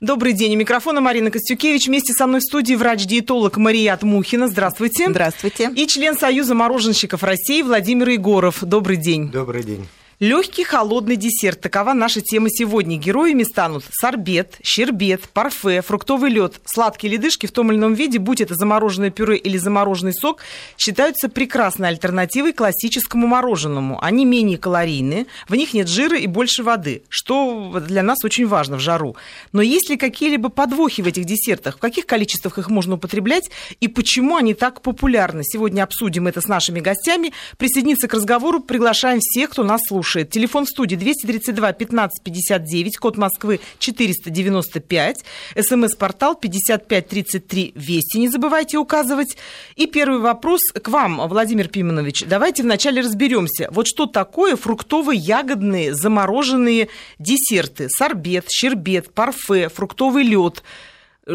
Добрый 0.00 0.32
день. 0.32 0.54
У 0.54 0.58
микрофона 0.58 1.02
Марина 1.02 1.30
Костюкевич. 1.30 1.86
Вместе 1.86 2.14
со 2.14 2.26
мной 2.26 2.40
в 2.40 2.44
студии 2.44 2.72
врач-диетолог 2.72 3.58
Марият 3.58 4.02
Мухина. 4.02 4.48
Здравствуйте. 4.48 5.10
Здравствуйте. 5.10 5.70
И 5.76 5.86
член 5.86 6.16
Союза 6.16 6.54
мороженщиков 6.54 7.22
России 7.22 7.60
Владимир 7.60 8.08
Егоров. 8.08 8.64
Добрый 8.64 8.96
день. 8.96 9.30
Добрый 9.30 9.62
день. 9.62 9.86
Легкий 10.20 10.64
холодный 10.64 11.16
десерт. 11.16 11.62
Такова 11.62 11.94
наша 11.94 12.20
тема 12.20 12.50
сегодня. 12.50 12.98
Героями 12.98 13.42
станут 13.42 13.84
сорбет, 13.90 14.58
щербет, 14.62 15.22
парфе, 15.30 15.80
фруктовый 15.80 16.30
лед. 16.30 16.60
Сладкие 16.66 17.14
ледышки 17.14 17.46
в 17.46 17.52
том 17.52 17.72
или 17.72 17.78
ином 17.78 17.94
виде, 17.94 18.18
будь 18.18 18.42
это 18.42 18.54
замороженное 18.54 19.08
пюре 19.08 19.38
или 19.38 19.56
замороженный 19.56 20.12
сок, 20.12 20.42
считаются 20.76 21.30
прекрасной 21.30 21.88
альтернативой 21.88 22.52
классическому 22.52 23.26
мороженому. 23.28 23.98
Они 24.04 24.26
менее 24.26 24.58
калорийны, 24.58 25.26
в 25.48 25.54
них 25.54 25.72
нет 25.72 25.88
жира 25.88 26.18
и 26.18 26.26
больше 26.26 26.64
воды, 26.64 27.02
что 27.08 27.80
для 27.88 28.02
нас 28.02 28.22
очень 28.22 28.46
важно 28.46 28.76
в 28.76 28.80
жару. 28.80 29.16
Но 29.52 29.62
есть 29.62 29.88
ли 29.88 29.96
какие-либо 29.96 30.50
подвохи 30.50 31.00
в 31.00 31.06
этих 31.06 31.24
десертах? 31.24 31.78
В 31.78 31.80
каких 31.80 32.04
количествах 32.04 32.58
их 32.58 32.68
можно 32.68 32.96
употреблять 32.96 33.50
и 33.80 33.88
почему 33.88 34.36
они 34.36 34.52
так 34.52 34.82
популярны? 34.82 35.44
Сегодня 35.44 35.82
обсудим 35.82 36.26
это 36.26 36.42
с 36.42 36.46
нашими 36.46 36.80
гостями. 36.80 37.32
Присоединиться 37.56 38.06
к 38.06 38.12
разговору 38.12 38.60
приглашаем 38.60 39.20
всех, 39.20 39.48
кто 39.48 39.62
нас 39.62 39.80
слушает 39.88 40.09
слушает. 40.10 40.30
Телефон 40.30 40.66
студии 40.66 40.96
232 40.96 41.72
15 41.72 42.22
59, 42.24 42.96
код 42.98 43.16
Москвы 43.16 43.60
495, 43.78 45.24
смс-портал 45.56 46.34
5533 46.34 47.72
Вести, 47.74 48.18
не 48.18 48.28
забывайте 48.28 48.78
указывать. 48.78 49.36
И 49.76 49.86
первый 49.86 50.20
вопрос 50.20 50.60
к 50.72 50.88
вам, 50.88 51.20
Владимир 51.28 51.68
Пименович. 51.68 52.24
Давайте 52.26 52.62
вначале 52.62 53.02
разберемся. 53.02 53.68
Вот 53.70 53.86
что 53.86 54.06
такое 54.06 54.56
фруктово-ягодные 54.56 55.94
замороженные 55.94 56.88
десерты? 57.18 57.88
Сорбет, 57.88 58.46
щербет, 58.50 59.12
парфе, 59.14 59.68
фруктовый 59.68 60.24
лед. 60.24 60.62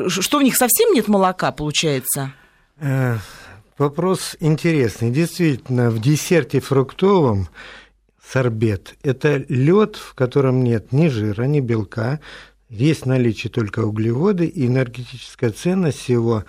Что 0.07 0.39
в 0.39 0.43
них 0.43 0.57
совсем 0.57 0.91
нет 0.93 1.07
молока, 1.07 1.51
получается? 1.51 2.33
Э, 2.79 3.17
вопрос 3.77 4.35
интересный. 4.41 5.11
Действительно, 5.11 5.89
в 5.89 5.99
десерте 6.01 6.59
фруктовом 6.59 7.47
сорбет– 8.31 8.95
это 9.03 9.43
лед, 9.49 9.95
в 9.95 10.13
котором 10.13 10.63
нет 10.63 10.91
ни 10.91 11.07
жира, 11.07 11.43
ни 11.43 11.59
белка, 11.59 12.19
есть 12.69 13.05
наличие 13.05 13.51
только 13.51 13.81
углеводы, 13.81 14.45
и 14.47 14.67
энергетическая 14.67 15.51
ценность 15.51 16.09
его 16.09 16.43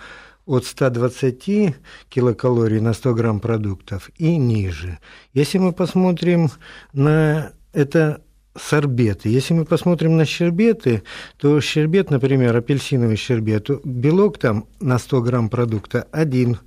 от 0.45 0.65
120 0.65 1.75
килокалорий 2.09 2.79
на 2.79 2.93
100 2.93 3.13
грамм 3.13 3.39
продуктов 3.39 4.09
и 4.17 4.37
ниже. 4.37 4.99
Если 5.33 5.57
мы 5.57 5.73
посмотрим 5.73 6.49
на 6.93 7.51
это 7.73 8.21
сорбеты. 8.59 9.29
Если 9.29 9.53
мы 9.53 9.65
посмотрим 9.65 10.17
на 10.17 10.25
щербеты, 10.25 11.03
то 11.37 11.61
щербет, 11.61 12.09
например, 12.09 12.55
апельсиновый 12.55 13.15
щербет, 13.15 13.69
белок 13.83 14.39
там 14.39 14.65
на 14.79 14.97
100 14.97 15.21
грамм 15.21 15.49
продукта 15.49 16.07
один. 16.11 16.59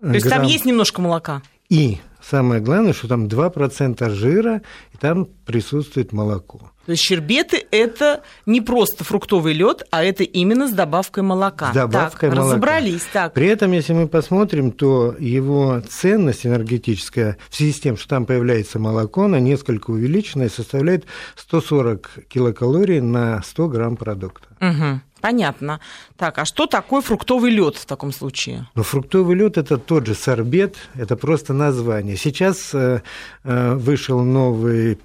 То 0.00 0.12
есть 0.12 0.26
грамм. 0.26 0.42
там 0.42 0.48
есть 0.48 0.64
немножко 0.64 1.00
молока? 1.00 1.42
И 1.70 1.98
самое 2.28 2.60
главное, 2.60 2.92
что 2.92 3.08
там 3.08 3.26
2% 3.26 4.10
жира, 4.10 4.62
и 4.92 4.96
там 4.96 5.28
присутствует 5.44 6.12
молоко. 6.12 6.70
То 6.86 6.92
есть 6.92 7.02
щербеты– 7.02 7.64
это 7.70 8.22
не 8.44 8.60
просто 8.60 9.04
фруктовый 9.04 9.54
лед, 9.54 9.84
а 9.90 10.04
это 10.04 10.22
именно 10.22 10.68
с 10.68 10.72
добавкой 10.72 11.22
молока. 11.22 11.70
С 11.70 11.74
добавкой 11.74 12.28
так, 12.28 12.38
молока. 12.38 12.56
Разобрались, 12.56 13.02
так. 13.12 13.32
При 13.32 13.46
этом, 13.46 13.72
если 13.72 13.94
мы 13.94 14.06
посмотрим, 14.06 14.70
то 14.70 15.14
его 15.18 15.80
ценность 15.88 16.46
энергетическая 16.46 17.38
в 17.48 17.56
связи 17.56 17.72
с 17.72 17.80
тем, 17.80 17.96
что 17.96 18.08
там 18.08 18.26
появляется 18.26 18.78
молоко, 18.78 19.24
она 19.24 19.40
несколько 19.40 19.92
увеличена 19.92 20.44
и 20.44 20.48
составляет 20.48 21.06
140 21.36 22.26
килокалорий 22.28 23.00
на 23.00 23.42
100 23.42 23.68
грамм 23.68 23.96
продукта. 23.96 24.48
Угу. 24.60 25.00
Понятно. 25.24 25.80
Так, 26.18 26.38
а 26.38 26.44
что 26.44 26.66
такое 26.66 27.00
фруктовый 27.00 27.50
лед 27.50 27.76
в 27.76 27.86
таком 27.86 28.12
случае? 28.12 28.68
Ну, 28.74 28.82
фруктовый 28.82 29.34
лед 29.34 29.56
это 29.56 29.78
тот 29.78 30.06
же 30.06 30.14
сорбет, 30.14 30.76
это 30.96 31.16
просто 31.16 31.54
название. 31.54 32.18
Сейчас 32.18 32.74
э, 32.74 33.00
э, 33.42 33.74
вышел 33.74 34.20
новый 34.20 34.98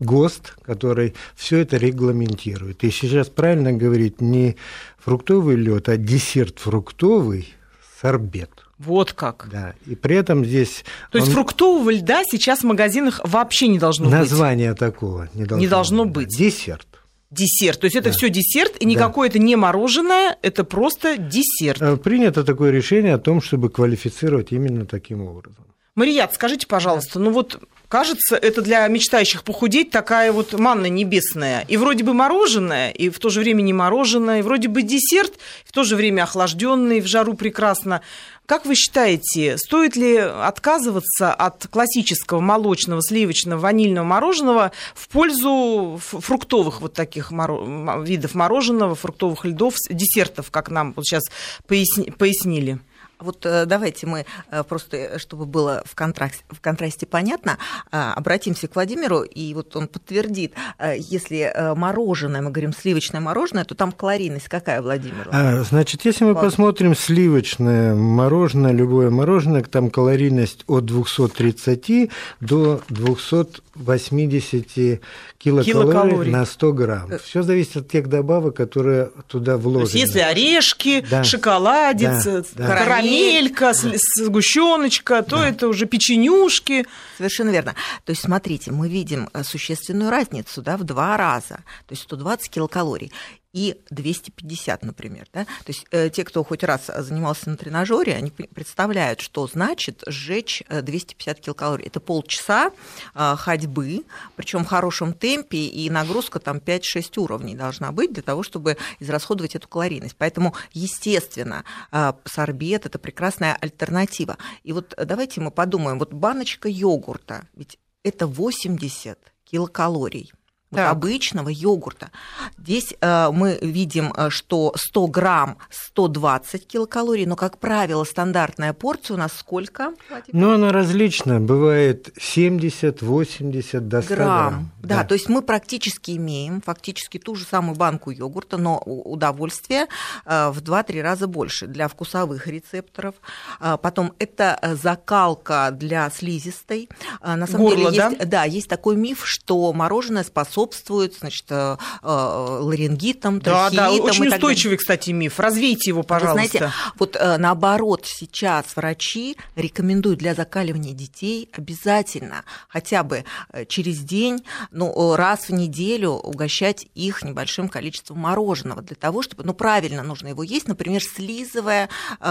ГОСТ, 0.00 0.56
который 0.62 1.14
все 1.34 1.58
это 1.58 1.76
регламентирует. 1.76 2.84
И 2.84 2.90
сейчас 2.90 3.28
правильно 3.28 3.70
говорить 3.70 4.22
не 4.22 4.56
фруктовый 4.98 5.56
лед, 5.56 5.90
а 5.90 5.98
десерт 5.98 6.58
фруктовый 6.58 7.52
сорбет. 8.00 8.64
Вот 8.78 9.12
как. 9.12 9.48
Да. 9.52 9.74
И 9.84 9.94
при 9.94 10.16
этом 10.16 10.42
здесь. 10.42 10.86
То 11.12 11.18
он... 11.18 11.24
есть 11.24 11.34
фруктового 11.34 11.90
льда 11.90 12.24
сейчас 12.24 12.60
в 12.60 12.64
магазинах 12.64 13.20
вообще 13.24 13.68
не 13.68 13.78
должно 13.78 14.08
Название 14.08 14.22
быть. 14.22 14.30
Название 14.30 14.74
такого 14.74 15.28
не 15.34 15.44
должно, 15.44 15.58
не 15.58 15.68
должно 15.68 16.04
быть. 16.06 16.28
быть. 16.28 16.38
Десерт 16.38 16.95
десерт. 17.30 17.80
То 17.80 17.86
есть 17.86 17.96
это 17.96 18.10
да. 18.10 18.12
все 18.12 18.28
десерт, 18.28 18.76
и 18.80 18.86
никакое 18.86 19.28
да. 19.28 19.34
это 19.34 19.38
не 19.44 19.56
мороженое, 19.56 20.36
это 20.42 20.64
просто 20.64 21.16
десерт. 21.16 21.82
Э, 21.82 21.96
принято 21.96 22.44
такое 22.44 22.70
решение 22.70 23.14
о 23.14 23.18
том, 23.18 23.40
чтобы 23.40 23.70
квалифицировать 23.70 24.52
именно 24.52 24.86
таким 24.86 25.22
образом. 25.22 25.64
Марият, 25.94 26.34
скажите, 26.34 26.66
пожалуйста, 26.66 27.18
ну 27.18 27.30
вот 27.30 27.58
кажется, 27.88 28.36
это 28.36 28.62
для 28.62 28.86
мечтающих 28.88 29.42
похудеть 29.42 29.90
такая 29.90 30.32
вот 30.32 30.52
манна 30.52 30.86
небесная. 30.86 31.64
И 31.68 31.76
вроде 31.76 32.04
бы 32.04 32.14
мороженое, 32.14 32.90
и 32.90 33.08
в 33.08 33.18
то 33.18 33.28
же 33.28 33.40
время 33.40 33.62
не 33.62 33.72
мороженое, 33.72 34.40
и 34.40 34.42
вроде 34.42 34.68
бы 34.68 34.82
десерт, 34.82 35.34
и 35.34 35.68
в 35.68 35.72
то 35.72 35.84
же 35.84 35.96
время 35.96 36.24
охлажденный, 36.24 37.00
в 37.00 37.06
жару 37.06 37.34
прекрасно. 37.34 38.02
Как 38.46 38.64
вы 38.64 38.76
считаете, 38.76 39.58
стоит 39.58 39.96
ли 39.96 40.16
отказываться 40.16 41.34
от 41.34 41.66
классического 41.66 42.38
молочного, 42.38 43.02
сливочного, 43.02 43.58
ванильного 43.58 44.04
мороженого 44.04 44.72
в 44.94 45.08
пользу 45.08 45.98
фруктовых 46.00 46.80
вот 46.80 46.94
таких 46.94 47.32
моро... 47.32 48.02
видов 48.02 48.34
мороженого, 48.34 48.94
фруктовых 48.94 49.44
льдов, 49.44 49.74
десертов, 49.90 50.52
как 50.52 50.70
нам 50.70 50.92
вот 50.94 51.06
сейчас 51.06 51.24
поясни... 51.66 52.12
пояснили? 52.12 52.78
Вот 53.18 53.46
э, 53.46 53.64
давайте 53.64 54.06
мы 54.06 54.26
э, 54.50 54.62
просто, 54.62 54.96
э, 54.96 55.18
чтобы 55.18 55.46
было 55.46 55.82
в 55.86 55.94
контрасте, 55.94 56.44
в 56.50 56.60
контрасте 56.60 57.06
понятно, 57.06 57.56
обратимся 57.90 58.68
к 58.68 58.74
Владимиру, 58.74 59.22
и 59.22 59.54
вот 59.54 59.74
он 59.76 59.88
подтвердит, 59.88 60.52
если 60.96 61.52
мороженое, 61.74 62.42
мы 62.42 62.50
говорим 62.50 62.74
сливочное 62.74 63.20
мороженое, 63.20 63.64
то 63.64 63.74
там 63.74 63.92
калорийность 63.92 64.48
какая, 64.48 64.82
Владимир? 64.82 65.28
А, 65.32 65.62
значит, 65.62 66.04
если 66.04 66.24
мы 66.24 66.34
посмотрим 66.34 66.94
сливочное 66.94 67.94
мороженое, 67.94 68.72
любое 68.72 69.10
мороженое, 69.10 69.62
там 69.62 69.90
калорийность 69.90 70.64
от 70.66 70.84
230 70.84 72.10
до 72.40 72.82
280 72.88 75.00
килокалорий, 75.38 75.72
килокалорий. 75.72 76.32
на 76.32 76.44
100 76.44 76.72
грамм. 76.72 77.10
Все 77.22 77.42
зависит 77.42 77.76
от 77.76 77.88
тех 77.88 78.08
добавок, 78.08 78.56
которые 78.56 79.10
туда 79.28 79.56
вложены. 79.56 79.90
То 79.90 79.96
есть 79.96 80.06
если 80.06 80.20
орешки, 80.20 81.04
да. 81.08 81.24
шоколадец, 81.24 82.24
да. 82.54 82.66
карамель, 82.66 83.05
карамелька, 83.06 83.72
сгущеночка, 83.72 85.22
то 85.22 85.36
да. 85.36 85.48
это 85.48 85.68
уже 85.68 85.86
печенюшки. 85.86 86.86
Совершенно 87.16 87.50
верно. 87.50 87.74
То 88.04 88.10
есть, 88.10 88.22
смотрите, 88.22 88.72
мы 88.72 88.88
видим 88.88 89.28
э, 89.32 89.42
существенную 89.42 90.10
разницу 90.10 90.62
да, 90.62 90.76
в 90.76 90.84
два 90.84 91.16
раза, 91.16 91.56
то 91.86 91.92
есть 91.92 92.02
120 92.02 92.50
килокалорий 92.50 93.12
и 93.56 93.80
250, 93.88 94.82
например. 94.82 95.26
Да? 95.32 95.46
То 95.46 95.68
есть 95.68 95.86
э, 95.90 96.10
те, 96.10 96.24
кто 96.24 96.44
хоть 96.44 96.62
раз 96.62 96.90
занимался 96.98 97.48
на 97.48 97.56
тренажере, 97.56 98.14
они 98.14 98.30
представляют, 98.30 99.22
что 99.22 99.46
значит 99.46 100.02
сжечь 100.06 100.62
250 100.68 101.38
э, 101.38 101.40
килокалорий. 101.40 101.86
Это 101.86 101.98
полчаса 101.98 102.70
э, 103.14 103.34
ходьбы, 103.38 104.04
причем 104.36 104.62
в 104.62 104.68
хорошем 104.68 105.14
темпе, 105.14 105.56
и 105.56 105.88
нагрузка 105.88 106.38
там 106.38 106.58
5-6 106.58 107.18
уровней 107.18 107.56
должна 107.56 107.92
быть 107.92 108.12
для 108.12 108.22
того, 108.22 108.42
чтобы 108.42 108.76
израсходовать 109.00 109.56
эту 109.56 109.68
калорийность. 109.68 110.16
Поэтому, 110.18 110.54
естественно, 110.74 111.64
э, 111.92 112.12
сорбет– 112.26 112.84
это 112.84 112.98
прекрасная 112.98 113.56
альтернатива. 113.58 114.36
И 114.64 114.74
вот 114.74 114.94
давайте 115.02 115.40
мы 115.40 115.50
подумаем, 115.50 115.98
вот 115.98 116.12
баночка 116.12 116.68
йогурта, 116.68 117.46
ведь 117.54 117.78
это 118.02 118.26
80 118.26 119.18
килокалорий 119.44 120.30
вот 120.76 120.90
обычного 120.90 121.48
йогурта. 121.48 122.10
Здесь 122.58 122.94
э, 123.00 123.30
мы 123.32 123.58
видим, 123.62 124.12
э, 124.16 124.30
что 124.30 124.72
100 124.76 125.06
грамм 125.08 125.58
120 125.70 126.66
килокалорий, 126.66 127.26
но, 127.26 127.36
как 127.36 127.58
правило, 127.58 128.04
стандартная 128.04 128.72
порция 128.72 129.14
у 129.14 129.18
нас 129.18 129.32
сколько? 129.32 129.92
Ну, 130.32 130.52
она 130.52 130.72
различная. 130.72 131.40
Бывает 131.40 132.10
70, 132.20 133.02
80 133.02 133.88
до 133.88 134.02
100 134.02 134.14
грамм. 134.14 134.26
грамм. 134.28 134.72
Да, 134.82 134.96
да, 134.96 135.04
то 135.04 135.14
есть 135.14 135.28
мы 135.28 135.42
практически 135.42 136.16
имеем 136.16 136.60
фактически 136.60 137.18
ту 137.18 137.34
же 137.34 137.44
самую 137.44 137.76
банку 137.76 138.10
йогурта, 138.10 138.56
но 138.56 138.78
удовольствие 138.78 139.86
э, 140.24 140.50
в 140.50 140.62
2-3 140.62 141.02
раза 141.02 141.26
больше 141.26 141.66
для 141.66 141.88
вкусовых 141.88 142.46
рецепторов. 142.46 143.14
Э, 143.60 143.76
потом 143.80 144.12
это 144.18 144.58
закалка 144.82 145.70
для 145.72 146.10
слизистой. 146.10 146.88
На 147.22 147.46
самом 147.46 147.68
Горло, 147.68 147.90
деле 147.90 148.04
есть, 148.04 148.18
да? 148.18 148.24
да, 148.24 148.44
есть 148.44 148.68
такой 148.68 148.96
миф, 148.96 149.26
что 149.26 149.72
мороженое 149.72 150.24
способно 150.24 150.65
способствует, 150.74 151.14
значит, 151.18 151.46
э, 151.50 151.76
э, 152.02 152.06
ларингитам, 152.06 153.40
да, 153.40 153.70
да, 153.70 153.90
очень 153.90 154.28
устойчивый, 154.28 154.76
кстати, 154.76 155.10
миф. 155.10 155.38
Развейте 155.38 155.90
его, 155.90 156.02
пожалуйста. 156.02 156.42
Вы 156.42 156.48
знаете, 156.48 156.72
вот 156.98 157.16
наоборот, 157.38 158.06
сейчас 158.06 158.76
врачи 158.76 159.36
рекомендуют 159.54 160.18
для 160.18 160.34
закаливания 160.34 160.92
детей 160.92 161.48
обязательно 161.52 162.44
хотя 162.68 163.02
бы 163.02 163.24
через 163.68 163.98
день, 164.00 164.44
ну, 164.70 165.16
раз 165.16 165.48
в 165.48 165.52
неделю 165.52 166.10
угощать 166.10 166.86
их 166.94 167.22
небольшим 167.22 167.68
количеством 167.68 168.18
мороженого 168.18 168.82
для 168.82 168.96
того, 168.96 169.22
чтобы, 169.22 169.44
ну, 169.44 169.54
правильно 169.54 170.02
нужно 170.02 170.28
его 170.28 170.42
есть, 170.42 170.68
например, 170.68 171.02
слизывая 171.02 171.88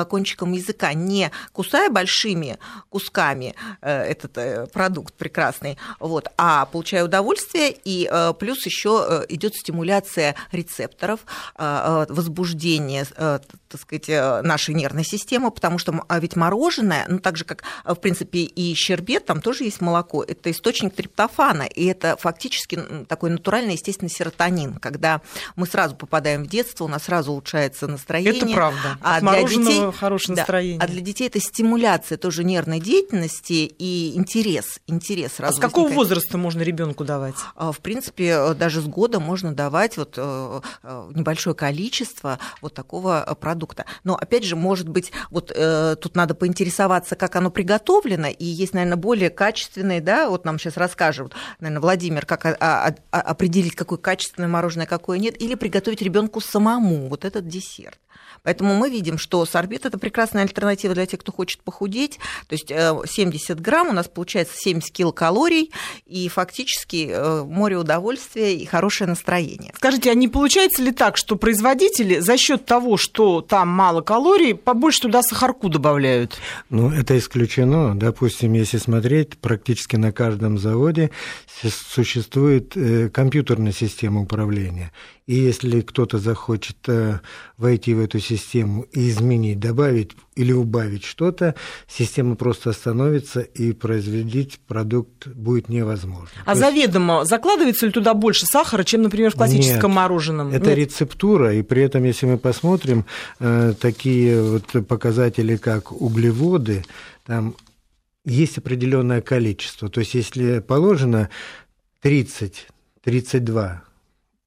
кончиком 0.10 0.52
языка, 0.54 0.94
не 0.94 1.32
кусая 1.52 1.90
большими 1.90 2.58
кусками 2.90 3.56
этот 3.82 4.72
продукт 4.72 5.14
прекрасный, 5.14 5.78
вот, 6.00 6.28
а 6.38 6.66
получая 6.66 7.04
удовольствие, 7.04 7.76
и 7.84 8.08
э, 8.12 8.15
плюс 8.40 8.66
еще 8.66 9.06
э, 9.08 9.26
идет 9.30 9.56
стимуляция 9.56 10.36
рецепторов, 10.52 11.22
э, 11.58 12.06
возбуждение, 12.10 13.06
так 13.78 13.82
сказать, 13.82 14.44
нашей 14.44 14.74
нервной 14.76 15.04
системы, 15.04 15.52
потому 15.52 15.78
что 15.78 16.04
а 16.08 16.20
ведь 16.20 16.36
мороженое, 16.36 17.06
ну 17.08 17.20
так 17.20 17.38
же 17.38 17.46
как, 17.46 17.64
в 17.84 17.96
принципе, 17.96 18.40
и 18.40 18.74
щербет, 18.74 19.26
там 19.26 19.42
тоже 19.42 19.64
есть 19.64 19.82
молоко, 19.82 20.24
это 20.24 20.52
источник 20.52 20.94
триптофана, 20.96 21.64
и 21.64 21.86
это 21.86 22.18
фактически 22.18 22.80
такой 23.08 23.30
натуральный, 23.30 23.74
естественный 23.74 24.10
серотонин, 24.10 24.76
когда 24.76 25.22
мы 25.56 25.68
сразу 25.68 25.96
попадаем 25.96 26.44
в 26.44 26.48
детство, 26.48 26.86
у 26.86 26.88
нас 26.88 27.04
сразу 27.04 27.32
улучшается 27.32 27.88
настроение. 27.88 28.42
Это 28.42 28.54
правда. 28.54 28.98
А 29.02 29.22
для 29.22 29.44
детей 29.44 29.92
хорошее 29.92 30.38
настроение. 30.38 30.80
Да, 30.80 30.86
а 30.86 30.88
для 30.88 31.02
детей 31.02 31.28
это 31.28 31.40
стимуляция 31.40 32.18
тоже 32.18 32.44
нервной 32.44 32.80
деятельности 32.80 33.54
и 33.78 34.16
интерес, 34.16 34.80
интерес 34.88 35.34
а 35.40 35.52
с 35.52 35.56
какого 35.56 35.86
возникает. 35.86 35.96
возраста 35.96 36.38
можно 36.38 36.62
ребенку 36.62 37.04
давать? 37.04 37.36
А, 37.56 37.72
в 37.72 37.80
принципе, 37.80 38.30
э, 38.30 38.54
даже 38.54 38.82
с 38.82 38.86
года 38.86 39.20
можно 39.20 39.54
давать 39.54 39.98
вот 39.98 40.16
э, 40.18 40.62
э, 40.84 41.12
небольшое 41.14 41.56
количество 41.56 42.40
вот 42.62 42.74
такого 42.74 43.38
продукта. 43.40 43.65
Но 44.04 44.16
опять 44.16 44.44
же, 44.44 44.56
может 44.56 44.90
быть, 44.90 45.12
вот 45.30 45.48
тут 45.48 46.16
надо 46.16 46.36
поинтересоваться, 46.36 47.16
как 47.16 47.36
оно 47.36 47.50
приготовлено, 47.50 48.28
и 48.28 48.46
есть, 48.46 48.74
наверное, 48.74 48.98
более 48.98 49.30
качественные, 49.30 50.02
да, 50.02 50.30
вот 50.30 50.46
нам 50.46 50.60
сейчас 50.60 50.78
расскажут, 50.78 51.34
наверное, 51.60 51.82
Владимир, 51.82 52.26
как 52.26 52.46
определить, 53.12 53.76
какое 53.76 53.98
качественное 53.98 54.50
мороженое, 54.50 54.86
какое 54.86 55.18
нет, 55.18 55.42
или 55.42 55.56
приготовить 55.56 56.02
ребенку 56.02 56.42
самому 56.42 57.08
вот 57.08 57.26
этот 57.26 57.48
десерт. 57.48 58.00
Поэтому 58.46 58.76
мы 58.76 58.90
видим, 58.90 59.18
что 59.18 59.44
сорбет– 59.46 59.86
это 59.88 59.98
прекрасная 59.98 60.44
альтернатива 60.44 60.94
для 60.94 61.06
тех, 61.06 61.20
кто 61.20 61.32
хочет 61.32 61.62
похудеть. 61.62 62.20
То 62.48 62.54
есть 62.54 62.70
70 62.70 63.50
э, 63.50 63.62
грамм, 63.62 63.90
у 63.90 63.92
нас 63.92 64.08
получается 64.08 64.54
70 64.58 64.92
килокалорий, 64.92 65.72
и 66.06 66.30
фактически 66.30 67.10
э, 67.12 67.44
море 67.44 67.78
удовольствия 67.78 68.56
и 68.56 68.66
хорошее 68.66 69.10
настроение. 69.10 69.74
Скажите, 69.76 70.12
а 70.12 70.14
не 70.14 70.28
получается 70.28 70.82
ли 70.84 70.92
так, 70.92 71.18
что 71.18 71.36
производители 71.36 72.20
за 72.20 72.38
счет 72.38 72.66
того, 72.66 72.98
что 72.98 73.42
там 73.42 73.68
мало 73.68 74.02
калорий, 74.02 74.54
побольше 74.54 75.02
туда 75.02 75.24
сахарку 75.24 75.68
добавляют? 75.68 76.38
Ну, 76.70 76.92
это 76.92 77.18
исключено. 77.18 77.98
Допустим, 77.98 78.54
если 78.54 78.78
смотреть, 78.78 79.38
практически 79.38 79.96
на 79.96 80.12
каждом 80.12 80.60
заводе 80.60 81.10
существует 81.64 82.78
э, 82.78 83.10
компьютерная 83.10 83.72
система 83.72 84.22
управления. 84.22 84.92
И 85.28 85.34
если 85.34 85.82
кто-то 85.82 86.20
захочет 86.20 86.78
э, 86.88 87.20
войти 87.58 87.96
в 87.96 88.00
эту 88.00 88.20
систему 88.20 88.84
и 88.92 89.10
изменить, 89.10 89.60
добавить 89.60 90.12
или 90.36 90.52
убавить 90.52 91.04
что-то, 91.04 91.56
система 91.88 92.36
просто 92.36 92.70
остановится 92.70 93.40
и 93.40 93.72
производить 93.72 94.60
продукт 94.68 95.28
будет 95.28 95.68
невозможно. 95.68 96.30
А 96.46 96.54
То 96.54 96.60
заведомо 96.60 97.20
есть... 97.20 97.30
закладывается 97.32 97.88
ли 97.88 97.92
туда 97.92 98.14
больше 98.14 98.46
сахара, 98.46 98.84
чем, 98.84 99.02
например, 99.02 99.32
в 99.32 99.36
классическом 99.36 99.92
Нет, 99.92 99.96
мороженом? 99.96 100.50
Это 100.50 100.70
Нет. 100.70 100.78
рецептура, 100.78 101.56
и 101.56 101.64
при 101.64 101.82
этом, 101.82 102.04
если 102.04 102.28
мы 102.28 102.38
посмотрим 102.38 103.06
э, 103.40 103.74
такие 103.82 104.40
вот 104.44 104.88
показатели, 104.88 105.58
как 105.58 105.92
углеводы, 105.92 106.86
там 107.26 107.56
есть 108.26 108.60
определенное 108.60 109.22
количество. 109.22 109.90
То 109.90 110.02
есть, 110.02 110.14
если 110.14 110.60
положено 110.60 111.30
30-32 112.04 113.80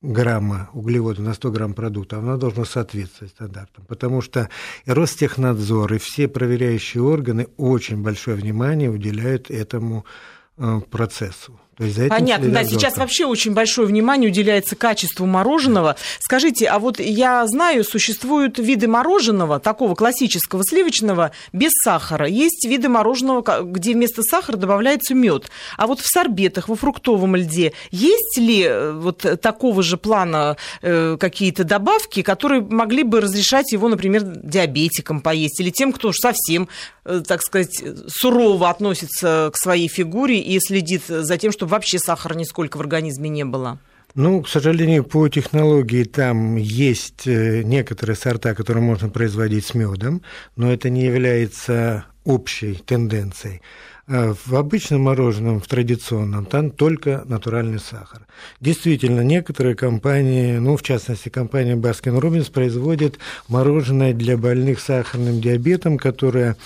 грамма 0.02 0.70
углевода 0.72 1.22
на 1.22 1.34
100 1.34 1.50
грамм 1.50 1.74
продукта, 1.74 2.18
она 2.18 2.36
должна 2.36 2.64
соответствовать 2.64 3.32
стандартам. 3.32 3.84
Потому 3.86 4.20
что 4.20 4.48
и 4.84 4.90
Ростехнадзор, 4.90 5.94
и 5.94 5.98
все 5.98 6.28
проверяющие 6.28 7.02
органы 7.02 7.48
очень 7.56 8.02
большое 8.02 8.36
внимание 8.36 8.90
уделяют 8.90 9.50
этому 9.50 10.04
э, 10.56 10.80
процессу. 10.90 11.60
То 11.78 11.84
есть 11.84 11.96
за 11.96 12.04
этим 12.04 12.10
Понятно, 12.10 12.50
да, 12.50 12.64
сейчас 12.64 12.96
вообще 12.96 13.24
очень 13.24 13.54
большое 13.54 13.86
внимание 13.86 14.30
уделяется 14.30 14.74
качеству 14.74 15.26
мороженого. 15.26 15.96
Скажите, 16.18 16.66
а 16.66 16.80
вот 16.80 16.98
я 16.98 17.46
знаю, 17.46 17.84
существуют 17.84 18.58
виды 18.58 18.88
мороженого, 18.88 19.60
такого 19.60 19.94
классического 19.94 20.64
сливочного, 20.64 21.30
без 21.52 21.70
сахара. 21.84 22.26
Есть 22.26 22.66
виды 22.66 22.88
мороженого, 22.88 23.62
где 23.62 23.94
вместо 23.94 24.22
сахара 24.22 24.56
добавляется 24.56 25.14
мед. 25.14 25.50
А 25.76 25.86
вот 25.86 26.00
в 26.00 26.06
сорбетах, 26.06 26.68
во 26.68 26.74
фруктовом 26.74 27.36
льде, 27.36 27.72
есть 27.92 28.38
ли 28.38 28.64
э, 28.64 28.92
вот 28.92 29.24
такого 29.40 29.84
же 29.84 29.96
плана 29.98 30.56
э, 30.82 31.16
какие-то 31.18 31.62
добавки, 31.62 32.22
которые 32.22 32.60
могли 32.60 33.04
бы 33.04 33.20
разрешать 33.20 33.70
его, 33.70 33.88
например, 33.88 34.24
диабетикам 34.24 35.20
поесть 35.20 35.60
или 35.60 35.70
тем, 35.70 35.92
кто 35.92 36.08
уж 36.08 36.16
совсем, 36.16 36.68
э, 37.04 37.22
так 37.24 37.40
сказать, 37.42 37.84
сурово 38.08 38.68
относится 38.68 39.50
к 39.52 39.56
своей 39.56 39.86
фигуре 39.86 40.40
и 40.40 40.58
следит 40.58 41.02
за 41.06 41.38
тем, 41.38 41.52
чтобы 41.52 41.67
чтобы 41.68 41.76
вообще 41.76 41.98
сахара 41.98 42.34
нисколько 42.34 42.78
в 42.78 42.80
организме 42.80 43.28
не 43.28 43.44
было? 43.44 43.78
Ну, 44.14 44.42
к 44.42 44.48
сожалению, 44.48 45.04
по 45.04 45.28
технологии 45.28 46.04
там 46.04 46.56
есть 46.56 47.26
э, 47.26 47.62
некоторые 47.62 48.16
сорта, 48.16 48.54
которые 48.54 48.82
можно 48.82 49.10
производить 49.10 49.66
с 49.66 49.74
медом, 49.74 50.22
но 50.56 50.72
это 50.72 50.88
не 50.88 51.04
является 51.04 52.06
общей 52.24 52.74
тенденцией. 52.74 53.60
А 54.06 54.32
в 54.32 54.54
обычном 54.54 55.02
мороженом, 55.02 55.60
в 55.60 55.66
традиционном, 55.66 56.46
там 56.46 56.70
только 56.70 57.22
натуральный 57.26 57.78
сахар. 57.78 58.26
Действительно, 58.60 59.20
некоторые 59.20 59.76
компании, 59.76 60.56
ну, 60.56 60.78
в 60.78 60.82
частности, 60.82 61.28
компания 61.28 61.76
Baskin 61.76 62.18
Robbins 62.18 62.50
производит 62.50 63.18
мороженое 63.48 64.14
для 64.14 64.38
больных 64.38 64.80
сахарным 64.80 65.42
диабетом, 65.42 65.98
которое 65.98 66.56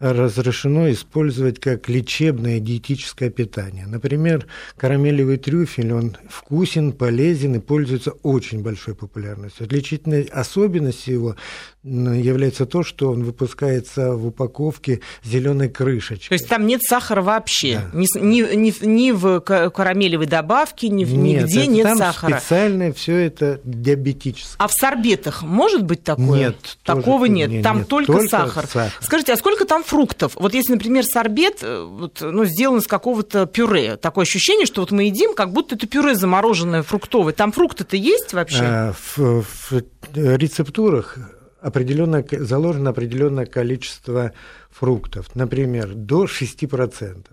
разрешено 0.00 0.90
использовать 0.90 1.60
как 1.60 1.88
лечебное 1.90 2.58
диетическое 2.58 3.28
питание. 3.28 3.86
Например, 3.86 4.46
карамелевый 4.76 5.36
трюфель, 5.36 5.92
он 5.92 6.16
вкусен, 6.28 6.92
полезен 6.92 7.56
и 7.56 7.58
пользуется 7.58 8.12
очень 8.22 8.62
большой 8.62 8.94
популярностью. 8.94 9.66
Отличительной 9.66 10.22
особенностью 10.22 11.12
его 11.12 11.36
является 11.82 12.66
то, 12.66 12.82
что 12.82 13.10
он 13.10 13.24
выпускается 13.24 14.14
в 14.14 14.26
упаковке 14.28 15.00
зеленой 15.22 15.68
крышечкой. 15.68 16.38
То 16.38 16.42
есть 16.42 16.48
там 16.48 16.66
нет 16.66 16.82
сахара 16.82 17.20
вообще? 17.22 17.82
Да. 17.92 17.98
Ни, 17.98 18.18
ни, 18.18 18.54
ни, 18.56 18.86
ни 18.86 19.10
в 19.12 19.40
карамелевой 19.40 20.26
добавке, 20.26 20.88
ни, 20.88 21.04
нет, 21.04 21.44
нигде 21.44 21.66
нет 21.66 21.84
там 21.84 21.98
сахара? 21.98 22.38
специально 22.38 22.92
все 22.92 23.16
это 23.16 23.60
диабетическое. 23.64 24.56
А 24.58 24.68
в 24.68 24.72
сорбетах 24.72 25.42
может 25.42 25.84
быть 25.84 26.02
такое? 26.02 26.48
Нет. 26.48 26.78
Такого 26.84 27.26
нет, 27.26 27.50
нет. 27.50 27.62
Там 27.62 27.78
нет, 27.78 27.88
только, 27.88 28.12
только 28.12 28.28
сахар. 28.28 28.66
сахар. 28.66 28.92
Скажите, 29.00 29.32
а 29.32 29.36
сколько 29.36 29.64
там 29.64 29.84
фруктов. 29.90 30.36
Вот 30.36 30.54
если, 30.54 30.74
например, 30.74 31.04
сорбет 31.04 31.62
э, 31.62 31.82
вот, 31.82 32.20
ну, 32.20 32.44
сделан 32.44 32.78
из 32.78 32.86
какого-то 32.86 33.46
пюре, 33.46 33.96
такое 33.96 34.22
ощущение, 34.22 34.64
что 34.64 34.82
вот 34.82 34.92
мы 34.92 35.04
едим, 35.04 35.34
как 35.34 35.52
будто 35.52 35.74
это 35.74 35.88
пюре 35.88 36.14
замороженное 36.14 36.82
фруктовое. 36.82 37.32
Там 37.32 37.50
фрукты-то 37.50 37.96
есть 37.96 38.32
вообще? 38.32 38.62
А, 38.62 38.92
в, 38.92 39.42
в 39.42 39.82
рецептурах 40.14 41.18
определенное, 41.60 42.24
заложено 42.30 42.90
определенное 42.90 43.46
количество 43.46 44.32
фруктов, 44.70 45.34
например, 45.34 45.94
до 45.94 46.26
6%. 46.26 47.26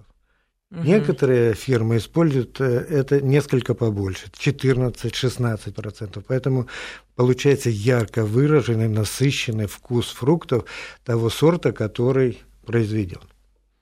Угу. 0.69 0.81
Некоторые 0.83 1.53
фирмы 1.53 1.97
используют 1.97 2.59
э, 2.59 2.65
это 2.65 3.21
несколько 3.21 3.75
побольше, 3.75 4.25
14-16%. 4.37 6.23
Поэтому 6.27 6.67
получается 7.15 7.69
ярко 7.69 8.25
выраженный, 8.25 8.89
насыщенный 8.89 9.67
вкус 9.67 10.09
фруктов 10.09 10.65
того 11.05 11.29
сорта, 11.29 11.71
который 11.71 12.39
произведен. 12.67 13.21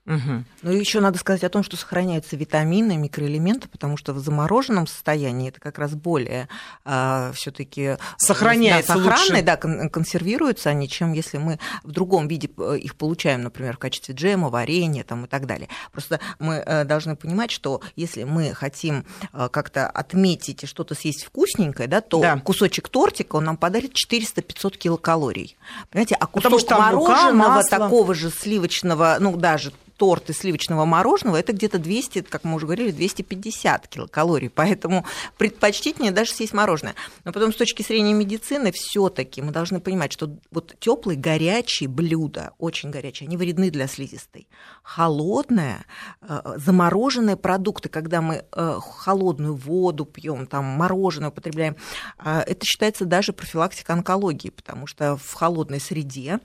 Угу. 0.06 0.44
Ну 0.62 0.72
и 0.72 0.78
еще 0.78 1.00
надо 1.00 1.18
сказать 1.18 1.44
о 1.44 1.50
том, 1.50 1.64
что 1.64 1.78
сохраняются 1.78 2.36
витамины, 2.36 2.96
микроэлементы, 2.96 3.68
потому 3.68 3.98
что 3.98 4.14
в 4.14 4.20
замороженном 4.20 4.86
состоянии 4.86 5.50
это 5.50 5.60
как 5.60 5.80
раз 5.80 5.96
более 5.96 6.44
э, 6.44 6.46
а, 6.86 7.32
все-таки 7.34 7.98
сохраняется 8.18 8.94
да, 8.94 9.00
сохранные, 9.00 9.42
да, 9.42 9.58
консервируются 9.58 10.70
они, 10.70 10.88
чем 10.88 11.14
если 11.14 11.40
мы 11.40 11.60
в 11.84 11.92
другом 11.92 12.28
виде 12.28 12.52
э, 12.56 12.78
их 12.78 12.96
получаем, 12.96 13.42
например, 13.42 13.78
в 13.78 13.80
качестве 13.80 14.14
джема, 14.14 14.50
варенья 14.50 15.04
там, 15.04 15.26
и 15.26 15.28
так 15.28 15.48
далее. 15.48 15.70
Просто 15.92 16.20
мы 16.38 16.56
э, 16.56 16.84
должны 16.84 17.16
понимать, 17.16 17.50
что 17.50 17.82
если 17.96 18.26
мы 18.26 18.54
хотим 18.54 19.06
э, 19.34 19.50
как-то 19.52 19.90
отметить 19.90 20.64
и 20.64 20.68
что-то 20.68 20.94
съесть 20.94 21.26
вкусненькое, 21.26 21.88
да, 21.88 22.02
то 22.02 22.22
да. 22.22 22.38
кусочек 22.38 22.90
тортика 22.90 23.38
он 23.38 23.46
нам 23.46 23.58
подарит 23.58 23.94
400-500 23.94 24.78
килокалорий. 24.78 25.58
Понимаете, 25.90 26.16
а 26.20 26.28
кусок 26.28 26.70
мороженого 26.70 27.64
такого 27.64 28.14
же 28.14 28.30
сливочного, 28.30 29.18
ну 29.20 29.36
даже 29.36 29.74
торт 29.98 30.30
из 30.30 30.40
сливочного 30.40 30.86
мороженого, 30.86 31.38
это 31.38 31.54
где-то 31.54 31.80
200, 31.80 32.22
как 32.24 32.44
мы 32.44 32.56
уже 32.56 32.66
говорили, 32.66 32.92
250 32.92 33.88
килокалорий. 33.88 34.50
Поэтому 34.50 35.06
предпочтительнее 35.38 36.12
даже 36.12 36.32
съесть 36.32 36.54
мороженое. 36.54 36.96
Но 37.24 37.32
потом 37.32 37.54
с 37.54 37.56
точки 37.56 37.82
зрения 37.82 38.14
медицины 38.14 38.72
все-таки 38.74 39.42
мы 39.42 39.52
должны 39.52 39.80
понимать, 39.80 40.12
что 40.12 40.30
вот 40.52 40.76
теплые, 40.80 41.18
горячие 41.18 41.90
блюда, 41.90 42.52
очень 42.58 42.90
горячие, 42.92 43.28
они 43.28 43.38
вредны 43.38 43.72
для 43.72 43.88
слизистой. 43.88 44.48
Холодное, 44.84 45.86
э, 46.22 46.56
замороженные 46.58 47.38
продукты, 47.38 47.90
когда 47.90 48.22
мы 48.22 48.46
э, 48.52 48.80
холодную 48.82 49.56
воду 49.56 50.06
пьем, 50.06 50.48
там 50.48 50.66
мороженое 50.66 51.30
употребляем, 51.30 51.76
э, 52.24 52.42
это 52.46 52.66
считается 52.66 53.06
даже 53.06 53.34
профилактика 53.34 53.94
онкологии, 53.94 54.50
потому 54.50 54.88
что 54.88 55.18
в 55.18 55.34
холодной 55.34 55.80
среде 55.80 56.40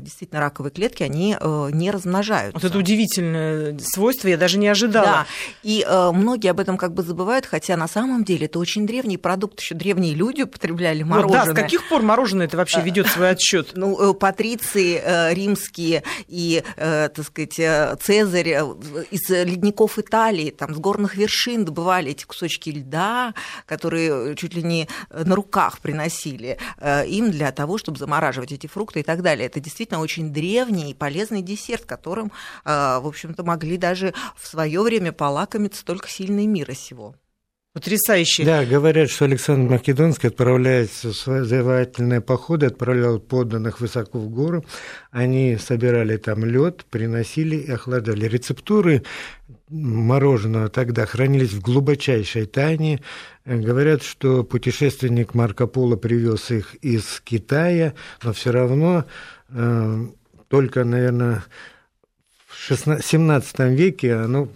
действительно 0.00 0.40
раковые 0.40 0.72
клетки, 0.72 1.02
они 1.02 1.36
не 1.72 1.90
размножаются. 1.90 2.57
Вот 2.62 2.70
это 2.70 2.78
удивительное 2.78 3.78
свойство, 3.82 4.28
я 4.28 4.36
даже 4.36 4.58
не 4.58 4.68
ожидала. 4.68 5.06
Да, 5.06 5.26
и 5.62 5.86
многие 6.12 6.48
об 6.50 6.60
этом 6.60 6.76
как 6.76 6.94
бы 6.94 7.02
забывают, 7.02 7.46
хотя 7.46 7.76
на 7.76 7.88
самом 7.88 8.24
деле 8.24 8.46
это 8.46 8.58
очень 8.58 8.86
древний 8.86 9.16
продукт, 9.16 9.60
еще 9.60 9.74
древние 9.74 10.14
люди 10.14 10.42
употребляли 10.42 11.02
мороженое. 11.02 11.44
Вот, 11.44 11.46
да, 11.46 11.52
с 11.52 11.54
каких 11.54 11.88
пор 11.88 12.02
мороженое 12.02 12.46
это 12.46 12.56
вообще 12.56 12.80
ведет 12.80 13.06
свой 13.08 13.30
отсчет? 13.30 13.72
Ну, 13.78 14.12
патриции 14.14 15.00
римские 15.34 16.02
и, 16.26 16.62
так 16.76 17.22
сказать, 17.24 17.54
Цезарь 18.02 18.48
из 19.10 19.28
ледников 19.30 19.98
Италии, 19.98 20.50
там, 20.50 20.74
с 20.74 20.78
горных 20.78 21.14
вершин 21.14 21.64
добывали 21.64 22.10
эти 22.10 22.24
кусочки 22.24 22.70
льда, 22.70 23.34
которые 23.66 24.34
чуть 24.36 24.54
ли 24.54 24.62
не 24.62 24.88
на 25.10 25.34
руках 25.34 25.80
приносили 25.80 26.58
э, 26.78 27.06
им 27.06 27.30
для 27.30 27.52
того, 27.52 27.78
чтобы 27.78 27.98
замораживать 27.98 28.52
эти 28.52 28.66
фрукты 28.66 29.00
и 29.00 29.02
так 29.02 29.22
далее. 29.22 29.46
Это 29.46 29.60
действительно 29.60 30.00
очень 30.00 30.32
древний 30.32 30.90
и 30.90 30.94
полезный 30.94 31.42
десерт, 31.42 31.84
которым, 31.84 32.26
э, 32.26 32.30
в 32.64 33.06
общем-то, 33.06 33.42
могли 33.44 33.76
даже 33.76 34.14
в 34.36 34.46
свое 34.46 34.82
время 34.82 35.12
полакомиться 35.12 35.84
только 35.84 36.08
сильные 36.08 36.46
мира 36.46 36.74
сего. 36.74 37.14
Потрясающе. 37.74 38.44
Да, 38.44 38.64
говорят, 38.64 39.08
что 39.08 39.26
Александр 39.26 39.70
Македонский 39.70 40.28
отправляется 40.28 41.10
в 41.10 41.14
завоевательные 41.14 42.20
походы, 42.20 42.66
отправлял 42.66 43.20
подданных 43.20 43.80
высоко 43.80 44.18
в 44.18 44.28
гору. 44.30 44.64
Они 45.12 45.56
собирали 45.58 46.16
там 46.16 46.44
лед, 46.44 46.84
приносили 46.90 47.54
и 47.54 47.70
охлаждали. 47.70 48.26
Рецептуры 48.26 49.04
мороженого 49.68 50.70
тогда 50.70 51.06
хранились 51.06 51.52
в 51.52 51.60
глубочайшей 51.60 52.46
тайне. 52.46 53.00
Говорят, 53.44 54.02
что 54.02 54.42
путешественник 54.42 55.34
Марко 55.34 55.68
Поло 55.68 55.94
привез 55.94 56.50
их 56.50 56.74
из 56.76 57.20
Китая, 57.22 57.94
но 58.24 58.32
все 58.32 58.50
равно 58.50 59.04
э, 59.50 60.06
только, 60.48 60.82
наверное, 60.82 61.44
16, 62.68 63.04
17 63.04 63.58
веке 63.60 64.14
оно 64.14 64.48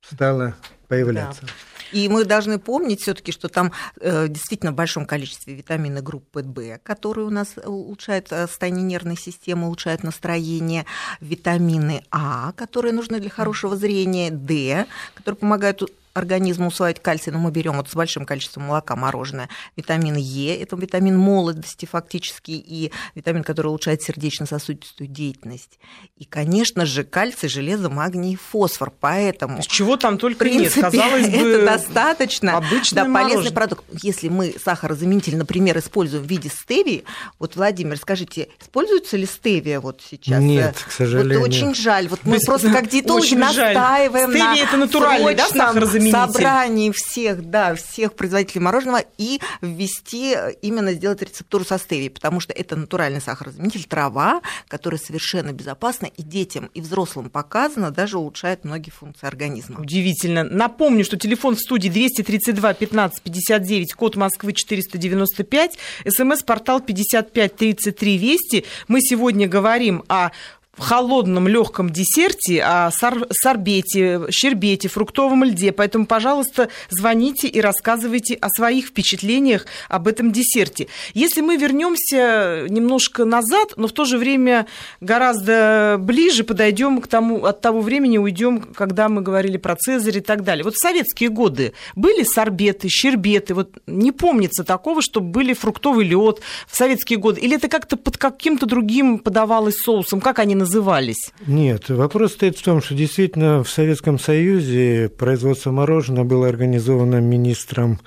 стало 0.00 0.54
появляться. 0.86 1.42
Да. 1.42 1.48
И 1.92 2.08
мы 2.08 2.24
должны 2.24 2.58
помнить 2.58 3.02
все-таки, 3.02 3.32
что 3.32 3.48
там 3.48 3.72
э, 4.00 4.28
действительно 4.28 4.72
в 4.72 4.74
большом 4.74 5.04
количестве 5.04 5.54
витамины 5.54 6.02
группы 6.02 6.42
В, 6.42 6.78
которые 6.78 7.26
у 7.26 7.30
нас 7.30 7.54
улучшают 7.64 8.28
э, 8.30 8.46
состояние 8.46 8.84
нервной 8.84 9.16
системы, 9.16 9.66
улучшают 9.66 10.02
настроение, 10.02 10.86
витамины 11.20 12.04
А, 12.10 12.52
которые 12.52 12.92
нужны 12.92 13.20
для 13.20 13.30
хорошего 13.30 13.76
зрения, 13.76 14.30
Д, 14.30 14.86
которые 15.14 15.38
помогают 15.38 15.82
организму 16.14 16.68
усваивать 16.68 17.02
кальций, 17.02 17.32
но 17.32 17.38
мы 17.38 17.50
берем 17.50 17.76
вот 17.76 17.90
с 17.90 17.94
большим 17.94 18.24
количеством 18.24 18.64
молока 18.64 18.96
мороженое, 18.96 19.48
витамин 19.76 20.16
Е, 20.16 20.56
это 20.56 20.76
витамин 20.76 21.18
молодости 21.18 21.86
фактически, 21.86 22.52
и 22.52 22.92
витамин, 23.14 23.42
который 23.42 23.66
улучшает 23.66 24.02
сердечно-сосудистую 24.02 25.08
деятельность. 25.08 25.78
И, 26.16 26.24
конечно 26.24 26.86
же, 26.86 27.04
кальций, 27.04 27.48
железо, 27.48 27.90
магний 27.90 28.34
и 28.34 28.36
фосфор. 28.36 28.92
Поэтому... 29.00 29.60
Чего 29.62 29.96
там 29.96 30.18
только 30.18 30.38
принципе, 30.38 30.82
нет, 30.82 30.92
казалось 30.92 31.28
бы, 31.28 31.36
это 31.36 31.64
достаточно 31.66 32.62
да, 32.92 33.04
полезный 33.06 33.52
продукт. 33.52 33.84
Если 34.02 34.28
мы 34.28 34.54
сахарозаменитель, 34.62 35.36
например, 35.36 35.78
используем 35.78 36.24
в 36.24 36.26
виде 36.28 36.48
стевии, 36.48 37.04
вот, 37.38 37.56
Владимир, 37.56 37.96
скажите, 37.96 38.48
используется 38.60 39.16
ли 39.16 39.26
стевия 39.26 39.80
вот 39.80 40.00
сейчас? 40.08 40.40
Нет, 40.40 40.76
к 40.86 40.92
сожалению. 40.92 41.40
Вот 41.40 41.48
очень 41.48 41.74
жаль. 41.74 42.06
Вот 42.08 42.20
мы 42.24 42.38
просто 42.38 42.70
как 42.72 42.88
диетологи 42.88 43.34
настаиваем 43.34 44.30
Стевия 44.30 44.44
на 44.44 44.56
это 44.56 44.76
натуральный, 44.76 45.34
да, 45.34 45.48
сахарозаменитель? 45.48 46.03
Заменитель. 46.10 46.32
собрании 46.32 46.90
всех, 46.92 47.50
да, 47.50 47.74
всех 47.74 48.14
производителей 48.14 48.60
мороженого 48.60 49.04
и 49.18 49.40
ввести, 49.60 50.36
именно 50.62 50.92
сделать 50.92 51.22
рецептуру 51.22 51.64
со 51.64 51.78
стевией, 51.78 52.10
потому 52.10 52.40
что 52.40 52.52
это 52.52 52.76
натуральный 52.76 53.20
сахарозаменитель, 53.20 53.84
трава, 53.84 54.40
которая 54.68 54.98
совершенно 54.98 55.52
безопасна 55.52 56.06
и 56.06 56.22
детям, 56.22 56.70
и 56.74 56.80
взрослым 56.80 57.30
показано, 57.30 57.90
даже 57.90 58.18
улучшает 58.18 58.64
многие 58.64 58.90
функции 58.90 59.26
организма. 59.26 59.80
Удивительно. 59.80 60.44
Напомню, 60.44 61.04
что 61.04 61.16
телефон 61.16 61.56
в 61.56 61.60
студии 61.60 61.88
232 61.88 62.74
15 62.74 63.22
59, 63.22 63.94
код 63.94 64.16
Москвы 64.16 64.52
495, 64.52 65.78
смс-портал 66.08 66.80
5533 66.80 68.18
Вести. 68.18 68.64
Мы 68.88 69.00
сегодня 69.00 69.48
говорим 69.48 70.04
о 70.08 70.30
в 70.76 70.80
холодном 70.80 71.48
легком 71.48 71.90
десерте, 71.90 72.62
о 72.62 72.90
сор- 72.90 73.26
сорбете, 73.30 74.22
щербете, 74.30 74.88
фруктовом 74.88 75.44
льде. 75.44 75.72
Поэтому, 75.72 76.06
пожалуйста, 76.06 76.68
звоните 76.90 77.48
и 77.48 77.60
рассказывайте 77.60 78.34
о 78.34 78.48
своих 78.48 78.86
впечатлениях 78.86 79.66
об 79.88 80.08
этом 80.08 80.32
десерте. 80.32 80.88
Если 81.14 81.40
мы 81.40 81.56
вернемся 81.56 82.66
немножко 82.68 83.24
назад, 83.24 83.74
но 83.76 83.86
в 83.86 83.92
то 83.92 84.04
же 84.04 84.18
время 84.18 84.66
гораздо 85.00 85.96
ближе 85.98 86.44
подойдем 86.44 87.00
к 87.00 87.06
тому, 87.06 87.44
от 87.44 87.60
того 87.60 87.80
времени 87.80 88.18
уйдем, 88.18 88.60
когда 88.60 89.08
мы 89.08 89.22
говорили 89.22 89.56
про 89.56 89.76
Цезарь 89.76 90.18
и 90.18 90.20
так 90.20 90.44
далее. 90.44 90.64
Вот 90.64 90.74
в 90.74 90.80
советские 90.80 91.30
годы 91.30 91.72
были 91.94 92.24
сорбеты, 92.24 92.88
щербеты. 92.88 93.54
Вот 93.54 93.78
не 93.86 94.12
помнится 94.12 94.64
такого, 94.64 95.02
чтобы 95.02 95.28
были 95.28 95.52
фруктовый 95.52 96.06
лед 96.06 96.40
в 96.66 96.76
советские 96.76 97.18
годы. 97.18 97.40
Или 97.40 97.56
это 97.56 97.68
как-то 97.68 97.96
под 97.96 98.16
каким-то 98.16 98.66
другим 98.66 99.18
подавалось 99.18 99.76
соусом? 99.76 100.20
Как 100.20 100.38
они 100.38 100.54
назывались? 100.64 101.32
Нет, 101.46 101.90
вопрос 101.90 102.32
стоит 102.32 102.56
в 102.56 102.62
том, 102.62 102.82
что 102.82 102.94
действительно 102.94 103.62
в 103.62 103.68
Советском 103.68 104.18
Союзе 104.18 105.08
производство 105.08 105.70
мороженого 105.70 106.24
было 106.24 106.48
организовано 106.48 107.20
министром 107.20 108.00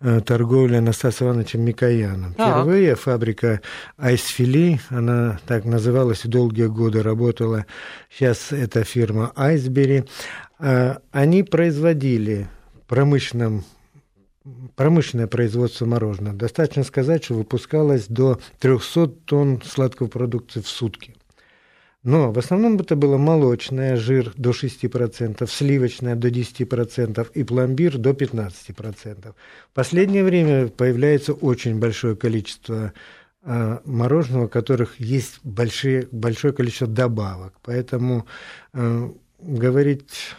э, 0.00 0.20
торговли 0.20 0.76
Анастасием 0.76 1.30
Ивановичем 1.30 1.62
Микояном. 1.62 2.34
Так. 2.34 2.62
Впервые 2.62 2.94
фабрика 2.94 3.60
Айсфили, 3.98 4.80
она 4.90 5.40
так 5.46 5.64
называлась, 5.64 6.22
долгие 6.24 6.66
годы 6.66 7.02
работала. 7.02 7.66
Сейчас 8.10 8.52
это 8.52 8.84
фирма 8.84 9.32
Айсбери. 9.34 10.04
А, 10.58 10.98
они 11.10 11.42
производили 11.42 12.48
промышленном 12.86 13.64
промышленное 14.76 15.26
производство 15.26 15.86
мороженого. 15.86 16.36
Достаточно 16.36 16.84
сказать, 16.84 17.24
что 17.24 17.34
выпускалось 17.34 18.06
до 18.08 18.38
300 18.60 19.06
тонн 19.24 19.62
сладкой 19.64 20.08
продукции 20.08 20.60
в 20.60 20.68
сутки. 20.68 21.14
Но 22.04 22.32
в 22.32 22.38
основном 22.38 22.76
это 22.76 22.96
было 22.96 23.16
молочное, 23.16 23.96
жир 23.96 24.32
до 24.36 24.50
6%, 24.50 25.46
сливочное 25.48 26.14
до 26.14 26.28
10% 26.28 27.28
и 27.32 27.44
пломбир 27.44 27.96
до 27.96 28.10
15%. 28.10 29.34
В 29.70 29.74
последнее 29.74 30.22
время 30.22 30.68
появляется 30.68 31.32
очень 31.32 31.78
большое 31.78 32.14
количество 32.14 32.92
э, 33.42 33.78
мороженого, 33.86 34.44
у 34.44 34.48
которых 34.48 35.00
есть 35.00 35.40
большие, 35.44 36.06
большое 36.12 36.52
количество 36.52 36.86
добавок. 36.86 37.54
Поэтому 37.62 38.26
э, 38.74 39.08
говорить, 39.38 40.36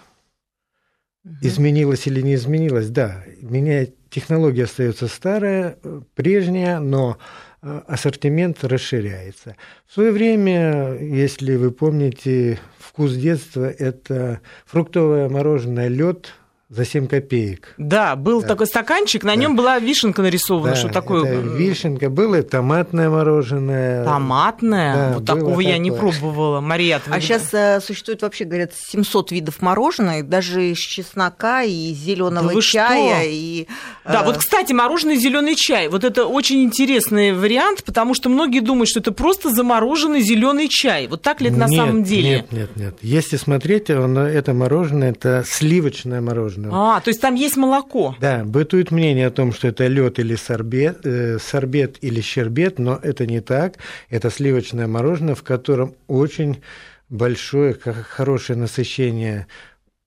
изменилось 1.41 2.05
или 2.05 2.22
не 2.22 2.36
изменилось, 2.36 2.89
да, 2.89 3.24
меняет 3.41 3.95
технология 4.10 4.65
остается 4.65 5.07
старая, 5.07 5.77
э, 5.84 6.01
прежняя, 6.13 6.79
но 6.79 7.17
ассортимент 7.62 8.63
расширяется. 8.63 9.55
В 9.88 9.93
свое 9.93 10.12
время, 10.12 10.97
если 11.00 11.55
вы 11.55 11.71
помните, 11.71 12.59
вкус 12.77 13.13
детства– 13.13 13.69
это 13.79 14.41
фруктовое 14.65 15.29
мороженое 15.29 15.88
лед– 15.88 16.33
за 16.67 16.84
7 16.84 17.07
копеек. 17.07 17.75
Да, 17.77 18.15
был 18.15 18.41
да. 18.41 18.48
такой 18.48 18.65
стаканчик, 18.65 19.24
на 19.24 19.34
да. 19.34 19.36
нем 19.36 19.55
была 19.55 19.77
вишенка 19.77 20.24
нарисована, 20.24 20.74
да, 20.74 20.75
что 20.75 20.89
такое. 20.89 21.39
вишенка, 21.39 22.10
было 22.10 22.41
томатное 22.41 23.07
мороженое. 23.07 24.03
Томатное? 24.03 24.95
Да, 24.95 25.13
вот 25.13 25.25
такого 25.25 25.50
такое. 25.51 25.65
я 25.65 25.77
не 25.77 25.91
пробовала. 25.91 26.62
Мария, 26.62 27.00
А 27.07 27.22
сейчас 27.22 27.53
э, 27.53 27.79
существует 27.81 28.24
вообще, 28.24 28.45
говорят, 28.45 28.72
700 28.74 29.31
видов 29.31 29.62
мороженого, 29.62 30.24
даже 30.24 30.72
из 30.72 30.79
чеснока 30.79 31.62
и 31.62 31.93
зеленого 31.93 32.51
да 32.55 32.62
чая. 32.62 33.19
Что? 33.19 33.29
И, 33.29 33.67
э... 34.03 34.12
Да, 34.12 34.24
вот, 34.24 34.38
кстати, 34.38 34.74
мороженое 34.74 35.17
зеленый 35.17 35.55
чай. 35.55 35.88
Вот 35.88 36.03
это 36.03 36.25
очень 36.25 36.63
интересный 36.63 37.31
вариант, 37.34 37.84
потому 37.84 38.15
что 38.15 38.29
многие 38.29 38.62
думают, 38.62 38.89
что 38.89 39.01
это 39.01 39.12
просто 39.12 39.51
замороженный 39.51 40.22
зеленый 40.22 40.67
чай. 40.67 41.07
Вот 41.07 41.22
так 41.22 41.41
ли 41.41 41.50
это 41.50 41.57
нет, 41.57 41.69
на 41.69 41.75
самом 41.75 42.03
деле? 42.03 42.29
Нет, 42.29 42.51
нет, 42.51 42.75
нет. 42.75 42.98
Если 43.03 43.38
смотреть, 43.38 43.91
это 43.91 44.53
мороженое, 44.53 45.12
это 45.12 45.43
сливочное 45.48 46.22
мороженое 46.22 46.54
мороженого. 46.57 46.97
А, 46.97 47.01
то 47.01 47.09
есть 47.09 47.21
там 47.21 47.35
есть 47.35 47.57
молоко? 47.57 48.15
Да, 48.19 48.43
бытует 48.43 48.91
мнение 48.91 49.27
о 49.27 49.31
том, 49.31 49.53
что 49.53 49.67
это 49.67 49.88
лед 49.88 50.19
или 50.19 50.35
сорбет, 50.35 51.05
э, 51.05 51.38
сорбет 51.39 51.97
или 52.01 52.21
щербет, 52.21 52.79
но 52.79 53.00
это 53.01 53.25
не 53.25 53.41
так. 53.41 53.75
Это 54.09 54.29
сливочное 54.29 54.88
мороженое, 54.88 55.35
в 55.35 55.43
котором 55.43 55.95
очень 56.07 56.62
большое, 57.09 57.74
хорошее 57.74 58.57
насыщение 58.57 59.47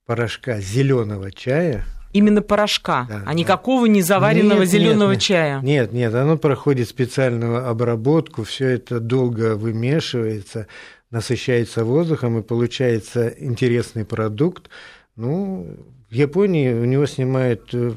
порошка 0.06 0.60
зеленого 0.60 1.30
чая. 1.30 1.84
Именно 2.14 2.40
порошка, 2.40 3.06
да, 3.08 3.22
а 3.26 3.34
никакого 3.34 3.86
да. 3.86 3.92
не 3.92 4.02
заваренного 4.02 4.64
зеленого 4.64 5.16
чая. 5.16 5.60
Нет, 5.60 5.92
нет, 5.92 6.14
оно 6.14 6.38
проходит 6.38 6.88
специальную 6.88 7.68
обработку, 7.68 8.44
все 8.44 8.68
это 8.68 8.98
долго 8.98 9.56
вымешивается, 9.56 10.66
насыщается 11.10 11.84
воздухом 11.84 12.38
и 12.38 12.42
получается 12.42 13.28
интересный 13.28 14.06
продукт. 14.06 14.70
Ну, 15.16 15.66
в 16.10 16.14
Японии 16.14 16.72
у 16.72 16.84
него 16.84 17.06
снимают 17.06 17.74
э, 17.74 17.92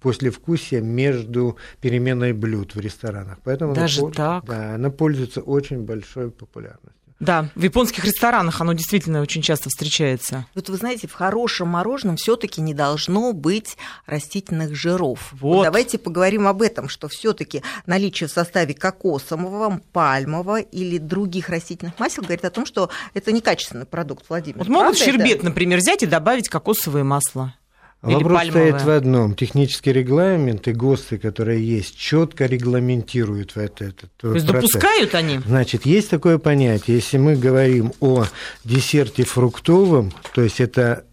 послевкусие 0.00 0.80
между 0.80 1.56
переменой 1.80 2.32
блюд 2.32 2.74
в 2.74 2.80
ресторанах. 2.80 3.38
Поэтому 3.44 3.74
Даже 3.74 4.00
она, 4.00 4.10
так? 4.10 4.44
Да, 4.46 4.74
она 4.74 4.90
пользуется 4.90 5.42
очень 5.42 5.82
большой 5.82 6.30
популярностью. 6.30 7.01
Да, 7.22 7.50
в 7.54 7.62
японских 7.62 8.04
ресторанах 8.04 8.60
оно 8.60 8.72
действительно 8.72 9.22
очень 9.22 9.42
часто 9.42 9.68
встречается. 9.68 10.44
Вот 10.56 10.68
вы 10.68 10.76
знаете, 10.76 11.06
в 11.06 11.12
хорошем 11.12 11.68
мороженом 11.68 12.16
все-таки 12.16 12.60
не 12.60 12.74
должно 12.74 13.32
быть 13.32 13.76
растительных 14.06 14.74
жиров. 14.74 15.28
Вот. 15.30 15.56
Вот 15.56 15.62
давайте 15.64 15.98
поговорим 15.98 16.48
об 16.48 16.62
этом, 16.62 16.88
что 16.88 17.06
все-таки 17.06 17.62
наличие 17.86 18.28
в 18.28 18.32
составе 18.32 18.74
кокосового, 18.74 19.80
пальмового 19.92 20.60
или 20.60 20.98
других 20.98 21.48
растительных 21.48 21.96
масел 22.00 22.24
говорит 22.24 22.44
о 22.44 22.50
том, 22.50 22.66
что 22.66 22.90
это 23.14 23.30
некачественный 23.30 23.86
продукт, 23.86 24.24
Владимир. 24.28 24.58
Вот 24.58 24.68
могут 24.68 24.98
щербет, 24.98 25.36
это? 25.36 25.44
например, 25.44 25.78
взять 25.78 26.02
и 26.02 26.06
добавить 26.06 26.48
кокосовое 26.48 27.04
масло. 27.04 27.54
Вопрос 28.02 28.38
пальмовая. 28.40 28.70
стоит 28.70 28.82
в 28.82 28.90
одном. 28.90 29.34
Технический 29.36 29.92
регламент 29.92 30.66
и 30.66 30.72
ГОСТы, 30.72 31.18
которые 31.18 31.64
есть, 31.64 31.96
четко 31.96 32.46
регламентируют 32.46 33.56
это, 33.56 33.84
этот 33.84 34.10
То 34.16 34.34
есть 34.34 34.48
процесс. 34.48 34.72
допускают 34.72 35.14
они? 35.14 35.38
Значит, 35.46 35.86
есть 35.86 36.10
такое 36.10 36.38
понятие. 36.38 36.96
Если 36.96 37.18
мы 37.18 37.36
говорим 37.36 37.92
о 38.00 38.24
десерте 38.64 39.22
фруктовом, 39.22 40.12
то 40.34 40.42
есть 40.42 40.60
это 40.60 41.04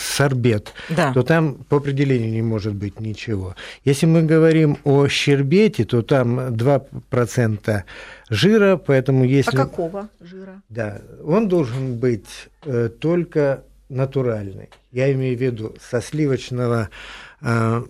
сорбет, 0.00 0.72
да. 0.88 1.12
то 1.12 1.22
там 1.22 1.54
по 1.68 1.76
определению 1.76 2.32
не 2.32 2.42
может 2.42 2.74
быть 2.74 2.98
ничего. 2.98 3.54
Если 3.84 4.06
мы 4.06 4.22
говорим 4.22 4.78
о 4.82 5.06
щербете, 5.06 5.84
то 5.84 6.02
там 6.02 6.40
2% 6.40 7.82
жира, 8.30 8.76
поэтому 8.78 9.24
если... 9.24 9.56
А 9.56 9.64
какого 9.64 10.08
жира? 10.20 10.60
Да, 10.68 11.02
он 11.24 11.46
должен 11.46 11.98
быть 11.98 12.48
э, 12.64 12.88
только 12.88 13.62
натуральный. 13.92 14.70
Я 14.90 15.12
имею 15.12 15.36
в 15.36 15.40
виду 15.40 15.74
со 15.80 16.00
сливочного 16.00 16.90
э, 17.40 17.82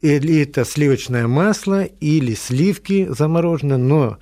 или 0.00 0.42
это 0.42 0.64
сливочное 0.64 1.26
масло, 1.26 1.84
или 1.84 2.34
сливки 2.34 3.06
замороженные, 3.10 3.78
но 3.78 4.18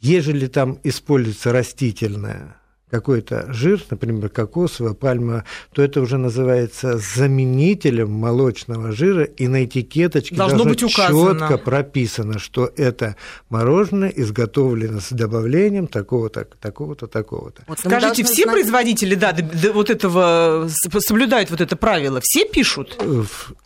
ежели 0.00 0.46
там 0.46 0.78
используется 0.84 1.52
растительное 1.52 2.57
какой-то 2.90 3.52
жир, 3.52 3.82
например, 3.90 4.28
кокосовый, 4.28 4.94
пальма, 4.94 5.44
то 5.72 5.82
это 5.82 6.00
уже 6.00 6.18
называется 6.18 6.98
заменителем 6.98 8.10
молочного 8.10 8.92
жира, 8.92 9.24
и 9.24 9.46
на 9.48 9.64
этикеточке 9.64 10.34
должно, 10.34 10.64
должно 10.64 10.70
быть 10.70 10.82
указано. 10.82 11.40
четко 11.40 11.58
прописано, 11.58 12.38
что 12.38 12.70
это 12.76 13.16
мороженое 13.50 14.08
изготовлено 14.08 15.00
с 15.00 15.10
добавлением 15.10 15.86
такого-то, 15.86 16.46
такого-то, 16.60 17.06
такого-то. 17.06 17.62
Вот 17.66 17.78
Скажите, 17.78 18.24
все 18.24 18.44
знать... 18.44 18.54
производители, 18.54 19.14
да, 19.14 19.36
вот 19.72 19.90
этого 19.90 20.68
соблюдают 20.98 21.50
вот 21.50 21.60
это 21.60 21.76
правило, 21.76 22.20
все 22.22 22.46
пишут? 22.46 23.02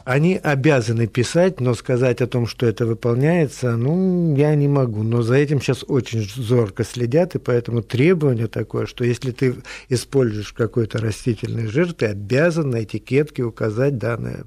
Они 0.05 0.37
обязаны 0.43 1.07
писать, 1.07 1.61
но 1.61 1.75
сказать 1.75 2.21
о 2.21 2.27
том, 2.27 2.47
что 2.47 2.67
это 2.67 2.87
выполняется, 2.87 3.77
ну, 3.77 4.35
я 4.37 4.55
не 4.55 4.69
могу. 4.69 5.03
Но 5.03 5.23
за 5.23 5.37
этим 5.37 5.61
сейчас 5.61 5.85
очень 5.87 6.29
зорко 6.35 6.85
следят, 6.85 7.35
и 7.35 7.39
поэтому 7.39 7.83
требование 7.83 8.49
такое, 8.49 8.87
что 8.87 9.05
если 9.13 9.31
ты 9.31 9.63
используешь 9.89 10.53
какой-то 10.53 10.99
растительный 10.99 11.67
жир, 11.67 11.93
ты 11.93 12.07
обязан 12.07 12.71
на 12.71 12.83
этикетке 12.83 13.43
указать 13.43 13.99
данное 13.99 14.45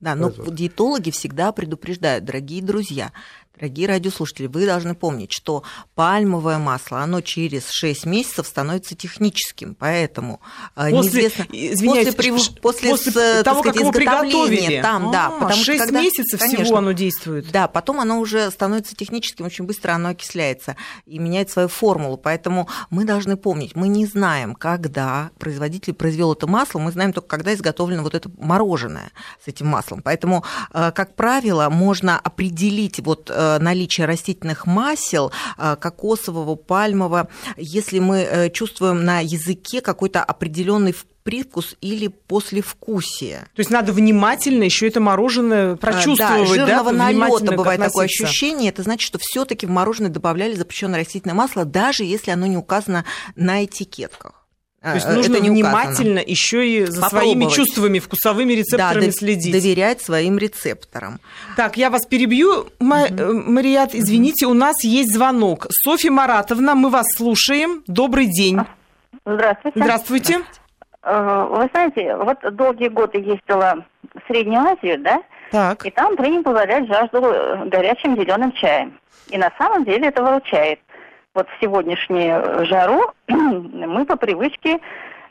да, 0.00 0.14
но 0.14 0.30
диетологи 0.30 1.10
всегда 1.10 1.52
предупреждают, 1.52 2.24
дорогие 2.24 2.62
друзья, 2.62 3.12
Дорогие 3.60 3.88
радиослушатели, 3.88 4.46
вы 4.46 4.64
должны 4.64 4.94
помнить, 4.94 5.32
что 5.32 5.64
пальмовое 5.94 6.56
масло, 6.56 7.00
оно 7.00 7.20
через 7.20 7.68
6 7.68 8.06
месяцев 8.06 8.46
становится 8.46 8.94
техническим, 8.94 9.74
поэтому 9.74 10.40
э, 10.76 10.88
после, 10.88 11.24
неизвестно... 11.24 11.44
После, 11.44 12.12
после, 12.12 12.32
после, 12.62 12.90
после 12.90 13.12
с, 13.12 13.42
того, 13.44 13.60
сказать, 13.60 13.76
как 13.76 13.80
его 13.82 13.92
приготовили. 13.92 14.80
Там, 14.80 15.10
а, 15.10 15.12
да, 15.12 15.30
потому 15.30 15.62
6 15.62 15.64
что 15.64 15.76
когда, 15.76 16.00
месяцев 16.00 16.40
конечно, 16.40 16.64
всего 16.64 16.78
оно 16.78 16.92
действует. 16.92 17.50
Да, 17.50 17.68
потом 17.68 18.00
оно 18.00 18.18
уже 18.20 18.50
становится 18.50 18.96
техническим, 18.96 19.44
очень 19.44 19.66
быстро 19.66 19.92
оно 19.92 20.08
окисляется 20.08 20.76
и 21.04 21.18
меняет 21.18 21.50
свою 21.50 21.68
формулу, 21.68 22.16
поэтому 22.16 22.66
мы 22.88 23.04
должны 23.04 23.36
помнить, 23.36 23.76
мы 23.76 23.88
не 23.88 24.06
знаем, 24.06 24.54
когда 24.54 25.32
производитель 25.38 25.92
произвел 25.92 26.32
это 26.32 26.46
масло, 26.46 26.78
мы 26.78 26.92
знаем 26.92 27.12
только, 27.12 27.28
когда 27.28 27.52
изготовлено 27.52 28.04
вот 28.04 28.14
это 28.14 28.30
мороженое 28.38 29.10
с 29.44 29.48
этим 29.48 29.66
маслом, 29.66 30.00
поэтому, 30.00 30.44
э, 30.72 30.92
как 30.92 31.14
правило, 31.14 31.68
можно 31.68 32.18
определить 32.18 33.00
вот 33.00 33.30
э, 33.30 33.49
наличие 33.58 34.06
растительных 34.06 34.66
масел, 34.66 35.32
э, 35.58 35.76
кокосового, 35.76 36.54
пальмового, 36.56 37.28
если 37.56 37.98
мы 37.98 38.18
э, 38.18 38.50
чувствуем 38.50 39.04
на 39.04 39.20
языке 39.20 39.80
какой-то 39.80 40.22
определенный 40.22 40.94
привкус 41.22 41.76
или 41.80 42.08
послевкусие. 42.08 43.40
То 43.54 43.60
есть 43.60 43.70
надо 43.70 43.92
внимательно 43.92 44.64
еще 44.64 44.88
это 44.88 45.00
мороженое 45.00 45.76
прочувствовать, 45.76 46.48
да? 46.48 46.54
жирного 46.54 46.92
да, 46.92 46.98
налета 46.98 47.52
бывает 47.52 47.80
такое 47.80 48.06
ощущение. 48.06 48.70
Это 48.70 48.82
значит, 48.82 49.06
что 49.06 49.18
все-таки 49.20 49.66
в 49.66 49.70
мороженое 49.70 50.10
добавляли 50.10 50.54
запрещенное 50.54 51.00
растительное 51.00 51.34
масло, 51.34 51.64
даже 51.64 52.04
если 52.04 52.30
оно 52.30 52.46
не 52.46 52.56
указано 52.56 53.04
на 53.36 53.64
этикетках. 53.64 54.39
То 54.82 54.94
есть 54.94 55.08
нужно 55.08 55.34
это 55.34 55.42
не 55.42 55.50
внимательно 55.50 56.20
еще 56.20 56.66
и 56.66 56.84
за 56.86 57.06
своими 57.08 57.50
чувствами, 57.50 57.98
вкусовыми 57.98 58.54
рецепторами 58.54 59.06
да, 59.06 59.12
следить. 59.12 59.52
доверять 59.52 60.00
своим 60.00 60.38
рецепторам. 60.38 61.20
Так, 61.54 61.76
я 61.76 61.90
вас 61.90 62.06
перебью, 62.06 62.60
угу. 62.60 62.66
Марият, 62.80 63.94
извините, 63.94 64.46
у 64.46 64.54
нас 64.54 64.82
есть 64.82 65.12
звонок. 65.12 65.66
Софья 65.68 66.10
Маратовна, 66.10 66.74
мы 66.74 66.88
вас 66.88 67.06
слушаем. 67.14 67.82
Добрый 67.86 68.26
день. 68.26 68.58
Здравствуйте. 69.26 69.78
Здравствуйте. 69.78 70.40
Э, 71.02 71.46
вы 71.50 71.68
знаете, 71.72 72.16
вот 72.16 72.38
долгие 72.56 72.88
годы 72.88 73.18
ездила 73.18 73.84
в 74.14 74.26
Среднюю 74.28 74.60
Азию, 74.60 74.98
да? 74.98 75.22
Так. 75.50 75.84
И 75.84 75.90
там 75.90 76.16
принято 76.16 76.50
удалять 76.50 76.86
жажду 76.86 77.18
э, 77.22 77.66
горячим 77.66 78.16
зеленым 78.16 78.52
чаем. 78.52 78.98
И 79.28 79.36
на 79.36 79.52
самом 79.58 79.84
деле 79.84 80.08
это 80.08 80.22
выручает 80.22 80.80
вот 81.34 81.46
в 81.48 81.60
сегодняшнюю 81.60 82.66
жару 82.66 83.12
мы 83.28 84.04
по 84.04 84.16
привычке 84.16 84.78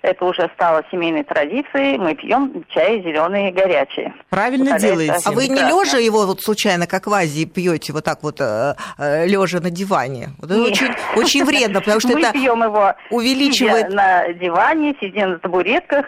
это 0.01 0.25
уже 0.25 0.49
стало 0.55 0.83
семейной 0.91 1.23
традицией. 1.23 1.97
Мы 1.97 2.15
пьем 2.15 2.63
чай 2.69 3.01
зеленый 3.01 3.51
горячий. 3.51 4.13
Правильно 4.29 4.71
вот, 4.71 4.79
делаете. 4.79 5.17
А 5.25 5.31
вы 5.31 5.47
не 5.47 5.59
лежа 5.59 5.97
его 5.97 6.25
вот 6.25 6.41
случайно, 6.41 6.87
как 6.87 7.07
в 7.07 7.13
Азии, 7.13 7.43
пьете 7.43 7.91
вот 7.91 8.05
так 8.05 8.23
вот 8.23 8.39
э, 8.39 8.75
э 8.97 9.27
лежа 9.27 9.59
на 9.59 9.69
диване? 9.69 10.29
Вот 10.39 10.51
это 10.51 10.61
очень, 10.61 10.87
очень 11.17 11.43
вредно, 11.43 11.81
потому 11.81 11.99
что 11.99 12.13
мы 12.13 12.21
это 12.21 12.31
пьем 12.31 12.63
его 12.63 12.93
увеличивает... 13.09 13.89
на 13.89 14.31
диване, 14.33 14.95
сидя 15.01 15.27
на 15.27 15.39
табуретках. 15.39 16.05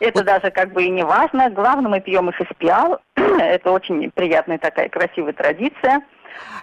Это 0.00 0.18
вот. 0.18 0.26
даже 0.26 0.50
как 0.50 0.72
бы 0.72 0.84
и 0.84 0.90
не 0.90 1.02
важно. 1.02 1.50
Главное, 1.50 1.90
мы 1.90 2.00
пьем 2.00 2.28
их 2.28 2.38
из 2.40 2.46
пиал. 2.58 3.00
это 3.16 3.70
очень 3.70 4.10
приятная 4.10 4.58
такая 4.58 4.90
красивая 4.90 5.32
традиция. 5.32 6.02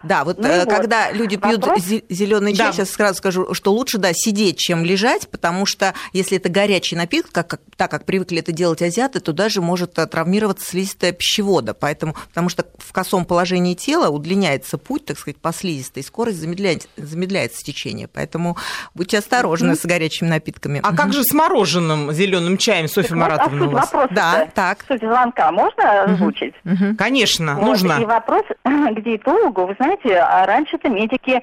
Да, 0.04 0.24
вот 0.24 0.38
ну, 0.38 0.48
э, 0.48 0.66
когда 0.66 1.08
вот. 1.08 1.18
люди 1.18 1.38
пьют 1.38 1.66
Вопрос? 1.66 1.84
зеленый 2.10 2.54
чай, 2.54 2.68
да. 2.68 2.74
сейчас 2.74 2.92
сразу 2.92 3.18
скажу, 3.18 3.54
что 3.54 3.74
лучше, 3.74 3.98
да, 3.98 4.12
сидеть, 4.14 4.58
чем 4.58 4.86
лежать, 4.86 5.28
потому 5.30 5.66
что 5.66 5.94
если 6.14 6.38
это 6.38 6.50
горячий 6.50 6.96
напиток, 6.96 7.32
как, 7.32 7.48
как, 7.48 7.62
так 7.76 7.92
как 7.92 8.06
привыкли 8.06 8.40
это 8.40 8.52
делать 8.52 8.82
азиаты, 8.82 9.20
то 9.20 9.34
даже 9.34 9.62
может 9.62 9.98
э, 9.98 10.06
травмироваться 10.06 10.66
слизистая 10.66 11.12
пищевода, 11.12 11.74
поэтому, 11.74 12.16
потому 12.30 12.50
что 12.50 12.66
в 12.78 12.94
косом 12.94 13.26
положении 13.26 13.74
тела 13.74 14.10
удлиняется 14.10 14.78
путь, 14.78 15.06
так 15.06 15.18
сказать, 15.18 15.38
по 15.38 15.52
слизистой, 15.52 16.04
скорость 16.04 16.40
замедляется, 16.40 16.88
замедляется 16.98 17.64
течение, 17.64 18.08
поэтому 18.08 18.58
будьте 18.94 19.18
осторожны 19.18 19.72
mm-hmm. 19.72 19.82
с 19.82 19.86
горячими 19.86 20.30
напитками. 20.30 20.80
А 20.84 20.92
mm-hmm. 20.92 20.96
как 20.96 21.14
же 21.14 21.24
с 21.24 21.34
мороженым 21.34 22.12
зеленым 22.12 22.58
чаем, 22.58 22.88
Софья 22.88 23.10
так 23.10 23.18
Маратовна? 23.18 23.66
А 23.66 23.66
суть 23.66 23.74
вопроса 23.74 24.14
да, 24.14 24.48
так. 24.54 24.86
Суть 24.88 25.02
звонка 25.02 25.52
можно 25.52 26.04
озвучить? 26.04 26.54
Mm-hmm. 26.66 26.96
Конечно, 26.96 27.56
вот, 27.56 27.66
нужно. 27.66 28.00
И 28.02 28.06
вопрос 28.06 28.44
к 28.64 29.02
диетологу, 29.02 29.57
вы 29.66 29.76
знаете, 29.80 30.18
а 30.18 30.46
раньше-то 30.46 30.90
медики 30.90 31.42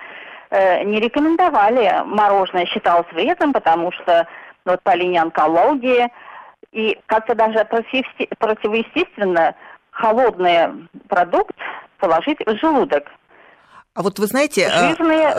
э, 0.50 0.85
не 0.85 1.00
рекомендовали 1.00 2.03
мороженое, 2.05 2.66
считалось 2.66 3.11
вредным, 3.12 3.53
потому 3.53 3.92
что 3.92 4.27
ну, 4.64 4.72
вот 4.72 4.83
по 4.83 4.94
линии 4.94 5.18
онкологии, 5.18 6.09
и 6.72 6.98
как-то 7.07 7.35
даже 7.35 7.64
противоестественно 8.38 9.55
холодный 9.90 10.88
продукт 11.09 11.55
положить 11.98 12.38
в 12.44 12.57
желудок. 12.59 13.05
А 13.94 14.03
вот 14.03 14.18
вы 14.18 14.27
знаете, 14.27 14.62
э, 14.62 14.88
Жирные, 14.88 15.33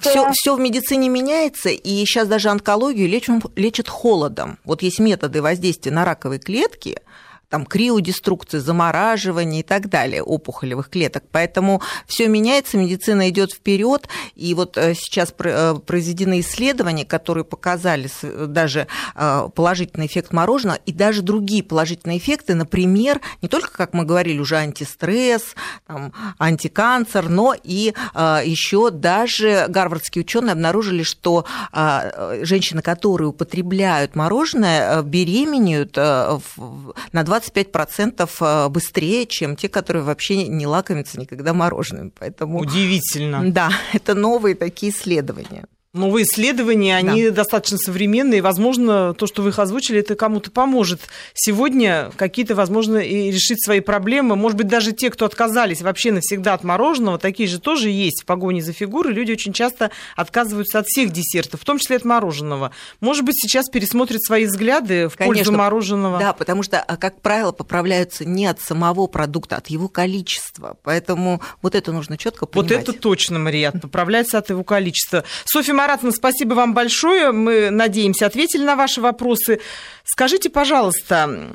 все, 0.00 0.30
все 0.32 0.54
в 0.54 0.60
медицине 0.60 1.08
меняется, 1.08 1.70
и 1.70 2.04
сейчас 2.04 2.28
даже 2.28 2.50
онкологию 2.50 3.08
лечат, 3.08 3.44
лечат 3.56 3.88
холодом. 3.88 4.58
Вот 4.64 4.82
есть 4.82 5.00
методы 5.00 5.40
воздействия 5.40 5.90
на 5.90 6.04
раковые 6.04 6.38
клетки, 6.38 7.00
там 7.48 7.66
криодеструкции, 7.66 8.58
замораживание 8.58 9.60
и 9.60 9.62
так 9.62 9.88
далее 9.88 10.22
опухолевых 10.22 10.90
клеток. 10.90 11.24
Поэтому 11.30 11.82
все 12.06 12.28
меняется, 12.28 12.76
медицина 12.76 13.28
идет 13.28 13.52
вперед, 13.52 14.08
и 14.34 14.54
вот 14.54 14.76
э, 14.76 14.94
сейчас 14.94 15.34
э, 15.38 15.74
произведены 15.86 16.40
исследования, 16.40 17.04
которые 17.04 17.44
показали 17.44 18.08
даже 18.46 18.86
э, 19.14 19.48
положительный 19.54 20.06
эффект 20.06 20.32
мороженого 20.32 20.78
и 20.86 20.92
даже 20.92 21.22
другие 21.22 21.62
положительные 21.62 22.18
эффекты, 22.18 22.54
например, 22.54 23.20
не 23.42 23.48
только, 23.48 23.70
как 23.72 23.94
мы 23.94 24.04
говорили, 24.04 24.38
уже 24.38 24.56
антистресс, 24.56 25.54
там, 25.86 26.12
антиканцер, 26.38 27.28
но 27.28 27.54
и 27.62 27.94
еще 28.14 28.90
даже 28.90 29.66
гарвардские 29.68 30.24
ученые 30.24 30.52
обнаружили, 30.52 31.02
что 31.02 31.44
женщины, 31.72 32.82
которые 32.82 33.28
употребляют 33.28 34.14
мороженое, 34.14 35.02
беременеют 35.02 35.96
на 35.96 37.24
25% 37.36 38.68
быстрее, 38.68 39.26
чем 39.26 39.56
те, 39.56 39.68
которые 39.68 40.02
вообще 40.02 40.46
не 40.48 40.66
лакомятся 40.66 41.18
никогда 41.18 41.52
мороженым. 41.52 42.12
Поэтому... 42.18 42.58
Удивительно. 42.58 43.50
Да, 43.50 43.70
это 43.92 44.14
новые 44.14 44.54
такие 44.54 44.92
исследования. 44.92 45.66
Новые 45.94 46.24
исследования, 46.24 46.96
они 46.96 47.26
да. 47.26 47.36
достаточно 47.36 47.78
современные. 47.78 48.42
Возможно, 48.42 49.14
то, 49.14 49.28
что 49.28 49.42
вы 49.42 49.50
их 49.50 49.60
озвучили, 49.60 50.00
это 50.00 50.16
кому-то 50.16 50.50
поможет 50.50 51.02
сегодня 51.34 52.10
какие-то, 52.16 52.56
возможно, 52.56 52.98
и 52.98 53.30
решить 53.30 53.64
свои 53.64 53.78
проблемы. 53.78 54.34
Может 54.34 54.58
быть, 54.58 54.66
даже 54.66 54.90
те, 54.90 55.08
кто 55.10 55.24
отказались 55.24 55.82
вообще 55.82 56.10
навсегда 56.10 56.54
от 56.54 56.64
мороженого, 56.64 57.18
такие 57.18 57.48
же 57.48 57.60
тоже 57.60 57.90
есть 57.90 58.22
в 58.22 58.24
погоне 58.24 58.60
за 58.60 58.72
фигурой. 58.72 59.14
Люди 59.14 59.30
очень 59.30 59.52
часто 59.52 59.92
отказываются 60.16 60.80
от 60.80 60.86
всех 60.86 61.12
десертов, 61.12 61.60
в 61.60 61.64
том 61.64 61.78
числе 61.78 61.94
от 61.96 62.04
мороженого. 62.04 62.72
Может 63.00 63.24
быть, 63.24 63.36
сейчас 63.40 63.68
пересмотрят 63.68 64.20
свои 64.20 64.46
взгляды 64.46 65.08
в 65.08 65.16
Конечно, 65.16 65.44
пользу 65.44 65.52
мороженого. 65.52 66.18
Да, 66.18 66.32
потому 66.32 66.64
что, 66.64 66.80
а, 66.80 66.96
как 66.96 67.20
правило, 67.20 67.52
поправляются 67.52 68.24
не 68.24 68.46
от 68.46 68.60
самого 68.60 69.06
продукта, 69.06 69.54
а 69.54 69.58
от 69.58 69.68
его 69.68 69.86
количества. 69.86 70.76
Поэтому 70.82 71.40
вот 71.62 71.76
это 71.76 71.92
нужно 71.92 72.18
четко 72.18 72.46
понимать. 72.46 72.72
Вот 72.72 72.80
это 72.80 72.92
точно, 72.92 73.38
Мария, 73.38 73.70
поправляется 73.70 74.38
от 74.38 74.50
его 74.50 74.64
количества. 74.64 75.22
Софья 75.44 75.72
Маратовна, 75.84 76.12
спасибо 76.12 76.54
вам 76.54 76.72
большое. 76.72 77.30
Мы, 77.30 77.68
надеемся, 77.68 78.24
ответили 78.24 78.64
на 78.64 78.74
ваши 78.74 79.02
вопросы. 79.02 79.60
Скажите, 80.02 80.48
пожалуйста, 80.48 81.50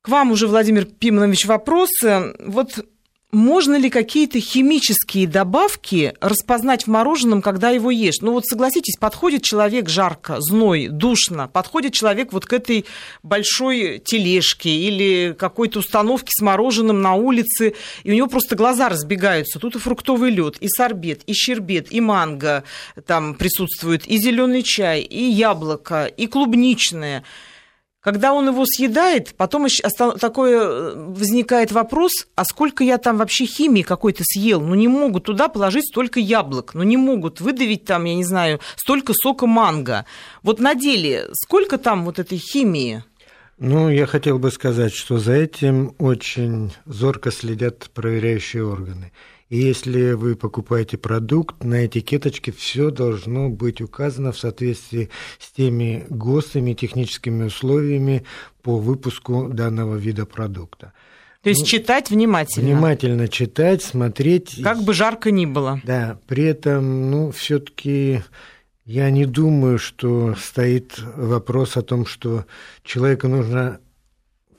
к 0.00 0.08
вам 0.08 0.30
уже, 0.30 0.46
Владимир 0.46 0.86
Пимонович, 0.86 1.44
вопрос. 1.44 1.90
Вот 2.38 2.86
можно 3.34 3.76
ли 3.76 3.90
какие-то 3.90 4.40
химические 4.40 5.26
добавки 5.26 6.14
распознать 6.20 6.84
в 6.84 6.86
мороженом, 6.86 7.42
когда 7.42 7.70
его 7.70 7.90
ешь? 7.90 8.20
Ну 8.20 8.32
вот 8.32 8.46
согласитесь, 8.46 8.96
подходит 8.96 9.42
человек 9.42 9.88
жарко, 9.88 10.36
зной, 10.40 10.88
душно, 10.88 11.48
подходит 11.48 11.92
человек 11.92 12.32
вот 12.32 12.46
к 12.46 12.52
этой 12.52 12.86
большой 13.22 13.98
тележке 13.98 14.70
или 14.70 15.34
какой-то 15.38 15.80
установке 15.80 16.30
с 16.30 16.40
мороженым 16.40 17.02
на 17.02 17.14
улице, 17.14 17.74
и 18.04 18.10
у 18.10 18.14
него 18.14 18.28
просто 18.28 18.56
глаза 18.56 18.88
разбегаются. 18.88 19.58
Тут 19.58 19.76
и 19.76 19.78
фруктовый 19.78 20.30
лед, 20.30 20.56
и 20.60 20.68
сорбет, 20.68 21.22
и 21.26 21.32
щербет, 21.34 21.92
и 21.92 22.00
манго 22.00 22.64
там 23.06 23.34
присутствует, 23.34 24.06
и 24.06 24.16
зеленый 24.16 24.62
чай, 24.62 25.00
и 25.00 25.22
яблоко, 25.24 26.06
и 26.06 26.26
клубничное– 26.26 27.24
когда 28.04 28.34
он 28.34 28.48
его 28.48 28.66
съедает, 28.66 29.34
потом 29.34 29.66
такой 30.20 30.52
э, 30.52 30.94
возникает 30.94 31.72
вопрос, 31.72 32.12
а 32.34 32.44
сколько 32.44 32.84
я 32.84 32.98
там 32.98 33.16
вообще 33.16 33.46
химии 33.46 33.80
какой-то 33.80 34.22
съел? 34.26 34.60
Ну, 34.60 34.74
не 34.74 34.88
могут 34.88 35.24
туда 35.24 35.48
положить 35.48 35.86
столько 35.88 36.20
яблок, 36.20 36.74
ну, 36.74 36.82
не 36.82 36.98
могут 36.98 37.40
выдавить 37.40 37.86
там, 37.86 38.04
я 38.04 38.14
не 38.14 38.24
знаю, 38.24 38.60
столько 38.76 39.14
сока 39.14 39.46
манго. 39.46 40.04
Вот 40.42 40.60
на 40.60 40.74
деле 40.74 41.28
сколько 41.32 41.78
там 41.78 42.04
вот 42.04 42.18
этой 42.18 42.36
химии? 42.36 43.02
Ну, 43.56 43.88
я 43.88 44.04
хотел 44.04 44.38
бы 44.38 44.50
сказать, 44.50 44.92
что 44.92 45.16
за 45.16 45.32
этим 45.32 45.94
очень 45.98 46.74
зорко 46.84 47.30
следят 47.30 47.88
проверяющие 47.94 48.66
органы. 48.66 49.12
Если 49.54 50.14
вы 50.14 50.34
покупаете 50.34 50.98
продукт, 50.98 51.62
на 51.62 51.86
этикеточке 51.86 52.50
все 52.50 52.90
должно 52.90 53.50
быть 53.50 53.80
указано 53.80 54.32
в 54.32 54.38
соответствии 54.38 55.10
с 55.38 55.52
теми 55.52 56.06
ГОСТами, 56.10 56.74
техническими 56.74 57.44
условиями 57.44 58.24
по 58.62 58.78
выпуску 58.78 59.48
данного 59.48 59.94
вида 59.94 60.26
продукта. 60.26 60.92
То 61.42 61.50
есть 61.50 61.60
ну, 61.60 61.66
читать 61.68 62.10
внимательно. 62.10 62.66
Внимательно 62.66 63.28
читать, 63.28 63.84
смотреть. 63.84 64.60
Как 64.60 64.82
бы 64.82 64.92
жарко 64.92 65.30
ни 65.30 65.46
было. 65.46 65.80
Да, 65.84 66.18
при 66.26 66.42
этом, 66.46 67.12
ну, 67.12 67.30
все-таки 67.30 68.24
я 68.84 69.08
не 69.10 69.24
думаю, 69.24 69.78
что 69.78 70.34
стоит 70.34 70.98
вопрос 71.14 71.76
о 71.76 71.82
том, 71.82 72.06
что 72.06 72.44
человеку 72.82 73.28
нужно 73.28 73.78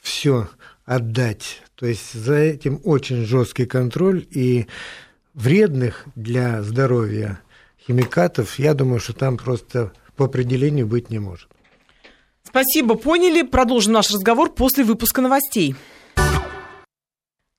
все 0.02 0.48
отдать. 0.86 1.64
То 1.76 1.86
есть 1.86 2.14
за 2.14 2.36
этим 2.36 2.80
очень 2.84 3.26
жесткий 3.26 3.66
контроль 3.66 4.26
и 4.32 4.68
вредных 5.34 6.06
для 6.16 6.64
здоровья 6.64 7.40
химикатов, 7.86 8.58
я 8.58 8.74
думаю, 8.74 9.00
что 9.00 9.14
там 9.14 9.38
просто 9.38 9.92
по 10.16 10.26
определению 10.26 10.88
быть 10.88 11.10
не 11.10 11.20
может. 11.20 11.50
Спасибо, 12.44 12.96
поняли. 12.96 13.42
Продолжим 13.42 13.94
наш 13.94 14.12
разговор 14.12 14.54
после 14.54 14.84
выпуска 14.84 15.22
новостей. 15.22 15.76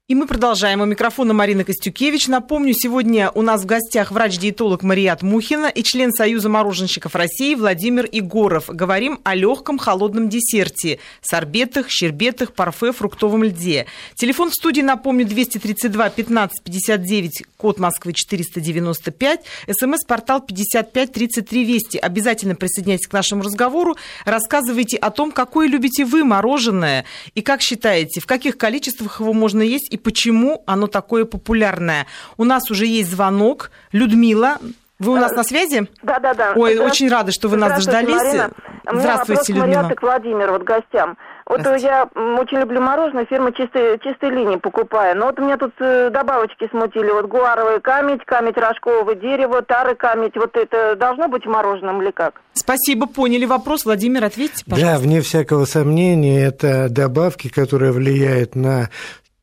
И 0.08 0.14
мы 0.14 0.28
продолжаем. 0.28 0.82
У 0.82 0.84
микрофона 0.84 1.34
Марина 1.34 1.64
Костюкевич. 1.64 2.28
Напомню, 2.28 2.74
сегодня 2.74 3.28
у 3.32 3.42
нас 3.42 3.62
в 3.62 3.66
гостях 3.66 4.12
врач-диетолог 4.12 4.84
Марият 4.84 5.22
Мухина 5.22 5.66
и 5.66 5.82
член 5.82 6.12
Союза 6.12 6.48
мороженщиков 6.48 7.16
России 7.16 7.56
Владимир 7.56 8.08
Егоров. 8.12 8.66
Говорим 8.68 9.18
о 9.24 9.34
легком 9.34 9.78
холодном 9.78 10.28
десерте, 10.28 11.00
сорбетах, 11.22 11.90
щербетах, 11.90 12.52
парфе, 12.52 12.92
фруктовом 12.92 13.42
льде. 13.42 13.86
Телефон 14.14 14.50
в 14.50 14.54
студии, 14.54 14.80
напомню, 14.80 15.26
232 15.26 16.10
15 16.10 16.62
59, 16.62 17.42
код 17.56 17.80
Москвы 17.80 18.12
495, 18.12 19.40
смс-портал 19.72 20.40
55 20.40 21.12
33 21.12 21.64
Вести. 21.64 21.98
Обязательно 21.98 22.54
присоединяйтесь 22.54 23.08
к 23.08 23.12
нашему 23.12 23.42
разговору, 23.42 23.96
рассказывайте 24.24 24.98
о 24.98 25.10
том, 25.10 25.32
какое 25.32 25.66
любите 25.66 26.04
вы 26.04 26.22
мороженое 26.22 27.06
и 27.34 27.42
как 27.42 27.60
считаете, 27.60 28.20
в 28.20 28.26
каких 28.26 28.56
количествах 28.56 29.18
его 29.18 29.32
можно 29.32 29.62
есть 29.62 29.95
и 29.96 29.98
почему 29.98 30.62
оно 30.66 30.86
такое 30.86 31.24
популярное. 31.24 32.06
У 32.36 32.44
нас 32.44 32.70
уже 32.70 32.86
есть 32.86 33.10
звонок. 33.10 33.70
Людмила, 33.92 34.58
вы 34.98 35.12
у 35.12 35.16
нас 35.16 35.32
на 35.32 35.42
связи? 35.42 35.88
Да, 36.02 36.18
да, 36.18 36.34
да. 36.34 36.52
Ой, 36.54 36.78
очень 36.78 37.08
рада, 37.08 37.32
что 37.32 37.48
вы 37.48 37.56
нас 37.56 37.74
дождались. 37.74 38.14
Марина. 38.14 38.50
Здравствуйте, 38.90 39.52
Людмила. 39.54 39.82
Мариаток 39.82 40.02
Владимир, 40.02 40.52
вот 40.52 40.62
гостям. 40.62 41.16
Вот 41.46 41.60
я 41.80 42.08
очень 42.14 42.58
люблю 42.58 42.80
мороженое, 42.80 43.24
фирма 43.24 43.52
чистой, 43.52 44.00
чистой 44.00 44.30
линии 44.30 44.56
покупаю. 44.56 45.16
Но 45.16 45.26
вот 45.26 45.38
у 45.38 45.44
меня 45.44 45.56
тут 45.56 45.72
э, 45.78 46.10
добавочки 46.10 46.68
смутили. 46.70 47.10
Вот 47.10 47.26
гуаровый 47.26 47.80
камедь, 47.80 48.24
камедь 48.26 48.56
рожкового 48.56 49.14
дерева, 49.14 49.62
тары 49.62 49.94
камедь. 49.94 50.34
Вот 50.34 50.56
это 50.56 50.96
должно 50.96 51.28
быть 51.28 51.46
мороженым 51.46 52.02
или 52.02 52.10
как? 52.10 52.40
Спасибо, 52.54 53.06
поняли 53.06 53.44
вопрос. 53.44 53.84
Владимир, 53.84 54.24
ответьте, 54.24 54.64
пожалуйста. 54.64 54.98
Да, 54.98 55.00
вне 55.00 55.20
всякого 55.20 55.66
сомнения, 55.66 56.44
это 56.44 56.88
добавки, 56.88 57.48
которые 57.48 57.92
влияют 57.92 58.56
на 58.56 58.90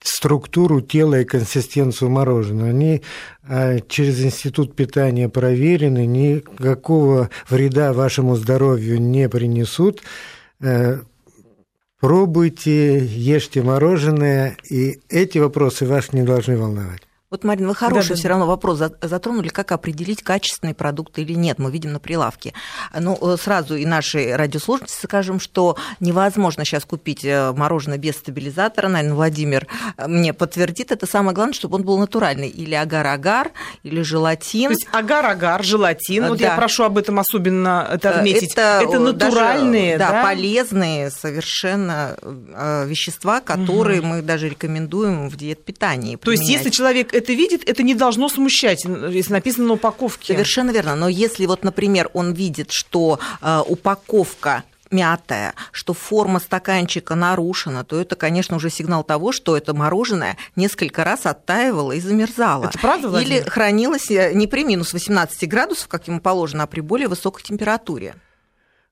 структуру 0.03 0.81
тела 0.81 1.21
и 1.21 1.25
консистенцию 1.25 2.11
мороженого. 2.11 2.69
Они 2.69 3.01
а, 3.43 3.79
через 3.79 4.23
институт 4.23 4.75
питания 4.75 5.29
проверены, 5.29 6.05
никакого 6.05 7.29
вреда 7.49 7.93
вашему 7.93 8.35
здоровью 8.35 9.01
не 9.01 9.29
принесут. 9.29 10.01
Э, 10.59 10.99
пробуйте, 11.99 12.99
ешьте 12.99 13.61
мороженое, 13.63 14.57
и 14.69 14.99
эти 15.09 15.37
вопросы 15.37 15.85
вас 15.85 16.13
не 16.13 16.23
должны 16.23 16.57
волновать. 16.57 17.01
Вот, 17.33 17.43
Марина, 17.43 17.69
вы 17.69 17.73
хороший 17.73 18.09
да, 18.09 18.15
все 18.15 18.27
равно 18.27 18.45
вопрос 18.45 18.79
затронули, 19.01 19.47
как 19.47 19.71
определить 19.71 20.21
качественный 20.21 20.75
продукт 20.75 21.17
или 21.17 21.33
нет. 21.33 21.57
Мы 21.57 21.71
видим 21.71 21.91
на 21.91 21.99
прилавке. 21.99 22.53
Ну, 22.95 23.17
э, 23.19 23.37
сразу 23.41 23.75
и 23.75 23.87
наши 23.87 24.37
радиослушатели 24.37 24.91
скажем, 24.91 25.39
что 25.39 25.75
невозможно 25.99 26.63
сейчас 26.63 26.85
купить 26.85 27.25
э, 27.25 27.51
мороженое 27.53 27.97
без 27.97 28.17
стабилизатора. 28.17 28.87
Наверное, 28.87 29.15
Владимир 29.15 29.65
э, 29.97 30.07
мне 30.07 30.31
подтвердит. 30.31 30.91
Это 30.91 31.07
самое 31.07 31.33
главное, 31.33 31.55
чтобы 31.55 31.77
он 31.77 31.83
был 31.83 31.97
натуральный. 31.97 32.49
Или 32.49 32.75
агар-агар, 32.75 33.49
или 33.81 34.03
желатин. 34.03 34.67
То 34.67 34.73
есть 34.73 34.87
агар-агар, 34.91 35.63
желатин. 35.63 36.27
Вот 36.27 36.37
да. 36.37 36.49
я 36.49 36.55
прошу 36.55 36.83
об 36.83 36.99
этом 36.99 37.17
особенно 37.17 37.89
это 37.91 38.11
отметить. 38.11 38.51
Это, 38.51 38.81
это 38.83 38.99
натуральные, 38.99 39.97
даже, 39.97 40.11
да, 40.11 40.21
да, 40.21 40.23
полезные 40.23 41.09
совершенно 41.09 42.15
вещества, 42.85 43.41
которые 43.41 44.01
угу. 44.01 44.07
мы 44.09 44.21
даже 44.21 44.49
рекомендуем 44.49 45.29
в 45.29 45.35
диет-питании. 45.35 46.17
То 46.17 46.29
есть 46.29 46.47
если 46.47 46.69
человек 46.69 47.11
это 47.23 47.33
видит, 47.33 47.67
это 47.67 47.83
не 47.83 47.95
должно 47.95 48.29
смущать, 48.29 48.83
если 48.85 49.33
написано 49.33 49.67
на 49.67 49.73
упаковке. 49.73 50.33
Совершенно 50.33 50.71
верно. 50.71 50.95
Но 50.95 51.07
если 51.07 51.45
вот, 51.45 51.63
например, 51.63 52.09
он 52.13 52.33
видит, 52.33 52.71
что 52.71 53.19
э, 53.41 53.61
упаковка 53.67 54.63
мятая, 54.91 55.55
что 55.71 55.93
форма 55.93 56.39
стаканчика 56.39 57.15
нарушена, 57.15 57.83
то 57.83 57.99
это, 57.99 58.15
конечно, 58.15 58.57
уже 58.57 58.69
сигнал 58.69 59.03
того, 59.03 59.31
что 59.31 59.57
это 59.57 59.73
мороженое 59.73 60.37
несколько 60.55 61.03
раз 61.03 61.25
оттаивало 61.25 61.93
и 61.93 61.99
замерзало. 61.99 62.65
Это 62.65 62.77
правда, 62.79 63.09
Владимир? 63.09 63.41
Или 63.41 63.49
хранилось 63.49 64.11
э, 64.11 64.33
не 64.33 64.47
при 64.47 64.63
минус 64.63 64.93
18 64.93 65.49
градусов, 65.49 65.87
как 65.87 66.07
ему 66.07 66.19
положено, 66.19 66.63
а 66.63 66.67
при 66.67 66.81
более 66.81 67.07
высокой 67.07 67.43
температуре. 67.43 68.15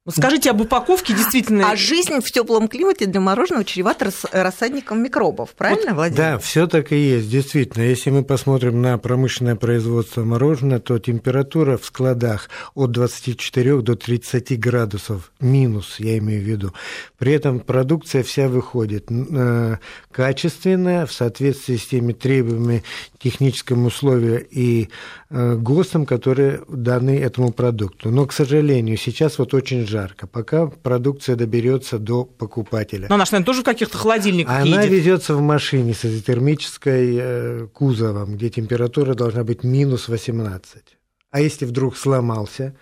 Вот 0.03 0.15
скажите 0.15 0.49
об 0.49 0.59
упаковке 0.59 1.13
действительно. 1.13 1.69
А 1.69 1.75
жизнь 1.75 2.21
в 2.21 2.31
теплом 2.31 2.67
климате 2.67 3.05
для 3.05 3.21
мороженого 3.21 3.63
чревата 3.63 4.11
рассадником 4.31 5.03
микробов, 5.03 5.51
правильно, 5.51 5.91
вот, 5.91 5.95
Владимир? 5.97 6.17
Да, 6.17 6.39
все 6.39 6.65
так 6.65 6.91
и 6.91 6.97
есть, 6.97 7.29
действительно. 7.29 7.83
Если 7.83 8.09
мы 8.09 8.23
посмотрим 8.23 8.81
на 8.81 8.97
промышленное 8.97 9.55
производство 9.55 10.23
мороженого, 10.23 10.81
то 10.81 10.97
температура 10.97 11.77
в 11.77 11.85
складах 11.85 12.49
от 12.73 12.89
24 12.89 13.81
до 13.81 13.95
30 13.95 14.59
градусов 14.59 15.31
минус, 15.39 15.97
я 15.99 16.17
имею 16.17 16.41
в 16.41 16.45
виду. 16.45 16.73
При 17.19 17.33
этом 17.33 17.59
продукция 17.59 18.23
вся 18.23 18.47
выходит 18.47 19.05
э, 19.11 19.77
качественная, 20.11 21.05
в 21.05 21.13
соответствии 21.13 21.75
с 21.75 21.85
теми 21.85 22.13
требованиями 22.13 22.83
техническим 23.19 23.85
условия 23.85 24.39
и 24.39 24.89
э, 25.29 25.55
ГОСТам, 25.57 26.07
которые 26.07 26.61
даны 26.67 27.19
этому 27.19 27.51
продукту. 27.51 28.09
Но, 28.09 28.25
к 28.25 28.33
сожалению, 28.33 28.97
сейчас 28.97 29.37
вот 29.37 29.53
очень 29.53 29.85
жарко, 29.91 30.25
пока 30.25 30.67
продукция 30.67 31.35
доберется 31.35 31.99
до 31.99 32.23
покупателя. 32.25 33.07
Но 33.09 33.15
она, 33.15 33.25
наверное, 33.25 33.45
тоже 33.45 33.61
в 33.61 33.65
каких-то 33.65 33.97
холодильниках 33.97 34.55
Она 34.55 34.81
едет. 34.81 34.97
везется 34.97 35.35
в 35.35 35.41
машине 35.41 35.93
с 35.93 36.05
изотермической 36.05 37.17
э, 37.19 37.67
кузовом, 37.73 38.35
где 38.35 38.49
температура 38.49 39.13
должна 39.13 39.43
быть 39.43 39.63
минус 39.63 40.07
18. 40.07 40.81
А 41.29 41.39
если 41.39 41.65
вдруг 41.65 41.97
сломался, 41.97 42.75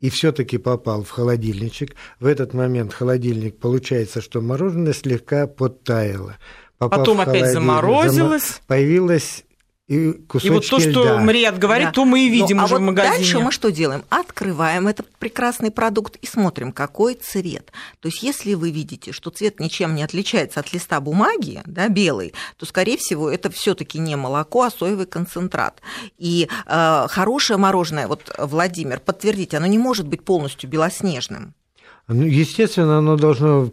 и 0.00 0.10
все-таки 0.10 0.58
попал 0.58 1.04
в 1.04 1.10
холодильничек, 1.10 1.94
в 2.18 2.26
этот 2.26 2.54
момент 2.54 2.92
холодильник 2.92 3.58
получается, 3.58 4.20
что 4.20 4.40
мороженое 4.40 4.92
слегка 4.92 5.46
подтаяло. 5.46 6.38
Потом 6.78 7.20
опять 7.20 7.52
заморозилось. 7.52 8.60
Появилась 8.66 9.44
и 9.88 10.10
И 10.42 10.50
вот 10.50 10.66
то, 10.68 10.78
что 10.78 10.88
льда. 10.88 11.18
Мариат 11.18 11.58
говорит, 11.58 11.88
Да. 11.88 11.92
то 11.92 12.04
мы 12.04 12.26
и 12.26 12.28
видим 12.30 12.58
Ну, 12.58 12.62
а 12.62 12.66
уже 12.66 12.74
вот 12.74 12.80
в 12.80 12.84
магазине. 12.84 13.16
Дальше 13.16 13.38
мы 13.40 13.50
что 13.50 13.70
делаем? 13.70 14.04
Открываем 14.10 14.86
этот 14.86 15.08
прекрасный 15.18 15.70
продукт 15.70 16.16
и 16.16 16.26
смотрим, 16.26 16.72
какой 16.72 17.14
цвет. 17.14 17.72
То 18.00 18.08
есть, 18.08 18.22
если 18.22 18.54
вы 18.54 18.70
видите, 18.70 19.12
что 19.12 19.30
цвет 19.30 19.58
ничем 19.58 19.94
не 19.94 20.04
отличается 20.04 20.60
от 20.60 20.72
листа 20.72 21.00
бумаги, 21.00 21.62
да, 21.66 21.88
белый, 21.88 22.32
то, 22.56 22.64
скорее 22.64 22.96
всего, 22.96 23.28
это 23.28 23.50
все-таки 23.50 23.98
не 23.98 24.16
молоко, 24.16 24.62
а 24.62 24.70
соевый 24.70 25.06
концентрат. 25.06 25.80
И 26.16 26.48
э, 26.66 27.06
хорошее 27.08 27.58
мороженое, 27.58 28.06
вот 28.06 28.32
Владимир, 28.38 29.00
подтвердите, 29.00 29.56
оно 29.56 29.66
не 29.66 29.78
может 29.78 30.06
быть 30.06 30.24
полностью 30.24 30.70
белоснежным. 30.70 31.54
Ну, 32.12 32.22
естественно, 32.24 32.98
оно 32.98 33.16
должно... 33.16 33.70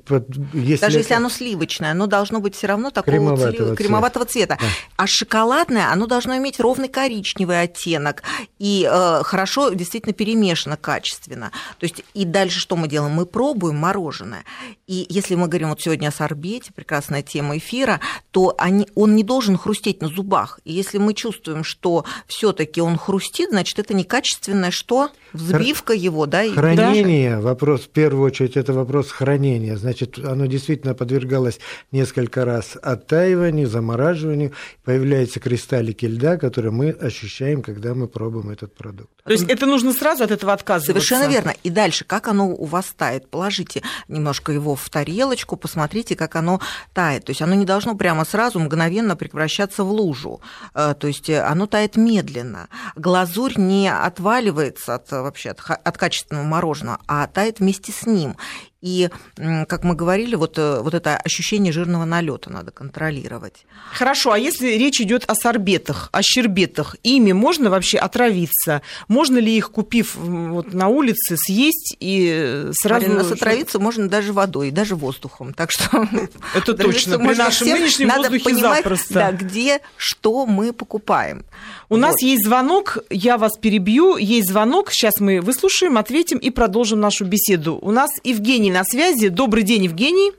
Если 0.54 0.82
Даже 0.86 0.97
если 0.99 1.13
оно 1.13 1.30
сливочное, 1.30 1.91
оно 1.91 2.08
должно 2.08 2.39
быть 2.39 2.56
все 2.56 2.67
равно 2.67 2.89
такого 2.91 3.12
Кремоватого 3.15 3.52
цве- 3.52 3.58
цвета. 3.58 3.75
кремоватого 3.75 4.25
цвета. 4.25 4.58
Да. 4.60 4.65
А 4.97 5.08
шоколадное, 5.08 5.91
оно 5.91 6.08
должно 6.08 6.38
иметь 6.38 6.60
ровный 6.60 6.88
коричневый 6.88 7.62
оттенок 7.62 8.23
и 8.60 8.88
э, 8.89 9.21
хорошо 9.23 9.69
действительно 9.69 10.13
перемешано 10.13 10.78
качественно. 10.78 11.52
То 11.80 11.86
есть 11.86 12.04
и 12.13 12.25
дальше 12.25 12.60
что 12.60 12.75
мы 12.75 12.88
делаем? 12.88 13.13
Мы 13.13 13.25
пробуем 13.25 13.78
мороженое. 13.78 14.43
И 14.88 15.06
если 15.10 15.36
мы 15.36 15.47
говорим 15.47 15.69
вот 15.69 15.82
сегодня 15.82 16.08
о 16.08 16.12
сорбете, 16.12 16.71
прекрасная 16.73 17.21
тема 17.21 17.58
эфира, 17.58 17.99
то 18.32 18.56
они, 18.58 18.88
он 18.95 19.15
не 19.15 19.23
должен 19.23 19.58
хрустеть 19.58 20.02
на 20.02 20.08
зубах. 20.08 20.60
И 20.65 20.73
если 20.73 20.97
мы 20.97 21.13
чувствуем, 21.13 21.63
что 21.63 22.06
все-таки 22.28 22.82
он 22.82 22.97
хрустит, 22.97 23.49
значит 23.49 23.78
это 23.80 23.93
некачественное 23.93 24.71
что? 24.71 25.10
Взбивка 25.34 25.93
его, 25.93 26.25
да? 26.25 26.43
и- 26.43 26.52
Хранение, 26.54 27.39
вопрос, 27.39 27.82
в 27.82 27.89
первую 27.89 28.29
очередь, 28.30 28.58
это 28.58 28.74
вопрос 28.74 29.12
хранения. 29.12 29.78
Значит, 29.78 30.18
оно 30.20 30.46
действительно 30.46 30.94
подвергалось 30.94 31.60
несколько 31.92 32.46
раз 32.46 32.78
оттаиванию, 32.82 33.68
замораживанию, 33.68 34.54
появляются 34.84 35.39
кристаллики 35.39 36.06
льда, 36.06 36.38
которые 36.38 36.72
мы 36.72 36.89
ощущаем, 36.92 37.62
когда 37.62 37.94
мы 37.94 38.08
пробуем 38.08 38.50
этот 38.50 38.76
продукт. 38.76 39.10
То 39.24 39.34
есть 39.34 39.50
это 39.50 39.65
нужно 39.65 39.94
сразу 39.94 40.24
от 40.24 40.32
этого 40.32 40.54
отказываться? 40.54 40.92
Совершенно 40.92 41.30
верно. 41.30 41.54
И 41.63 41.70
дальше, 41.70 42.04
как 42.06 42.28
оно 42.28 42.50
у 42.50 42.65
вас 42.65 42.94
тает? 42.98 43.30
Положите 43.30 43.84
немножко 44.08 44.52
его 44.52 44.76
в 44.76 44.89
тарелочку, 44.89 45.56
посмотрите, 45.56 46.15
как 46.15 46.36
оно 46.36 46.62
тает. 46.94 47.26
То 47.26 47.32
есть 47.32 47.42
оно 47.42 47.54
не 47.54 47.65
должно 47.65 47.96
прямо 47.96 48.26
сразу 48.26 48.60
мгновенно 48.60 49.15
превращаться 49.15 49.84
в 49.84 49.92
лужу. 49.92 50.42
Э, 50.74 50.96
То 50.98 51.08
есть 51.08 51.30
оно 51.30 51.68
тает 51.68 51.96
медленно. 51.96 52.70
Глазурь 52.96 53.54
не 53.58 53.92
отваливается 53.92 54.96
от, 54.96 55.12
вообще, 55.12 55.52
от, 55.52 55.62
от 55.70 55.98
качественного 55.98 56.46
мороженого, 56.46 57.00
а 57.08 57.28
тает 57.28 57.60
вместе 57.60 57.92
с 57.92 58.06
ним. 58.13 58.36
И, 58.82 59.10
как 59.36 59.84
мы 59.84 59.94
говорили, 59.94 60.36
вот, 60.36 60.58
э, 60.58 60.80
вот 60.82 60.94
это 60.94 61.18
ощущение 61.18 61.74
жирного 61.74 62.06
налета 62.06 62.50
надо 62.50 62.72
контролировать. 62.72 63.65
Хорошо, 63.92 64.32
а 64.32 64.39
если 64.39 64.68
речь 64.68 65.02
идет 65.02 65.26
о 65.28 65.36
сорбетах, 65.36 66.08
о 66.13 66.22
щербетах, 66.22 66.96
ими 67.04 67.34
можно 67.34 67.70
вообще 67.70 67.98
отравиться? 67.98 68.82
Можно 69.10 69.39
ли 69.39 69.58
их, 69.58 69.72
купив 69.72 70.15
вот, 70.15 70.74
на 70.74 70.88
улице, 70.88 71.36
съесть 71.36 71.98
и 72.00 72.30
э, 72.32 72.72
сразу... 72.74 73.08
Марина, 73.08 73.24
нас 73.24 73.32
отравиться 73.34 73.80
можно 73.80 74.08
даже 74.08 74.32
водой, 74.32 74.70
и 74.70 74.72
даже 74.72 74.96
воздухом. 74.96 75.54
Так 75.54 75.72
что 75.72 76.08
Это 76.56 76.74
точно, 76.74 77.20
при 77.20 77.36
нашем 77.36 77.68
всем- 77.68 77.80
нынешнем 77.80 78.08
надо 78.08 78.30
воздухе 78.30 78.46
понимать, 78.46 78.84
запросто. 78.84 79.13
Да, 79.13 79.32
где 79.34 79.82
что 79.98 80.46
мы 80.46 80.72
покупаем. 80.72 81.44
У 81.89 81.98
нас 81.98 82.22
есть 82.22 82.46
звонок, 82.46 83.00
я 83.10 83.38
вас 83.38 83.58
перебью, 83.58 84.15
есть 84.15 84.48
звонок, 84.50 84.92
сейчас 84.92 85.20
мы 85.20 85.42
выслушаем, 85.42 85.98
ответим 85.98 86.38
и 86.38 86.50
продолжим 86.50 87.00
нашу 87.02 87.26
беседу. 87.26 87.78
У 87.82 87.92
нас 87.92 88.12
Евгений 88.24 88.68
на 88.71 88.84
связи. 88.84 89.29
Добрый 89.29 89.63
день, 89.63 89.84
Евгений. 89.84 90.32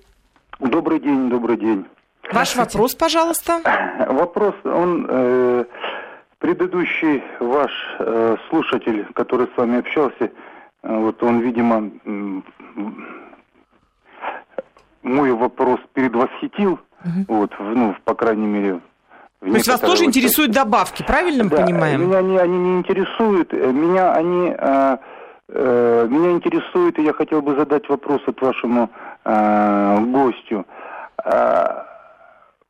Добрый 0.58 1.00
день, 1.00 1.28
добрый 1.28 1.56
день. 1.56 1.84
Ваш 2.32 2.54
вопрос, 2.56 2.94
пожалуйста. 2.94 3.60
Вопрос, 4.08 4.54
он 4.64 5.06
э, 5.08 5.64
предыдущий 6.38 7.22
ваш 7.40 7.72
э, 7.98 8.36
слушатель, 8.48 9.06
который 9.14 9.46
с 9.52 9.56
вами 9.56 9.78
общался, 9.78 10.24
э, 10.24 10.30
вот 10.82 11.22
он, 11.22 11.40
видимо, 11.40 11.90
м, 12.04 12.44
мой 15.02 15.32
вопрос 15.32 15.80
предвосхитил, 15.92 16.78
вот, 17.28 17.52
в- 17.58 17.74
ну, 17.74 17.96
по 18.04 18.14
крайней 18.14 18.46
мере. 18.46 18.80
То 19.40 19.46
есть 19.46 19.68
вас 19.68 19.80
тоже 19.80 20.04
вот- 20.04 20.08
интересуют 20.08 20.50
добавки, 20.52 21.02
правильно 21.02 21.44
мы 21.44 21.50
Да, 21.50 21.64
понимаем? 21.64 22.02
Меня 22.06 22.18
они, 22.18 22.36
они 22.36 22.58
не 22.58 22.78
интересуют. 22.78 23.54
Э, 23.54 23.72
Меня 23.72 24.12
они 24.12 24.50
э, 24.50 24.54
э, 24.58 24.96
меня 25.52 26.30
интересует, 26.32 26.98
и 26.98 27.02
я 27.02 27.12
хотел 27.12 27.42
бы 27.42 27.56
задать 27.56 27.88
вопрос 27.88 28.22
от 28.26 28.40
вашему 28.40 28.88
э, 29.24 29.98
гостю. 30.06 30.64
Э, 31.24 31.90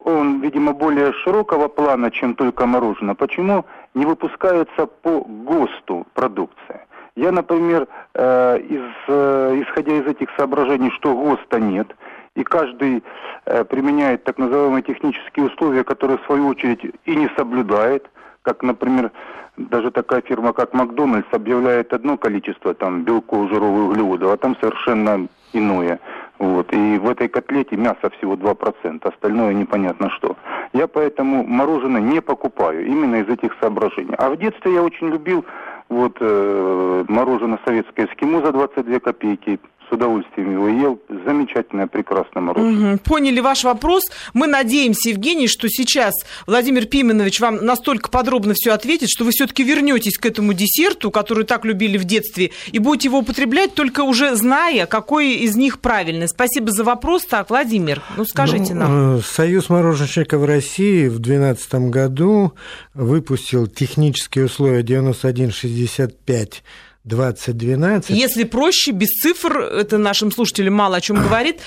он, 0.05 0.41
видимо, 0.41 0.73
более 0.73 1.13
широкого 1.13 1.69
плана, 1.69 2.11
чем 2.11 2.35
только 2.35 2.67
мороженое. 2.67 3.15
Почему 3.15 3.65
не 3.95 4.07
выпускается 4.07 4.87
по 4.87 5.21
ГОСТу 5.21 6.07
продукция? 6.15 6.87
Я, 7.17 7.33
например, 7.33 7.87
э, 8.15 8.59
из, 8.61 8.91
э, 9.09 9.63
исходя 9.63 9.93
из 9.93 10.07
этих 10.07 10.29
соображений, 10.39 10.91
что 10.91 11.15
ГОСТа 11.15 11.61
нет, 11.61 11.95
и 12.35 12.45
каждый 12.45 13.03
э, 13.45 13.65
применяет 13.65 14.25
так 14.25 14.39
называемые 14.39 14.83
технические 14.83 15.47
условия, 15.47 15.85
которые 15.85 16.19
в 16.19 16.25
свою 16.25 16.47
очередь 16.47 16.83
и 17.05 17.17
не 17.17 17.29
соблюдает, 17.37 18.09
как, 18.43 18.63
например, 18.63 19.11
даже 19.57 19.91
такая 19.91 20.23
фирма, 20.23 20.53
как 20.53 20.73
Макдональдс, 20.73 21.29
объявляет 21.33 21.93
одно 21.93 22.17
количество 22.17 22.75
там 22.75 23.03
белков, 23.03 23.51
жиров 23.51 23.77
и 23.77 23.81
углеводов, 23.81 24.33
а 24.33 24.37
там 24.37 24.57
совершенно 24.61 25.29
иное. 25.53 26.01
Вот. 26.39 26.73
И 26.73 26.99
в 26.99 27.09
этой 27.09 27.29
котлете 27.29 27.77
мяса 27.77 28.09
всего 28.17 28.35
2%, 28.35 29.07
остальное 29.07 29.53
непонятно 29.53 30.09
что. 30.11 30.37
Я 30.73 30.87
поэтому 30.87 31.45
мороженое 31.45 32.01
не 32.01 32.23
покупаю, 32.23 32.87
именно 32.87 33.17
из 33.17 33.29
этих 33.29 33.55
соображений. 33.61 34.15
А 34.17 34.31
в 34.31 34.39
детстве 34.39 34.75
я 34.75 34.83
очень 34.83 35.09
любил 35.09 35.45
вот 35.91 36.17
э, 36.21 37.05
мороженое 37.09 37.59
советское 37.67 38.07
эскимо 38.07 38.41
за 38.41 38.53
22 38.53 39.01
копейки. 39.01 39.61
С 39.91 39.93
удовольствием 39.93 40.53
его 40.53 40.69
ел. 40.69 41.01
Замечательное, 41.27 41.89
прекрасное 41.89 42.41
мороженое. 42.43 42.91
Мгм. 42.93 42.99
Поняли 43.01 43.41
ваш 43.41 43.65
вопрос. 43.65 44.05
Мы 44.35 44.47
надеемся, 44.47 45.09
Евгений, 45.11 45.49
что 45.49 45.69
сейчас 45.69 46.15
Владимир 46.47 46.87
Пименович 46.87 47.41
вам 47.41 47.57
настолько 47.65 48.09
подробно 48.09 48.55
все 48.55 48.71
ответит, 48.71 49.09
что 49.11 49.25
вы 49.25 49.33
все-таки 49.33 49.65
вернетесь 49.65 50.17
к 50.17 50.27
этому 50.27 50.53
десерту, 50.53 51.11
который 51.11 51.45
так 51.45 51.65
любили 51.65 51.99
в 51.99 52.05
детстве, 52.05 52.53
и 52.71 52.79
будете 52.79 53.09
его 53.09 53.19
употреблять, 53.19 53.75
только 53.75 54.03
уже 54.03 54.37
зная, 54.37 54.87
какой 54.87 55.33
из 55.33 55.57
них 55.57 55.81
правильный. 55.81 56.29
Спасибо 56.29 56.71
за 56.71 56.85
вопрос. 56.85 57.25
Так, 57.27 57.51
Владимир, 57.51 58.01
ну 58.17 58.25
скажите 58.25 58.75
Ну, 58.75 58.81
нам. 58.81 59.17
э, 59.17 59.21
Союз 59.23 59.69
мороженщиков 59.71 60.45
России 60.47 61.09
в 61.09 61.19
2012 61.19 61.75
году 61.91 62.53
выпустил 62.95 63.67
технические 63.67 64.45
условия 64.45 64.83
9165 64.85 66.63
2012. 67.05 68.11
Если 68.11 68.45
проще, 68.45 68.93
без 68.93 69.09
цифр, 69.09 69.59
это 69.59 69.99
нашим 69.99 70.31
слушателям 70.33 70.75
мало 70.75 70.97
о 70.97 71.01
чем 71.01 71.17
говорит, 71.23 71.61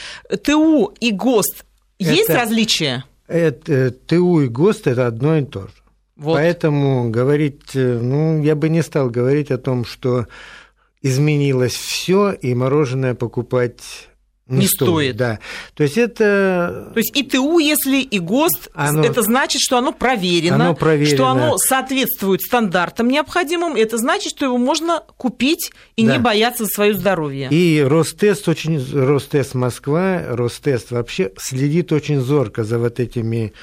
ТУ 0.43 0.93
и 0.99 1.11
ГОСТ, 1.11 1.65
есть 1.99 2.29
Это- 2.29 2.39
различия? 2.39 3.05
Это, 3.27 3.71
э, 3.71 3.91
ТУ 3.91 4.41
и 4.41 4.47
ГОСТ– 4.47 4.87
это 4.87 5.07
одно 5.07 5.37
и 5.37 5.45
то 5.45 5.61
же. 5.61 5.73
Вот. 6.15 6.35
Поэтому 6.35 7.09
говорить, 7.09 7.71
э, 7.73 7.99
ну, 8.01 8.43
я 8.43 8.55
бы 8.55 8.69
не 8.69 8.83
стал 8.83 9.09
говорить 9.09 9.49
о 9.49 9.57
том, 9.57 9.85
что 9.85 10.27
изменилось 11.01 11.73
все, 11.73 12.31
и 12.31 12.53
мороженое 12.53 13.13
покупать 13.15 14.09
не, 14.47 14.59
не 14.59 14.67
стоит. 14.67 14.89
стоит. 14.89 15.15
Да. 15.15 15.39
То 15.73 15.83
есть 15.83 15.97
это... 15.97 16.91
То 16.93 16.97
есть 16.97 17.15
и 17.15 17.23
ТУ, 17.23 17.59
если 17.59 18.01
и 18.01 18.19
ГОСТ, 18.19 18.69
оно... 18.73 19.03
это 19.03 19.21
значит, 19.21 19.61
что 19.61 19.77
оно 19.77 19.93
проверено, 19.93 20.55
оно 20.55 20.75
проверено, 20.75 21.15
что 21.15 21.27
оно 21.27 21.57
соответствует 21.57 22.41
стандартам 22.41 23.07
необходимым, 23.07 23.75
это 23.75 23.97
значит, 23.97 24.31
что 24.35 24.45
его 24.45 24.57
можно 24.57 25.03
купить 25.17 25.71
и 25.95 26.05
да. 26.05 26.13
не 26.13 26.19
бояться 26.19 26.65
за 26.65 26.69
свое 26.71 26.93
здоровье. 26.93 27.47
И 27.51 27.81
Ростест 27.81 28.49
очень, 28.49 28.83
Ростест 28.93 29.53
Москва, 29.55 30.23
Ростест 30.27 30.91
вообще 30.91 31.31
следит 31.37 31.93
очень 31.93 32.19
зорко 32.19 32.65
за 32.65 32.79
вот 32.79 32.99
этими 32.99 33.53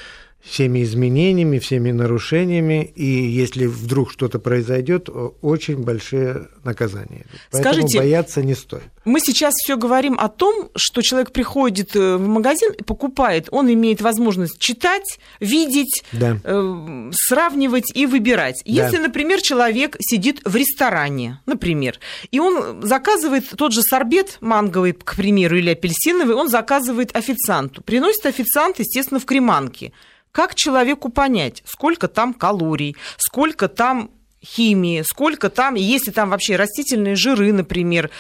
всеми 0.43 0.83
изменениями, 0.83 1.59
всеми 1.59 1.91
нарушениями, 1.91 2.93
и 2.95 3.05
если 3.05 3.67
вдруг 3.67 4.11
что-то 4.11 4.39
произойдет, 4.39 5.09
очень 5.43 5.79
большие 5.79 6.49
наказания. 6.65 7.27
Поэтому 7.53 7.75
Скажите, 7.75 7.99
бояться 7.99 8.43
не 8.43 8.55
стоит. 8.55 8.83
Мы 9.05 9.21
сейчас 9.21 9.55
все 9.55 9.77
говорим 9.77 10.19
о 10.19 10.29
том, 10.29 10.71
что 10.77 11.03
человек 11.03 11.33
приходит 11.33 11.97
э, 11.97 12.17
в 12.17 12.27
магазин 12.27 12.73
и 12.73 12.83
покупает, 12.83 13.49
он 13.51 13.73
имеет 13.73 14.03
возможность 14.03 14.59
читать, 14.59 15.19
видеть, 15.41 16.05
да. 16.13 16.39
э, 16.43 17.11
сравнивать 17.13 17.91
и 17.95 18.07
выбирать. 18.07 18.63
Да. 18.65 18.71
Если, 18.71 18.99
например, 18.99 19.41
человек 19.41 19.97
сидит 20.01 20.41
в 20.45 20.55
ресторане, 20.57 21.41
например, 21.47 21.99
и 22.31 22.41
он 22.41 22.83
заказывает 22.83 23.45
тот 23.57 23.73
же 23.73 23.83
сорбет 23.83 24.39
манговый, 24.41 24.93
к 24.93 25.17
примеру, 25.17 25.59
или 25.59 25.71
апельсиновый, 25.71 26.35
он 26.35 26.49
заказывает 26.49 27.17
официанту. 27.17 27.83
Приносит 27.83 28.27
официант, 28.27 28.79
естественно, 28.79 29.21
в 29.21 29.25
креманке. 29.25 29.93
Как 30.33 30.55
человеку 30.55 31.09
понять, 31.09 31.63
сколько 31.67 32.09
там 32.09 32.35
калорий, 32.35 32.97
сколько 33.17 33.69
там 33.69 34.11
химии, 34.45 35.03
сколько 35.03 35.51
там, 35.51 35.75
если 35.75 36.11
там 36.11 36.31
вообще 36.31 36.57
растительные 36.57 37.17
жиры, 37.17 37.53
например. 37.53 38.11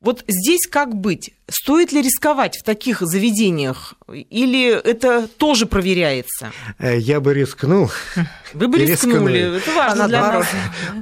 Вот 0.00 0.24
здесь 0.26 0.66
как 0.66 0.94
быть? 0.94 1.34
Стоит 1.50 1.92
ли 1.92 2.02
рисковать 2.02 2.58
в 2.58 2.62
таких 2.62 3.00
заведениях? 3.00 3.94
Или 4.12 4.68
это 4.68 5.26
тоже 5.38 5.64
проверяется? 5.64 6.52
Э, 6.78 6.98
я 6.98 7.20
бы 7.20 7.32
рискнул. 7.32 7.90
Вы 8.52 8.68
бы 8.68 8.78
рискнули. 8.78 9.56
Это 9.56 9.72
важно 9.72 10.08
для 10.08 10.20
нас. 10.20 10.46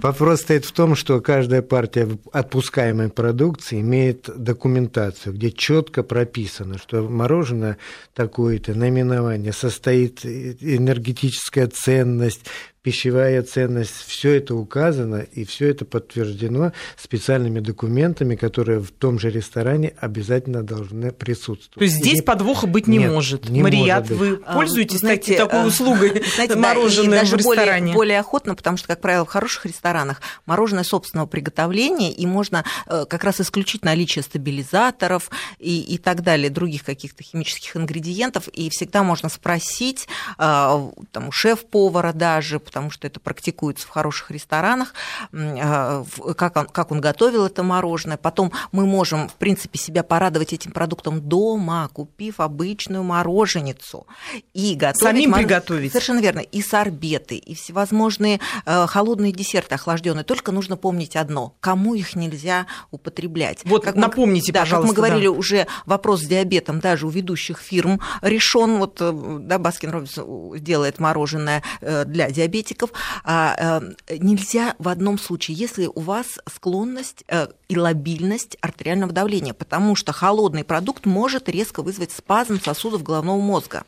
Вопрос 0.03 0.43
стоит 0.43 0.65
в 0.65 0.71
том, 0.71 0.95
что 0.95 1.21
каждая 1.21 1.63
партия 1.63 2.09
отпускаемой 2.33 3.09
продукции 3.09 3.81
имеет 3.81 4.31
документацию, 4.37 5.35
где 5.35 5.51
четко 5.51 6.05
прописано, 6.05 6.79
что 6.79 7.03
мороженое 7.03 7.77
такое-то 8.15 8.75
наименование 8.75 9.53
состоит 9.53 10.25
энергетическая 10.25 11.67
ценность, 11.67 12.43
пищевая 12.83 13.43
ценность, 13.43 14.05
все 14.07 14.35
это 14.35 14.55
указано 14.55 15.27
и 15.33 15.45
все 15.45 15.71
это 15.71 15.85
подтверждено 15.85 16.73
специальными 16.97 17.59
документами, 17.59 18.37
которые 18.37 18.79
в 18.79 18.93
том 18.93 19.19
же 19.19 19.29
ресторане 19.29 19.93
обязательно 19.99 20.36
должны 20.41 21.13
присутствовать. 21.13 21.75
То 21.79 21.85
есть 21.85 21.97
здесь 21.97 22.19
и 22.21 22.23
подвоха 22.23 22.67
быть 22.67 22.87
не 22.87 22.99
нет, 22.99 23.13
может. 23.13 23.49
Не 23.49 23.63
Марият, 23.63 24.11
может 24.11 24.17
вы 24.17 24.43
а, 24.45 24.55
пользуетесь 24.55 25.01
знаете, 25.01 25.37
такой 25.37 25.63
а, 25.63 25.67
услугой 25.67 26.23
знаете, 26.35 26.57
мороженое 26.57 27.23
да, 27.23 27.27
в 27.27 27.35
ресторане? 27.35 27.81
Более, 27.81 27.95
более 27.95 28.21
охотно, 28.21 28.55
потому 28.55 28.77
что, 28.77 28.89
как 28.89 29.01
правило, 29.01 29.25
в 29.25 29.29
хороших 29.29 29.67
ресторанах 29.67 30.21
мороженое 30.47 30.85
собственного 30.85 31.27
приготовления, 31.27 32.13
и 32.13 32.27
можно 32.27 32.65
э, 32.87 33.05
как 33.09 33.25
раз 33.25 33.41
исключить 33.41 33.85
наличие 33.85 34.23
стабилизаторов 34.23 35.31
и, 35.59 35.81
и 35.81 35.99
так 35.99 36.23
далее, 36.23 36.51
других 36.51 36.85
каких-то 36.85 37.23
химических 37.23 37.77
ингредиентов, 37.77 38.49
и 38.49 38.71
всегда 38.71 39.03
можно 39.03 39.29
спросить 39.29 40.09
э, 40.39 40.91
там, 41.13 41.33
шеф-повара 41.33 42.13
даже, 42.13 42.61
потому 42.61 42.91
что 42.91 43.07
это 43.07 43.21
практикуется 43.21 43.87
в 43.87 43.91
хороших 43.91 44.31
ресторанах, 44.31 44.95
э, 45.33 46.05
как 46.37 46.57
он, 46.57 46.67
как 46.67 46.93
он 46.93 47.01
готовил 47.01 47.47
это 47.47 47.63
мороженое. 47.63 48.17
Потом 48.17 48.53
мы 48.73 48.87
можем, 48.87 49.29
в 49.29 49.35
принципе, 49.35 49.79
себя 49.79 50.03
порадовать 50.03 50.26
этим 50.53 50.73
продуктом 50.73 51.21
дома, 51.21 51.89
купив 51.93 52.41
обычную 52.41 53.03
мороженицу. 53.03 54.07
И 54.55 54.75
готовить 54.75 55.17
Самим 55.17 55.31
мор... 55.31 55.41
приготовить. 55.41 55.93
Совершенно 55.93 56.21
верно. 56.21 56.41
И 56.41 56.63
сорбеты, 56.63 57.37
и 57.37 57.55
всевозможные 57.55 58.41
э, 58.65 58.87
холодные 58.87 59.33
десерты 59.33 59.75
охлажденные. 59.75 60.25
Только 60.25 60.53
нужно 60.53 60.77
помнить 60.77 61.17
одно. 61.17 61.55
Кому 61.61 61.95
их 61.95 62.17
нельзя 62.17 62.67
употреблять. 62.91 63.61
Вот 63.65 63.85
как 63.85 63.97
напомните, 63.97 64.53
мы, 64.53 64.55
да, 64.55 64.61
пожалуйста. 64.61 64.95
Как 64.95 65.03
мы 65.03 65.09
говорили, 65.09 65.29
да. 65.29 65.33
уже 65.33 65.67
вопрос 65.87 66.23
с 66.23 66.27
диабетом 66.27 66.81
даже 66.81 67.07
у 67.07 67.11
ведущих 67.11 67.59
фирм 67.59 68.01
решен. 68.23 68.79
Вот 68.79 68.99
э, 69.01 69.39
да, 69.43 69.59
Baskin 69.59 69.91
Robbins 69.91 70.19
делает 70.61 70.99
мороженое 70.99 71.63
для 71.81 72.31
диабетиков 72.31 72.91
а, 73.25 73.81
э, 74.09 74.17
нельзя 74.19 74.75
в 74.79 74.89
одном 74.89 75.19
случае, 75.19 75.57
если 75.57 75.87
у 75.87 76.01
вас 76.01 76.39
склонность 76.49 77.25
э, 77.29 77.49
и 77.69 77.77
лобильность 77.77 78.57
артериального 78.61 79.13
давления, 79.13 79.55
потому 79.55 79.97
что 79.97 80.13
холодный 80.13 80.65
продукт 80.65 81.07
может 81.07 81.49
резко 81.49 81.83
вызвать 81.83 82.13
спазм 82.13 82.61
сосудов 82.61 83.03
головного 83.03 83.41
мозга. 83.41 83.85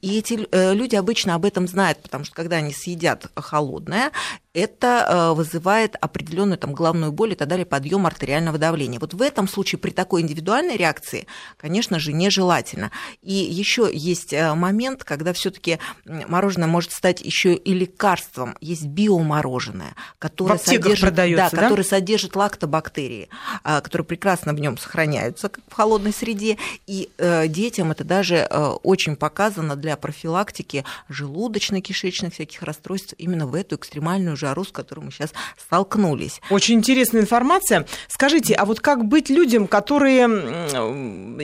И 0.00 0.18
эти 0.18 0.46
э, 0.50 0.74
люди 0.74 0.96
обычно 0.96 1.34
об 1.34 1.44
этом 1.44 1.66
знают, 1.66 1.98
потому 2.02 2.24
что 2.24 2.34
когда 2.34 2.56
они 2.56 2.72
съедят 2.72 3.26
холодное, 3.34 4.12
это 4.54 5.06
э, 5.08 5.34
вызывает 5.34 5.96
определенную 6.00 6.58
там 6.58 6.74
главную 6.74 7.10
боль 7.10 7.32
и 7.32 7.34
так 7.34 7.48
далее, 7.48 7.64
подъем 7.64 8.06
артериального 8.06 8.58
давления. 8.58 9.00
Вот 9.00 9.14
в 9.14 9.22
этом 9.22 9.48
случае 9.48 9.78
при 9.78 9.90
такой 9.90 10.20
индивидуальной 10.20 10.76
реакции, 10.76 11.26
конечно 11.56 11.98
же, 11.98 12.12
нежелательно. 12.12 12.90
И 13.22 13.32
еще 13.32 13.90
есть 13.92 14.32
э, 14.32 14.54
момент, 14.54 15.04
когда 15.04 15.32
все-таки 15.32 15.78
мороженое 16.04 16.68
может 16.68 16.92
стать 16.92 17.22
еще 17.22 17.54
и 17.54 17.72
лекарством. 17.72 18.56
Есть 18.60 18.86
биомороженое, 18.86 19.94
которое 20.18 20.58
содержит, 20.58 21.14
да, 21.14 21.26
да? 21.26 21.50
которое 21.50 21.84
содержит 21.84 22.36
лактобактерии, 22.36 23.28
которые 23.62 24.04
прекрасно 24.04 24.52
в 24.52 24.60
нем 24.60 24.76
сохраняются 24.76 25.48
как 25.48 25.64
в 25.68 25.72
холодной 25.72 26.12
среде. 26.12 26.58
И 26.86 27.10
детям 27.48 27.90
это 27.90 28.04
даже 28.04 28.46
очень 28.82 29.16
показано 29.52 29.76
для 29.76 29.96
профилактики 29.96 30.84
желудочно-кишечных 31.10 32.32
всяких 32.32 32.62
расстройств 32.62 33.14
именно 33.18 33.46
в 33.46 33.54
эту 33.54 33.76
экстремальную 33.76 34.36
жару, 34.36 34.64
с 34.64 34.72
которой 34.72 35.00
мы 35.00 35.10
сейчас 35.10 35.32
столкнулись. 35.58 36.40
Очень 36.50 36.76
интересная 36.76 37.20
информация. 37.20 37.86
Скажите, 38.08 38.54
а 38.54 38.64
вот 38.64 38.80
как 38.80 39.04
быть 39.04 39.28
людям, 39.28 39.66
которые 39.66 40.26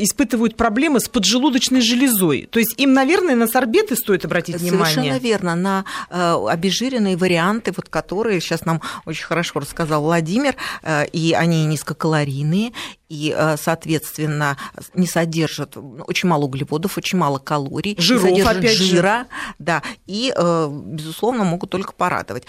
испытывают 0.02 0.56
проблемы 0.56 1.00
с 1.00 1.08
поджелудочной 1.08 1.80
железой? 1.80 2.48
То 2.50 2.58
есть 2.58 2.74
им, 2.80 2.92
наверное, 2.94 3.34
на 3.34 3.46
сорбеты 3.46 3.96
стоит 3.96 4.24
обратить 4.24 4.56
Совершенно 4.56 4.84
внимание? 4.84 5.12
Совершенно 5.12 5.28
верно. 5.28 5.54
На 5.54 5.84
э, 6.10 6.46
обезжиренные 6.48 7.16
варианты, 7.16 7.72
вот 7.76 7.88
которые 7.88 8.40
сейчас 8.40 8.64
нам 8.64 8.80
очень 9.04 9.24
хорошо 9.24 9.60
рассказал 9.60 10.02
Владимир, 10.02 10.54
э, 10.82 11.06
и 11.08 11.34
они 11.34 11.66
низкокалорийные, 11.66 12.72
и, 13.08 13.34
э, 13.36 13.56
соответственно, 13.56 14.56
не 14.94 15.06
содержат 15.06 15.76
очень 15.76 16.28
мало 16.28 16.44
углеводов, 16.44 16.98
очень 16.98 17.18
мало 17.18 17.38
калорий, 17.38 17.96
Жиров, 17.98 18.24
не 18.24 18.42
содержат 18.42 18.56
опять 18.58 18.76
жира, 18.76 19.18
же. 19.20 19.54
да, 19.58 19.82
и, 20.06 20.32
э, 20.34 20.68
безусловно, 20.70 21.44
могут 21.44 21.70
только 21.70 21.92
порадовать. 21.92 22.44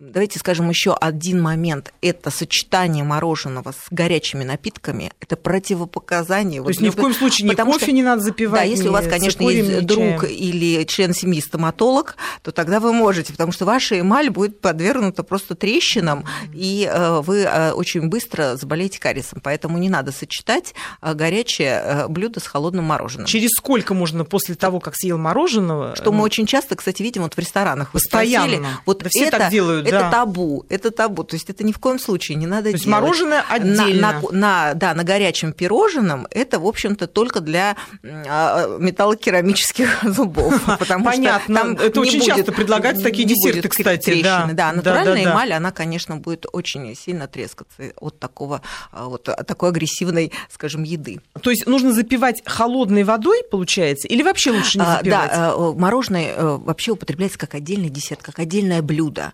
Давайте 0.00 0.38
скажем 0.38 0.70
еще 0.70 0.94
один 0.94 1.42
момент. 1.42 1.92
Это 2.02 2.30
сочетание 2.30 3.02
мороженого 3.02 3.72
с 3.72 3.86
горячими 3.90 4.44
напитками. 4.44 5.10
Это 5.18 5.34
противопоказание. 5.34 6.60
То 6.60 6.64
вот 6.64 6.68
есть 6.68 6.80
ни 6.80 6.90
в 6.90 6.94
коем 6.94 7.12
случае 7.12 7.48
ни 7.48 7.54
кофе 7.56 7.86
что, 7.86 7.92
не 7.92 8.04
надо 8.04 8.22
запивать. 8.22 8.60
Да, 8.60 8.62
если 8.64 8.86
у 8.86 8.92
вас, 8.92 9.08
конечно, 9.08 9.42
есть 9.42 9.86
друг 9.86 10.22
или 10.22 10.84
член 10.84 11.12
семьи 11.14 11.40
стоматолог, 11.40 12.16
то 12.42 12.52
тогда 12.52 12.78
вы 12.78 12.92
можете, 12.92 13.32
потому 13.32 13.50
что 13.50 13.64
ваша 13.64 13.98
эмаль 13.98 14.30
будет 14.30 14.60
подвергнута 14.60 15.24
просто 15.24 15.56
трещинам, 15.56 16.24
и 16.54 16.88
э, 16.88 17.20
вы 17.22 17.38
э, 17.38 17.72
очень 17.72 18.08
быстро 18.08 18.54
заболеете 18.54 19.00
кариесом. 19.00 19.40
Поэтому 19.42 19.78
не 19.78 19.88
надо 19.88 20.12
сочетать 20.12 20.74
э, 21.02 21.12
горячее 21.12 22.06
блюдо 22.08 22.38
с 22.38 22.46
холодным 22.46 22.84
мороженым. 22.84 23.26
Через 23.26 23.50
сколько 23.56 23.94
можно 23.94 24.24
после 24.24 24.54
того, 24.54 24.78
как 24.78 24.94
съел 24.94 25.18
мороженого? 25.18 25.96
Что 25.96 26.12
мы 26.12 26.22
очень 26.22 26.46
часто, 26.46 26.76
кстати, 26.76 27.02
видим 27.02 27.22
вот 27.22 27.34
в 27.34 27.38
ресторанах. 27.38 27.90
Постоянно. 27.90 28.46
Вы 28.46 28.54
спросили, 28.54 28.76
вот 28.86 28.98
да 29.02 29.08
все 29.10 29.24
это, 29.24 29.38
так 29.38 29.50
делают 29.50 29.87
это 29.88 30.10
табу, 30.10 30.64
это 30.68 30.90
табу. 30.90 31.24
То 31.24 31.34
есть 31.36 31.50
это 31.50 31.64
ни 31.64 31.72
в 31.72 31.78
коем 31.78 31.98
случае 31.98 32.36
не 32.36 32.46
надо 32.46 32.64
То 32.64 32.68
делать. 32.70 32.80
есть 32.80 32.86
мороженое 32.86 33.44
отдельно. 33.48 34.12
На, 34.12 34.20
на, 34.20 34.32
на, 34.32 34.74
да, 34.74 34.94
на 34.94 35.04
горячем 35.04 35.52
пирожном 35.52 36.26
это, 36.30 36.58
в 36.58 36.66
общем-то, 36.66 37.06
только 37.06 37.40
для 37.40 37.76
а, 38.02 38.78
металлокерамических 38.78 40.02
зубов. 40.02 40.60
Потому 40.78 41.04
Понятно. 41.04 41.54
Что 41.54 41.64
там 41.64 41.76
это 41.76 42.00
очень 42.00 42.18
будет, 42.20 42.36
часто 42.36 42.52
предлагаются 42.52 43.02
такие 43.02 43.26
десерты, 43.26 43.68
кстати. 43.68 44.04
Трещины. 44.04 44.54
Да, 44.54 44.70
да 44.70 44.72
натуральная 44.72 45.16
да, 45.16 45.24
да, 45.24 45.32
эмаль, 45.32 45.52
она, 45.52 45.70
конечно, 45.70 46.16
будет 46.16 46.46
очень 46.52 46.94
сильно 46.94 47.26
трескаться 47.26 47.92
от 48.00 48.18
такого, 48.18 48.62
а, 48.92 49.06
вот, 49.06 49.28
от 49.28 49.46
такой 49.46 49.70
агрессивной, 49.70 50.32
скажем, 50.50 50.82
еды. 50.82 51.20
То 51.40 51.50
есть 51.50 51.66
нужно 51.66 51.92
запивать 51.92 52.42
холодной 52.44 53.04
водой, 53.04 53.42
получается, 53.50 54.08
или 54.08 54.22
вообще 54.22 54.50
лучше 54.50 54.78
не 54.78 54.84
запивать? 54.84 55.30
Да, 55.30 55.54
э, 55.56 55.72
мороженое 55.76 56.34
э, 56.34 56.56
вообще 56.58 56.92
употребляется 56.92 57.38
как 57.38 57.54
отдельный 57.54 57.90
десерт, 57.90 58.22
как 58.22 58.38
отдельное 58.38 58.82
блюдо 58.82 59.32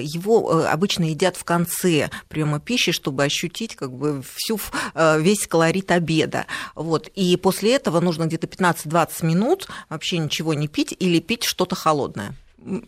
его 0.00 0.62
э, 0.62 0.66
обычно 0.66 1.04
едят 1.04 1.36
в 1.36 1.44
конце 1.44 2.10
приема 2.28 2.60
пищи, 2.60 2.92
чтобы 2.92 3.24
ощутить 3.24 3.76
как 3.76 3.92
бы 3.92 4.22
всю, 4.36 4.60
э, 4.94 5.20
весь 5.20 5.46
колорит 5.46 5.90
обеда. 5.90 6.46
Вот. 6.74 7.08
И 7.14 7.36
после 7.36 7.74
этого 7.74 8.00
нужно 8.00 8.24
где-то 8.24 8.46
15-20 8.46 9.26
минут 9.26 9.68
вообще 9.88 10.18
ничего 10.18 10.54
не 10.54 10.68
пить 10.68 10.94
или 10.98 11.20
пить 11.20 11.44
что-то 11.44 11.74
холодное. 11.74 12.34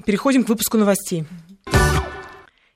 Переходим 0.05 0.45
к 0.45 0.49
выпуску 0.49 0.79
новостей. 0.79 1.27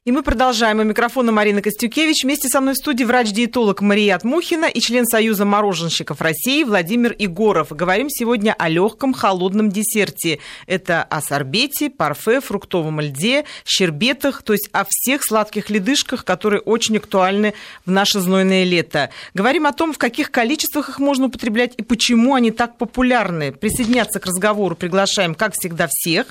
И 0.09 0.11
мы 0.11 0.23
продолжаем. 0.23 0.79
У 0.81 0.85
микрофона 0.85 1.33
Марина 1.33 1.61
Костюкевич. 1.61 2.25
Вместе 2.25 2.49
со 2.49 2.63
мной 2.63 2.73
в 2.73 2.79
студии 2.79 3.05
врач-диетолог 3.05 3.83
Марият 3.83 4.25
Мухина 4.25 4.65
и 4.65 4.81
член 4.81 5.05
Союза 5.05 5.45
мороженщиков 5.45 6.23
России 6.23 6.65
Владимир 6.65 7.15
Егоров. 7.19 7.73
Говорим 7.73 8.09
сегодня 8.09 8.57
о 8.59 8.71
легком 8.71 9.13
холодном 9.13 9.69
десерте. 9.69 10.39
Это 10.67 11.03
о 11.03 11.21
сорбете, 11.21 11.91
парфе, 11.91 12.41
фруктовом 12.41 13.03
льде, 13.03 13.45
щербетах, 13.67 14.41
то 14.41 14.55
есть 14.55 14.71
о 14.73 14.87
всех 14.89 15.23
сладких 15.23 15.69
ледышках, 15.69 16.25
которые 16.25 16.63
очень 16.63 16.97
актуальны 16.97 17.53
в 17.85 17.91
наше 17.91 18.21
знойное 18.21 18.65
лето. 18.65 19.11
Говорим 19.35 19.67
о 19.67 19.75
том, 19.75 19.93
в 19.93 19.99
каких 19.99 20.31
количествах 20.31 20.89
их 20.89 21.01
можно 21.01 21.27
употреблять 21.27 21.75
и 21.77 21.83
почему 21.83 22.35
они 22.35 22.51
так 22.51 22.79
популярны. 22.79 23.53
Присоединяться 23.53 24.21
к 24.21 24.25
разговору 24.25 24.75
приглашаем, 24.75 25.35
как 25.35 25.53
всегда, 25.53 25.87
всех. 25.87 26.29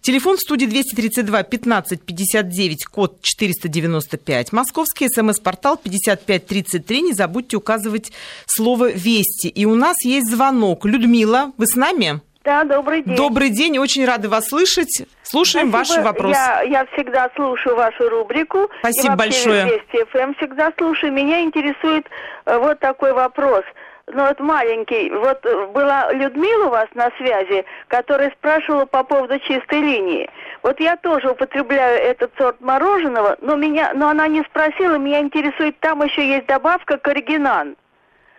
Телефон 0.00 0.36
в 0.36 0.40
студии 0.40 0.66
232 0.66 1.44
15 1.44 2.02
59, 2.02 2.86
код 2.86 3.19
495. 3.20 4.52
Московский 4.52 5.08
смс-портал 5.08 5.76
5533. 5.76 7.02
Не 7.02 7.12
забудьте 7.12 7.56
указывать 7.56 8.12
слово 8.46 8.90
«Вести». 8.90 9.48
И 9.48 9.66
у 9.66 9.74
нас 9.74 9.96
есть 10.04 10.30
звонок. 10.30 10.84
Людмила, 10.84 11.52
вы 11.56 11.66
с 11.66 11.76
нами? 11.76 12.20
Да, 12.44 12.64
добрый 12.64 13.02
день. 13.02 13.16
Добрый 13.16 13.50
день, 13.50 13.78
очень 13.78 14.04
рады 14.04 14.28
вас 14.28 14.48
слышать. 14.48 15.02
Слушаем 15.22 15.68
Спасибо. 15.68 15.96
ваш 15.96 16.04
вопрос. 16.04 16.34
Я, 16.34 16.62
я 16.62 16.86
всегда 16.86 17.30
слушаю 17.36 17.76
вашу 17.76 18.08
рубрику. 18.08 18.70
Спасибо 18.80 19.12
и 19.12 19.16
большое. 19.16 19.64
Вести 19.66 20.04
ФМ 20.10 20.34
всегда 20.38 20.72
слушаю. 20.78 21.12
Меня 21.12 21.42
интересует 21.42 22.06
э, 22.46 22.58
вот 22.58 22.80
такой 22.80 23.12
вопрос– 23.12 23.64
ну 24.12 24.26
вот 24.26 24.40
маленький, 24.40 25.10
вот 25.10 25.44
э, 25.44 25.66
была 25.66 26.12
Людмила 26.12 26.66
у 26.66 26.70
вас 26.70 26.88
на 26.94 27.10
связи, 27.18 27.64
которая 27.88 28.30
спрашивала 28.30 28.84
по 28.84 29.02
поводу 29.04 29.38
чистой 29.40 29.80
линии. 29.80 30.28
Вот 30.62 30.80
я 30.80 30.96
тоже 30.96 31.30
употребляю 31.30 32.02
этот 32.02 32.32
сорт 32.36 32.60
мороженого, 32.60 33.36
но 33.40 33.56
меня, 33.56 33.92
но 33.94 34.08
она 34.08 34.28
не 34.28 34.42
спросила, 34.42 34.96
меня 34.96 35.20
интересует, 35.20 35.78
там 35.80 36.02
еще 36.02 36.26
есть 36.26 36.46
добавка 36.46 36.98
корригинан. 36.98 37.76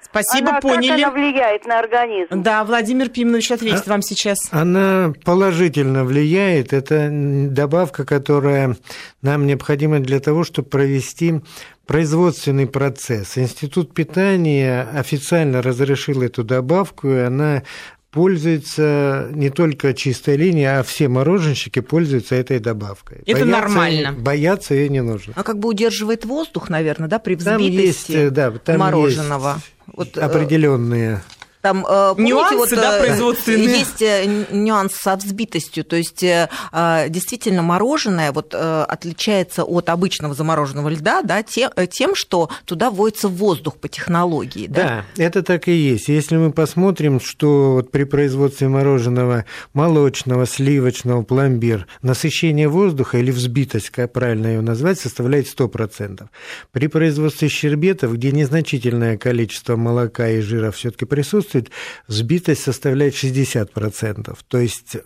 Спасибо, 0.01 0.49
она, 0.49 0.59
поняли. 0.59 0.87
Как 0.87 0.97
она 0.97 1.11
влияет 1.11 1.65
на 1.65 1.79
организм? 1.79 2.43
Да, 2.43 2.63
Владимир 2.63 3.09
Пименович 3.09 3.51
ответит 3.51 3.87
а, 3.87 3.91
вам 3.91 4.01
сейчас. 4.01 4.37
Она 4.51 5.13
положительно 5.23 6.03
влияет. 6.03 6.73
Это 6.73 7.09
добавка, 7.11 8.05
которая 8.05 8.75
нам 9.21 9.47
необходима 9.47 9.99
для 9.99 10.19
того, 10.19 10.43
чтобы 10.43 10.69
провести 10.69 11.41
производственный 11.85 12.67
процесс. 12.67 13.37
Институт 13.37 13.93
питания 13.93 14.87
официально 14.93 15.61
разрешил 15.61 16.21
эту 16.21 16.43
добавку, 16.43 17.09
и 17.09 17.19
она 17.19 17.63
пользуется 18.11 19.29
не 19.31 19.49
только 19.49 19.93
чистая 19.93 20.35
линия, 20.35 20.79
а 20.79 20.83
все 20.83 21.07
мороженщики 21.07 21.79
пользуются 21.79 22.35
этой 22.35 22.59
добавкой. 22.59 23.19
Это 23.25 23.39
бояться, 23.39 23.45
нормально. 23.45 24.11
Бояться 24.13 24.73
ее 24.73 24.89
не 24.89 25.01
нужно. 25.01 25.33
А 25.35 25.43
как 25.43 25.57
бы 25.59 25.69
удерживает 25.69 26.25
воздух, 26.25 26.69
наверное, 26.69 27.07
да, 27.07 27.19
при 27.19 27.35
взбитости 27.35 28.11
там 28.11 28.21
есть, 28.21 28.33
да, 28.33 28.51
там 28.51 28.79
мороженого. 28.79 29.53
Есть 29.55 29.65
вот, 29.87 30.17
э, 30.17 30.21
определенные 30.21 31.21
там, 31.61 31.85
э, 31.87 32.13
помните, 32.15 32.33
Нюансы, 32.33 32.55
вот, 32.55 32.69
да, 32.71 32.97
э, 32.97 33.01
производственные. 33.01 33.79
Есть 33.79 34.51
нюанс 34.51 34.93
со 34.93 35.15
взбитостью, 35.15 35.83
то 35.83 35.95
есть 35.95 36.21
действительно 36.21 37.61
мороженое 37.61 38.31
вот 38.31 38.53
отличается 38.53 39.63
от 39.63 39.89
обычного 39.89 40.33
замороженного 40.33 40.89
льда, 40.89 41.21
да, 41.21 41.43
тем, 41.43 42.15
что 42.15 42.49
туда 42.65 42.89
вводится 42.89 43.27
воздух 43.27 43.77
по 43.77 43.87
технологии. 43.87 44.67
Да? 44.67 45.05
да, 45.17 45.23
это 45.23 45.43
так 45.43 45.67
и 45.67 45.73
есть. 45.73 46.07
Если 46.07 46.37
мы 46.37 46.51
посмотрим, 46.51 47.19
что 47.19 47.73
вот 47.73 47.91
при 47.91 48.03
производстве 48.03 48.67
мороженого 48.67 49.45
молочного, 49.73 50.45
сливочного, 50.45 51.23
пломбир, 51.23 51.87
насыщение 52.01 52.67
воздуха 52.67 53.17
или 53.17 53.31
взбитость, 53.31 53.89
как 53.89 54.13
правильно 54.13 54.47
ее 54.47 54.61
назвать, 54.61 54.99
составляет 54.99 55.47
100%. 55.47 56.27
При 56.71 56.87
производстве 56.87 57.49
щербетов, 57.49 58.13
где 58.13 58.31
незначительное 58.31 59.17
количество 59.17 59.75
молока 59.75 60.29
и 60.29 60.41
жира 60.41 60.71
все-таки 60.71 61.05
присутствует, 61.05 61.50
присутствует, 61.51 61.71
взбитость 62.07 62.63
составляет 62.63 63.13
60%, 63.13 64.37
то 64.47 64.57
есть 64.57 64.97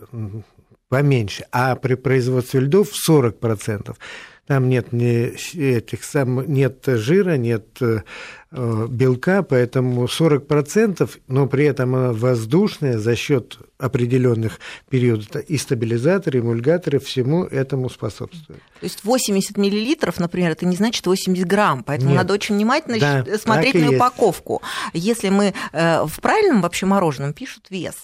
поменьше, 0.90 1.46
а 1.52 1.76
при 1.76 1.96
производстве 1.96 2.62
льдов 2.62 2.90
40%. 3.10 3.96
Там 4.48 4.70
нет 4.70 4.94
ни 4.94 5.34
этих 5.58 6.04
сам, 6.04 6.46
нет 6.52 6.84
жира, 6.86 7.36
нет 7.36 7.82
э, 7.82 8.02
белка, 8.56 9.44
поэтому 9.44 10.06
40%, 10.06 11.10
но 11.28 11.48
при 11.48 11.66
этом 11.66 11.96
она 11.96 12.14
воздушная 12.14 12.98
за 12.98 13.16
счет 13.16 13.58
определенных 13.78 14.60
периодов 14.90 15.36
и 15.36 15.58
стабилизаторы, 15.58 16.40
и 16.40 16.42
эмульгаторы 16.42 17.00
всему 17.00 17.44
этому 17.44 17.90
способствуют. 17.90 18.62
То 18.80 18.84
есть 18.84 19.04
80 19.04 19.58
миллилитров, 19.58 20.20
например, 20.20 20.52
это 20.52 20.66
не 20.66 20.76
значит 20.76 21.06
80 21.06 21.46
грамм, 21.46 21.84
поэтому 21.84 22.12
Нет. 22.12 22.20
надо 22.20 22.34
очень 22.34 22.56
внимательно 22.56 23.00
да, 23.00 23.38
смотреть 23.38 23.76
на 23.76 23.92
упаковку. 23.92 24.62
Если 24.94 25.30
мы 25.30 25.54
э, 25.74 26.06
в 26.06 26.22
правильном 26.22 26.62
вообще 26.62 26.86
мороженом 26.86 27.34
пишут 27.34 27.68
вес, 27.70 27.96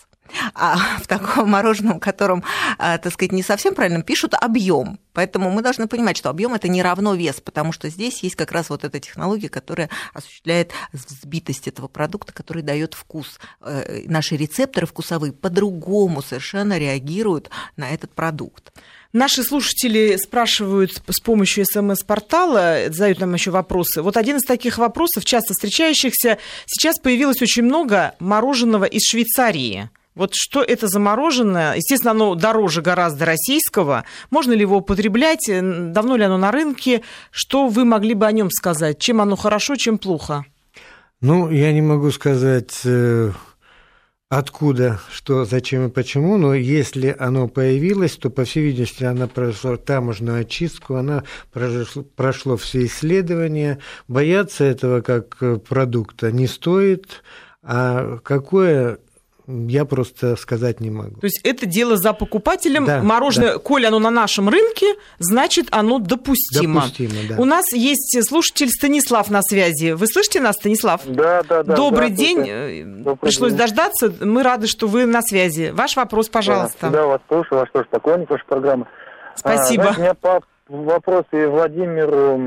а 0.53 0.77
в 0.99 1.07
таком 1.07 1.49
мороженом, 1.49 1.99
котором, 1.99 2.43
а, 2.77 2.97
так 2.97 3.13
сказать, 3.13 3.31
не 3.31 3.43
совсем 3.43 3.75
правильно 3.75 4.03
пишут 4.03 4.33
объем. 4.33 4.99
Поэтому 5.13 5.51
мы 5.51 5.61
должны 5.61 5.87
понимать, 5.87 6.17
что 6.17 6.29
объем 6.29 6.53
это 6.53 6.67
не 6.69 6.81
равно 6.81 7.15
вес, 7.15 7.41
потому 7.41 7.71
что 7.71 7.89
здесь 7.89 8.23
есть 8.23 8.35
как 8.35 8.51
раз 8.51 8.69
вот 8.69 8.83
эта 8.83 8.99
технология, 8.99 9.49
которая 9.49 9.89
осуществляет 10.13 10.71
взбитость 10.93 11.67
этого 11.67 11.87
продукта, 11.87 12.31
который 12.33 12.63
дает 12.63 12.93
вкус. 12.93 13.39
Э, 13.61 14.03
наши 14.05 14.37
рецепторы 14.37 14.87
вкусовые 14.87 15.33
по-другому 15.33 16.21
совершенно 16.21 16.77
реагируют 16.77 17.49
на 17.75 17.89
этот 17.89 18.13
продукт. 18.13 18.71
Наши 19.13 19.43
слушатели 19.43 20.15
спрашивают 20.15 21.01
с 21.09 21.19
помощью 21.19 21.65
СМС-портала, 21.65 22.85
задают 22.87 23.19
нам 23.19 23.33
еще 23.33 23.51
вопросы. 23.51 24.01
Вот 24.01 24.15
один 24.15 24.37
из 24.37 24.43
таких 24.43 24.77
вопросов, 24.77 25.25
часто 25.25 25.53
встречающихся, 25.53 26.37
сейчас 26.65 26.97
появилось 26.97 27.41
очень 27.41 27.63
много 27.63 28.15
мороженого 28.19 28.85
из 28.85 29.01
Швейцарии. 29.03 29.89
Вот 30.13 30.31
что 30.33 30.61
это 30.61 30.87
за 30.87 30.99
мороженое? 30.99 31.75
Естественно, 31.75 32.11
оно 32.11 32.35
дороже 32.35 32.81
гораздо 32.81 33.25
российского. 33.25 34.03
Можно 34.29 34.53
ли 34.53 34.61
его 34.61 34.77
употреблять? 34.77 35.49
Давно 35.49 36.17
ли 36.17 36.23
оно 36.23 36.37
на 36.37 36.51
рынке? 36.51 37.01
Что 37.31 37.67
вы 37.67 37.85
могли 37.85 38.13
бы 38.13 38.25
о 38.25 38.31
нем 38.31 38.49
сказать? 38.51 38.99
Чем 38.99 39.21
оно 39.21 39.37
хорошо, 39.37 39.75
чем 39.77 39.97
плохо? 39.97 40.45
Ну, 41.21 41.49
я 41.49 41.71
не 41.71 41.81
могу 41.81 42.11
сказать 42.11 42.81
э, 42.83 43.31
откуда, 44.27 44.99
что, 45.11 45.45
зачем 45.45 45.87
и 45.87 45.91
почему, 45.91 46.37
но 46.37 46.55
если 46.55 47.15
оно 47.17 47.47
появилось, 47.47 48.17
то, 48.17 48.29
по 48.29 48.43
всей 48.43 48.63
видимости, 48.63 49.03
оно 49.03 49.27
прошло 49.27 49.77
таможенную 49.77 50.41
очистку, 50.41 50.95
оно 50.95 51.23
прошло, 51.53 52.03
прошло 52.03 52.57
все 52.57 52.85
исследования. 52.85 53.77
Бояться 54.07 54.63
этого 54.65 55.01
как 55.01 55.37
продукта 55.63 56.31
не 56.31 56.47
стоит. 56.47 57.23
А 57.63 58.17
какое 58.23 58.97
я 59.47 59.85
просто 59.85 60.35
сказать 60.35 60.79
не 60.79 60.89
могу. 60.89 61.19
То 61.19 61.25
есть 61.25 61.41
это 61.43 61.65
дело 61.65 61.97
за 61.97 62.13
покупателем. 62.13 62.85
Да, 62.85 63.01
Мороженое, 63.01 63.53
да. 63.53 63.59
коль 63.59 63.85
оно 63.85 63.99
на 63.99 64.09
нашем 64.09 64.49
рынке, 64.49 64.95
значит 65.19 65.67
оно 65.71 65.99
допустимо. 65.99 66.81
Допустимо, 66.81 67.13
да. 67.29 67.35
У 67.37 67.45
нас 67.45 67.71
есть 67.73 68.17
слушатель 68.27 68.69
Станислав 68.69 69.29
на 69.29 69.41
связи. 69.41 69.91
Вы 69.91 70.07
слышите 70.07 70.41
нас, 70.41 70.55
Станислав? 70.55 71.01
Да, 71.05 71.43
да, 71.43 71.63
да. 71.63 71.75
Добрый 71.75 72.09
день. 72.09 73.03
Добрый 73.03 73.17
Пришлось 73.17 73.51
день. 73.51 73.59
дождаться. 73.59 74.13
Мы 74.21 74.43
рады, 74.43 74.67
что 74.67 74.87
вы 74.87 75.05
на 75.05 75.21
связи. 75.21 75.71
Ваш 75.73 75.95
вопрос, 75.95 76.29
пожалуйста. 76.29 76.89
Да, 76.89 77.05
вас 77.05 77.21
слушаю, 77.27 77.59
ваш 77.59 77.69
тоже 77.71 77.87
поклонник, 77.89 78.29
ваша 78.29 78.45
программа. 78.45 78.87
Спасибо. 79.35 79.89
А, 79.89 79.93
знаете, 79.93 79.99
у 79.99 80.03
меня 80.03 80.41
по 80.71 80.77
вопросы 80.77 81.49
Владимиру 81.49 82.37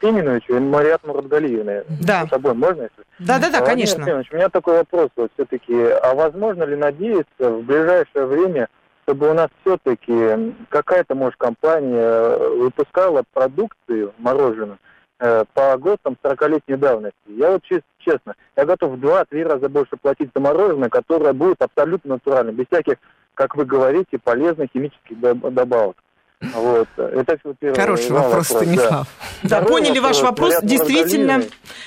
Пименовичу 0.00 0.56
и 0.56 0.60
Мариат 0.60 1.04
Мурадгалиевне. 1.04 1.84
Да. 2.00 2.26
С 2.26 2.30
собой 2.30 2.54
можно? 2.54 2.82
Если... 2.82 3.04
Да, 3.18 3.38
да, 3.38 3.50
да, 3.50 3.60
конечно. 3.60 4.04
Пименович, 4.04 4.28
у 4.32 4.36
меня 4.36 4.48
такой 4.48 4.76
вопрос 4.78 5.10
вот 5.16 5.32
все-таки. 5.34 5.74
А 5.74 6.14
возможно 6.14 6.62
ли 6.62 6.76
надеяться 6.76 7.50
в 7.50 7.62
ближайшее 7.62 8.26
время, 8.26 8.68
чтобы 9.02 9.30
у 9.30 9.34
нас 9.34 9.48
все-таки 9.62 10.54
какая-то, 10.68 11.14
может, 11.16 11.36
компания 11.36 11.98
э, 11.98 12.48
выпускала 12.60 13.24
продукцию 13.32 14.12
мороженое 14.18 14.78
э, 15.18 15.44
по 15.52 15.76
ГОСТам 15.76 16.16
40-летней 16.22 16.76
давности? 16.76 17.18
Я 17.26 17.50
вот 17.50 17.62
честно, 17.98 18.34
я 18.56 18.64
готов 18.64 18.92
в 18.92 19.04
2-3 19.04 19.42
раза 19.42 19.68
больше 19.68 19.96
платить 19.96 20.30
за 20.32 20.40
мороженое, 20.40 20.88
которое 20.88 21.32
будет 21.32 21.60
абсолютно 21.60 22.14
натуральным, 22.14 22.54
без 22.54 22.66
всяких, 22.66 22.94
как 23.34 23.56
вы 23.56 23.64
говорите, 23.64 24.18
полезных 24.22 24.70
химических 24.72 25.18
добавок. 25.18 25.96
Вот. 26.40 26.88
Это 26.96 27.38
Хороший 27.76 28.12
вопрос, 28.12 28.46
Станислав. 28.46 29.06
Да, 29.42 29.60
да 29.60 29.66
поняли 29.66 29.98
ваш 29.98 30.22
вопрос. 30.22 30.54
Действительно, 30.62 31.42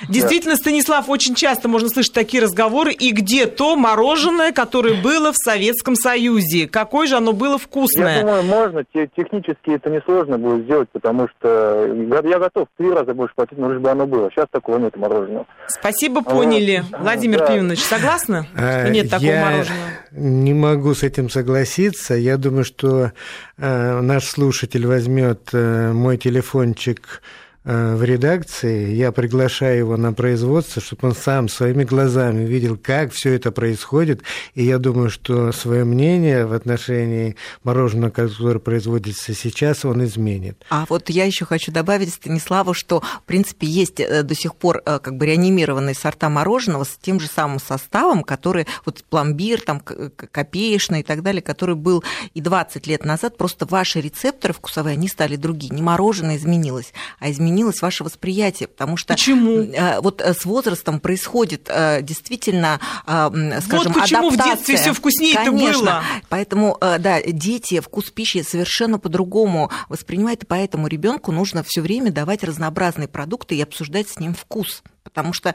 действительно, 0.07 0.55
Станислав, 0.55 1.09
очень 1.09 1.33
часто 1.33 1.67
можно 1.67 1.89
слышать 1.89 2.13
такие 2.13 2.43
разговоры. 2.43 2.91
И 2.91 3.11
где 3.11 3.47
то 3.47 3.75
мороженое, 3.75 4.51
которое 4.51 5.01
было 5.01 5.31
в 5.31 5.37
Советском 5.37 5.95
Союзе? 5.95 6.67
Какое 6.67 7.07
же 7.07 7.15
оно 7.15 7.33
было 7.33 7.57
вкусное? 7.57 8.17
Я 8.17 8.21
думаю, 8.21 8.43
можно. 8.43 8.83
Технически 8.93 9.71
это 9.71 9.89
несложно 9.89 10.37
будет 10.37 10.65
сделать, 10.65 10.89
потому 10.91 11.27
что 11.29 11.87
я 12.23 12.39
готов 12.39 12.67
в 12.73 12.77
три 12.77 12.91
раза 12.91 13.13
больше 13.13 13.33
платить, 13.35 13.57
но 13.57 13.71
лишь 13.71 13.81
бы 13.81 13.89
оно 13.89 14.05
было. 14.05 14.29
Сейчас 14.29 14.45
такого 14.51 14.77
нет 14.77 14.95
мороженого. 14.95 15.47
Спасибо, 15.67 16.21
поняли. 16.21 16.83
Вот. 16.91 17.01
Владимир 17.01 17.39
да. 17.39 17.47
Пименович, 17.47 17.81
согласны? 17.81 18.47
А, 18.55 18.89
нет 18.89 19.09
такого 19.09 19.29
я 19.31 19.45
мороженого? 19.45 19.89
не 20.11 20.53
могу 20.53 20.93
с 20.93 21.01
этим 21.03 21.29
согласиться. 21.29 22.13
Я 22.13 22.37
думаю, 22.37 22.63
что 22.63 23.13
наш 23.57 24.25
слушатель 24.25 24.87
возьмет 24.87 25.49
э, 25.53 25.91
мой 25.93 26.17
телефончик 26.17 27.21
Э, 27.21 27.42
в 27.63 28.03
редакции, 28.03 28.93
я 28.93 29.13
приглашаю 29.13 29.77
его 29.77 29.97
на 29.97 30.11
производство, 30.11 30.81
чтобы 30.81 31.07
он 31.07 31.15
сам 31.15 31.47
своими 31.47 31.85
глазами 31.85 32.43
видел, 32.45 32.77
как 32.77 33.13
все 33.13 33.33
это 33.33 33.53
происходит. 33.53 34.21
И 34.53 34.65
я 34.65 34.79
думаю, 34.79 35.09
что 35.09 35.53
свое 35.53 35.85
мнение 35.85 36.45
в 36.45 36.51
отношении 36.51 37.37
мороженого, 37.63 38.09
которое 38.09 38.59
производится 38.59 39.33
сейчас, 39.33 39.85
он 39.85 40.03
изменит. 40.03 40.65
А 40.69 40.85
вот 40.89 41.09
я 41.09 41.23
еще 41.23 41.45
хочу 41.45 41.71
добавить 41.71 42.13
Станиславу, 42.13 42.73
что, 42.73 42.99
в 42.99 43.23
принципе, 43.25 43.65
есть 43.65 44.01
э, 44.01 44.23
до 44.23 44.35
сих 44.35 44.55
пор 44.55 44.81
э, 44.85 44.99
как 44.99 45.15
бы 45.15 45.25
реанимированные 45.25 45.95
сорта 45.95 46.29
мороженого 46.29 46.83
с 46.83 46.97
тем 47.01 47.21
же 47.21 47.27
самым 47.27 47.59
составом, 47.59 48.23
который 48.23 48.67
вот 48.85 49.05
пломбир, 49.09 49.61
там, 49.61 49.79
копеечный 49.79 50.99
и 50.99 51.03
так 51.03 51.23
далее, 51.23 51.41
который 51.41 51.75
был 51.75 52.03
и 52.33 52.41
20 52.41 52.87
лет 52.87 53.05
назад. 53.05 53.37
Просто 53.37 53.65
ваши 53.65 54.01
рецепторы 54.01 54.53
вкусовые, 54.53 54.93
они 54.93 55.07
стали 55.07 55.37
другие. 55.37 55.73
Не 55.73 55.81
мороженое 55.81 56.35
изменилось, 56.35 56.93
а 57.19 57.31
изменилось 57.31 57.52
изменилось 57.53 57.81
ваше 57.81 58.03
восприятие, 58.03 58.67
потому 58.67 58.97
что 58.97 59.13
почему? 59.13 59.59
Э, 59.59 59.99
вот 60.01 60.21
э, 60.21 60.33
с 60.33 60.45
возрастом 60.45 60.99
происходит 60.99 61.67
э, 61.69 62.01
действительно, 62.01 62.79
скажем, 63.05 63.93
вот 63.93 64.01
почему 64.01 64.27
адаптация. 64.27 64.53
в 64.53 64.57
детстве 64.57 64.77
все 64.77 64.93
вкуснее 64.93 65.35
это 65.35 65.51
было. 65.51 66.03
Поэтому, 66.29 66.77
да, 66.81 67.21
дети 67.21 67.79
вкус 67.79 68.09
пищи 68.09 68.43
совершенно 68.43 68.99
по-другому 68.99 69.71
воспринимают, 69.89 70.43
и 70.43 70.45
поэтому 70.45 70.87
ребенку 70.87 71.31
нужно 71.31 71.63
все 71.63 71.81
время 71.81 72.11
давать 72.11 72.43
разнообразные 72.43 73.07
продукты 73.07 73.55
и 73.55 73.61
обсуждать 73.61 74.09
с 74.09 74.19
ним 74.19 74.33
вкус 74.33 74.83
потому 75.03 75.33
что 75.33 75.53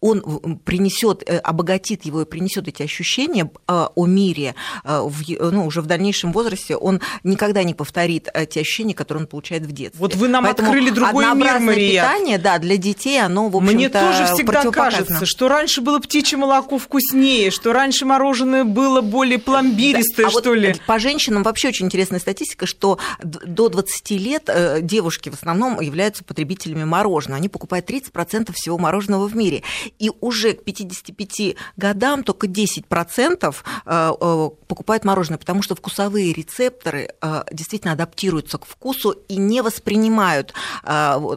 он 0.00 0.58
принесет, 0.64 1.28
обогатит 1.42 2.04
его 2.04 2.22
и 2.22 2.24
принесет 2.24 2.68
эти 2.68 2.82
ощущения 2.82 3.50
о 3.66 4.06
мире 4.06 4.54
э, 4.84 5.08
ну, 5.40 5.66
уже 5.66 5.80
в 5.80 5.86
дальнейшем 5.86 6.32
возрасте, 6.32 6.76
он 6.76 7.00
никогда 7.24 7.62
не 7.64 7.74
повторит 7.74 8.28
те 8.50 8.60
ощущения, 8.60 8.94
которые 8.94 9.22
он 9.22 9.26
получает 9.26 9.64
в 9.64 9.72
детстве. 9.72 9.98
Вот 9.98 10.14
вы 10.14 10.28
нам 10.28 10.44
Поэтому 10.44 10.68
открыли 10.68 10.90
другой 11.22 11.34
мир, 11.34 11.58
Мария. 11.60 12.02
питание, 12.02 12.38
да, 12.38 12.58
для 12.58 12.76
детей, 12.76 13.20
оно, 13.20 13.48
в 13.48 13.56
общем-то, 13.56 13.74
Мне 13.74 13.88
тоже 13.88 14.34
всегда 14.34 14.70
кажется, 14.70 15.26
что 15.26 15.48
раньше 15.48 15.80
было 15.80 15.98
птичье 15.98 16.38
молоко 16.38 16.78
вкуснее, 16.78 17.50
что 17.50 17.72
раньше 17.72 18.04
мороженое 18.04 18.64
было 18.64 19.00
более 19.00 19.38
пломбиристое, 19.38 20.26
да, 20.26 20.30
что 20.30 20.40
а 20.40 20.52
вот 20.52 20.56
ли. 20.56 20.76
По 20.86 20.98
женщинам 20.98 21.42
вообще 21.42 21.68
очень 21.68 21.86
интересная 21.86 22.20
статистика, 22.20 22.66
что 22.66 22.98
до 23.22 23.68
20 23.68 24.10
лет 24.12 24.50
девушки 24.82 25.28
в 25.28 25.34
основном 25.34 25.80
являются 25.80 26.24
потребителями 26.24 26.84
мороженого. 26.84 27.38
Они 27.38 27.48
покупают 27.48 27.88
30% 27.88 28.52
всего 28.52 28.78
мороженого 28.78 29.28
в 29.28 29.36
мире. 29.36 29.62
И 29.98 30.10
уже 30.20 30.52
к 30.52 30.64
55 30.64 31.56
годам 31.76 32.22
только 32.22 32.46
10% 32.46 33.54
э, 33.86 34.12
э, 34.20 34.50
покупают 34.66 35.04
мороженое, 35.04 35.38
потому 35.38 35.62
что 35.62 35.74
вкусовые 35.74 36.32
рецепторы 36.32 37.10
э, 37.20 37.44
действительно 37.50 37.92
адаптируются 37.92 38.58
к 38.58 38.66
вкусу 38.66 39.10
и 39.10 39.36
не 39.36 39.62
воспринимают 39.62 40.54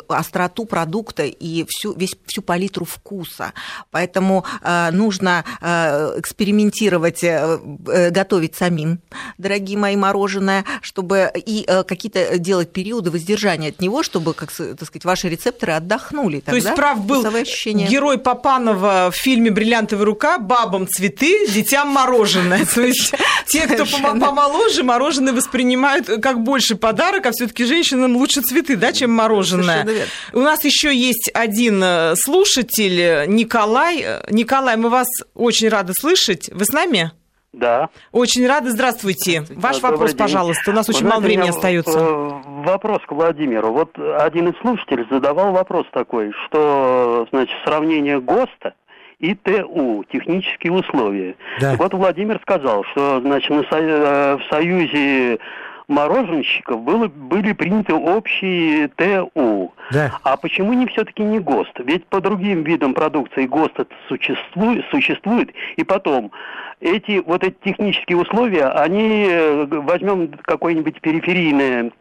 остроту 0.07 0.65
продукта 0.65 1.24
и 1.24 1.65
всю, 1.67 1.93
весь, 1.93 2.15
всю 2.26 2.41
палитру 2.41 2.86
вкуса. 2.86 3.53
Поэтому 3.91 4.45
нужно 4.91 5.43
экспериментировать, 5.61 7.24
готовить 8.11 8.55
самим, 8.55 8.99
дорогие 9.38 9.78
мои, 9.78 9.95
мороженое, 9.95 10.65
чтобы 10.82 11.32
и 11.36 11.65
какие-то 11.88 12.38
делать 12.38 12.72
периоды 12.72 13.11
воздержания 13.11 13.70
от 13.70 13.82
него, 13.82 14.03
чтобы, 14.03 14.34
как 14.34 14.51
так 14.51 14.86
сказать, 14.86 15.05
ваши 15.05 15.30
рецепторы 15.30 15.74
отдохнули. 15.74 16.39
Тогда 16.39 16.51
То 16.51 16.55
есть 16.55 16.76
прав 16.76 17.05
был 17.05 17.24
герой 17.24 18.17
Папанова 18.17 19.09
в 19.11 19.15
фильме 19.15 19.51
«Бриллиантовая 19.51 20.05
рука» 20.05 20.38
бабам 20.38 20.88
цветы, 20.88 21.47
детям 21.47 21.89
мороженое. 21.89 22.65
То 22.65 22.82
есть 22.82 23.13
те, 23.47 23.67
кто 23.67 23.86
помоложе, 23.86 24.84
мороженое 24.84 25.34
воспринимают 25.34 26.07
как 26.22 26.41
больше 26.41 26.76
подарок, 26.76 27.26
а 27.26 27.32
все 27.32 27.47
таки 27.47 27.65
женщинам 27.65 28.15
лучше 28.15 28.41
цветы, 28.41 28.76
да, 28.76 28.93
чем 28.93 29.11
мороженое. 29.11 29.59
У 30.34 30.39
нас 30.39 30.64
еще 30.64 30.95
есть 30.95 31.32
один 31.34 31.82
э, 31.84 32.16
слушатель, 32.16 33.28
Николай. 33.28 34.05
Николай, 34.30 34.78
мы 34.78 34.89
вас 34.89 35.07
очень 35.34 35.70
рады 35.70 35.93
слышать. 35.93 36.49
Вы 36.53 36.66
с 36.66 36.70
нами? 36.70 37.12
Да. 37.51 37.89
Очень 38.12 38.47
рады. 38.47 38.70
Здравствуйте. 38.70 39.43
Ваш 39.49 39.78
Добрый 39.78 39.91
вопрос, 39.91 40.12
день. 40.12 40.20
пожалуйста. 40.20 40.72
У 40.72 40.74
нас 40.74 40.88
очень 40.88 41.07
мало 41.07 41.20
времени 41.20 41.49
остается. 41.49 41.97
Э, 41.97 42.30
вопрос 42.64 42.99
к 43.07 43.12
Владимиру. 43.12 43.72
Вот 43.72 43.97
один 43.97 44.49
из 44.49 44.60
слушателей 44.60 45.05
задавал 45.10 45.51
вопрос 45.51 45.88
такой, 45.91 46.32
что, 46.45 47.28
значит, 47.32 47.55
сравнение 47.66 48.22
ГОСТа 48.22 48.76
и 49.20 49.34
ТУ, 49.34 50.05
технические 50.12 50.74
условия. 50.74 51.36
Да. 51.60 51.76
вот 51.78 51.93
Владимир 51.93 52.39
сказал, 52.41 52.84
что, 52.91 53.20
значит, 53.22 53.49
на, 53.49 53.64
э, 53.72 54.38
в 54.38 54.43
Союзе 54.49 55.39
мороженщиков 55.90 56.82
было, 56.82 57.08
были 57.08 57.52
приняты 57.52 57.94
общие 57.94 58.88
ТУ. 58.90 59.74
Да. 59.92 60.20
А 60.24 60.38
почему 60.38 60.74
не 60.74 60.88
все-таки 60.88 61.24
не 61.24 61.40
ГОСТ? 61.40 61.80
Ведь 61.80 62.06
по 62.06 62.22
другим 62.22 62.64
видам 62.64 62.94
продукции 62.94 63.48
ГОСТ 63.48 63.88
существует, 64.08 64.86
существует. 64.92 65.52
И 65.76 65.84
потом, 65.84 66.32
эти 66.80 67.22
вот 67.26 67.44
эти 67.44 67.56
технические 67.64 68.18
условия, 68.18 68.68
они, 68.68 69.28
э, 69.30 69.66
возьмем 69.66 70.30
какое-нибудь 70.44 71.02
периферийное 71.02 71.92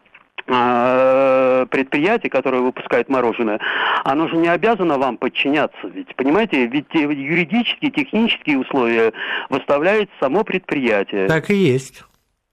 а, 0.51 1.67
предприятие, 1.67 2.31
которое 2.31 2.63
выпускает 2.63 3.11
мороженое, 3.11 3.61
оно 4.05 4.29
же 4.29 4.37
не 4.37 4.49
обязано 4.49 4.97
вам 4.97 5.19
подчиняться. 5.19 5.79
Ведь, 5.89 6.15
понимаете, 6.17 6.67
ведь 6.67 6.87
юридические, 6.95 7.91
технические 7.91 8.59
условия 8.59 9.13
выставляет 9.51 10.09
само 10.21 10.45
предприятие. 10.45 11.27
Так 11.27 11.51
и 11.51 11.55
есть. 11.55 12.03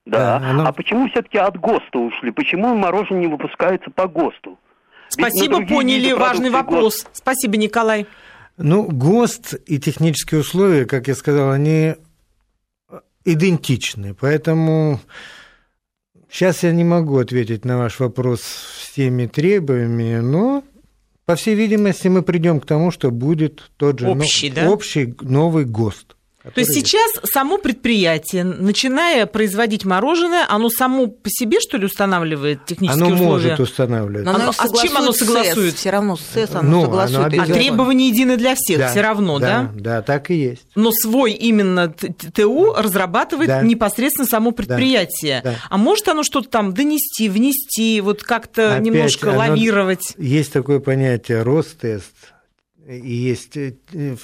Да. 0.06 0.40
да 0.40 0.50
оно... 0.50 0.66
А 0.68 0.72
почему 0.72 1.10
все-таки 1.10 1.38
от 1.38 1.60
ГОСТа 1.60 2.00
ушли? 2.00 2.32
Почему 2.32 2.76
мороженое 2.76 3.22
не 3.22 3.28
выпускается 3.28 3.90
по 3.90 4.08
ГОСТу? 4.08 4.58
Спасибо, 5.10 5.66
поняли. 5.66 6.12
Важный 6.14 6.50
вопрос. 6.50 7.04
ГОСТ... 7.04 7.10
Спасибо, 7.14 7.58
Николай. 7.58 8.06
Ну, 8.58 8.84
ГОСТ 8.84 9.56
и 9.66 9.80
технические 9.80 10.42
условия, 10.42 10.86
как 10.86 11.08
я 11.08 11.16
сказал, 11.16 11.52
они 11.52 11.96
идентичны. 13.26 14.14
Поэтому 14.14 15.00
сейчас 16.30 16.64
я 16.64 16.72
не 16.72 16.84
могу 16.84 17.18
ответить 17.18 17.66
на 17.66 17.78
ваш 17.78 18.00
вопрос 18.00 18.42
с 18.42 18.92
теми 18.92 19.26
требованиями, 19.26 20.20
но 20.20 20.64
по 21.26 21.36
всей 21.36 21.56
видимости, 21.56 22.08
мы 22.08 22.22
придем 22.22 22.60
к 22.60 22.66
тому, 22.66 22.92
что 22.92 23.10
будет 23.10 23.72
тот 23.78 24.00
же 24.00 24.10
общий, 24.10 24.50
но... 24.50 24.56
да? 24.56 24.70
общий 24.70 25.16
новый 25.22 25.66
ГОСТ. 25.66 26.15
То 26.54 26.62
есть 26.62 26.74
сейчас 26.74 27.12
само 27.24 27.58
предприятие, 27.58 28.44
начиная 28.44 29.26
производить 29.26 29.86
мороженое, 29.86 30.46
оно 30.48 30.70
само 30.70 31.08
по 31.08 31.30
себе, 31.30 31.60
что 31.60 31.78
ли, 31.78 31.86
устанавливает 31.86 32.66
технические 32.66 33.06
оно 33.06 33.16
условия? 33.16 33.30
Оно 33.30 33.40
может 33.40 33.60
устанавливать. 33.60 34.26
Но 34.26 34.36
оно, 34.36 34.52
а 34.58 34.68
с 34.68 34.82
чем 34.82 34.98
оно 34.98 35.12
согласует? 35.12 35.76
Все 35.76 35.90
равно 35.90 36.16
с 36.18 36.22
СЭС 36.34 36.52
оно 36.54 36.70
ну, 36.70 36.82
согласует. 36.84 37.34
Оно 37.34 37.44
а 37.44 37.46
требования 37.46 38.10
едины 38.10 38.38
для 38.38 38.56
всех 38.56 38.80
да, 38.80 38.90
все 38.90 39.02
равно, 39.02 39.40
да, 39.40 39.72
да? 39.74 39.82
Да, 39.82 40.02
так 40.02 40.32
и 40.32 40.36
есть. 40.36 40.68
Но 40.76 40.92
свой 40.92 41.34
именно 41.34 41.94
ТУ 42.34 42.74
разрабатывает 42.74 43.48
да. 43.48 43.62
непосредственно 43.62 44.28
само 44.28 44.52
предприятие. 44.52 45.42
Да, 45.44 45.52
да. 45.52 45.58
А 45.70 45.78
может 45.78 46.08
оно 46.08 46.24
что-то 46.24 46.50
там 46.50 46.74
донести, 46.74 47.30
внести, 47.30 48.02
вот 48.02 48.24
как-то 48.24 48.78
немножко 48.80 49.28
лавировать? 49.28 50.14
Есть 50.18 50.54
такое 50.54 50.80
понятие 50.80 51.42
Ростест, 51.42 52.35
и 52.88 53.14
есть 53.14 53.58
э, 53.58 53.74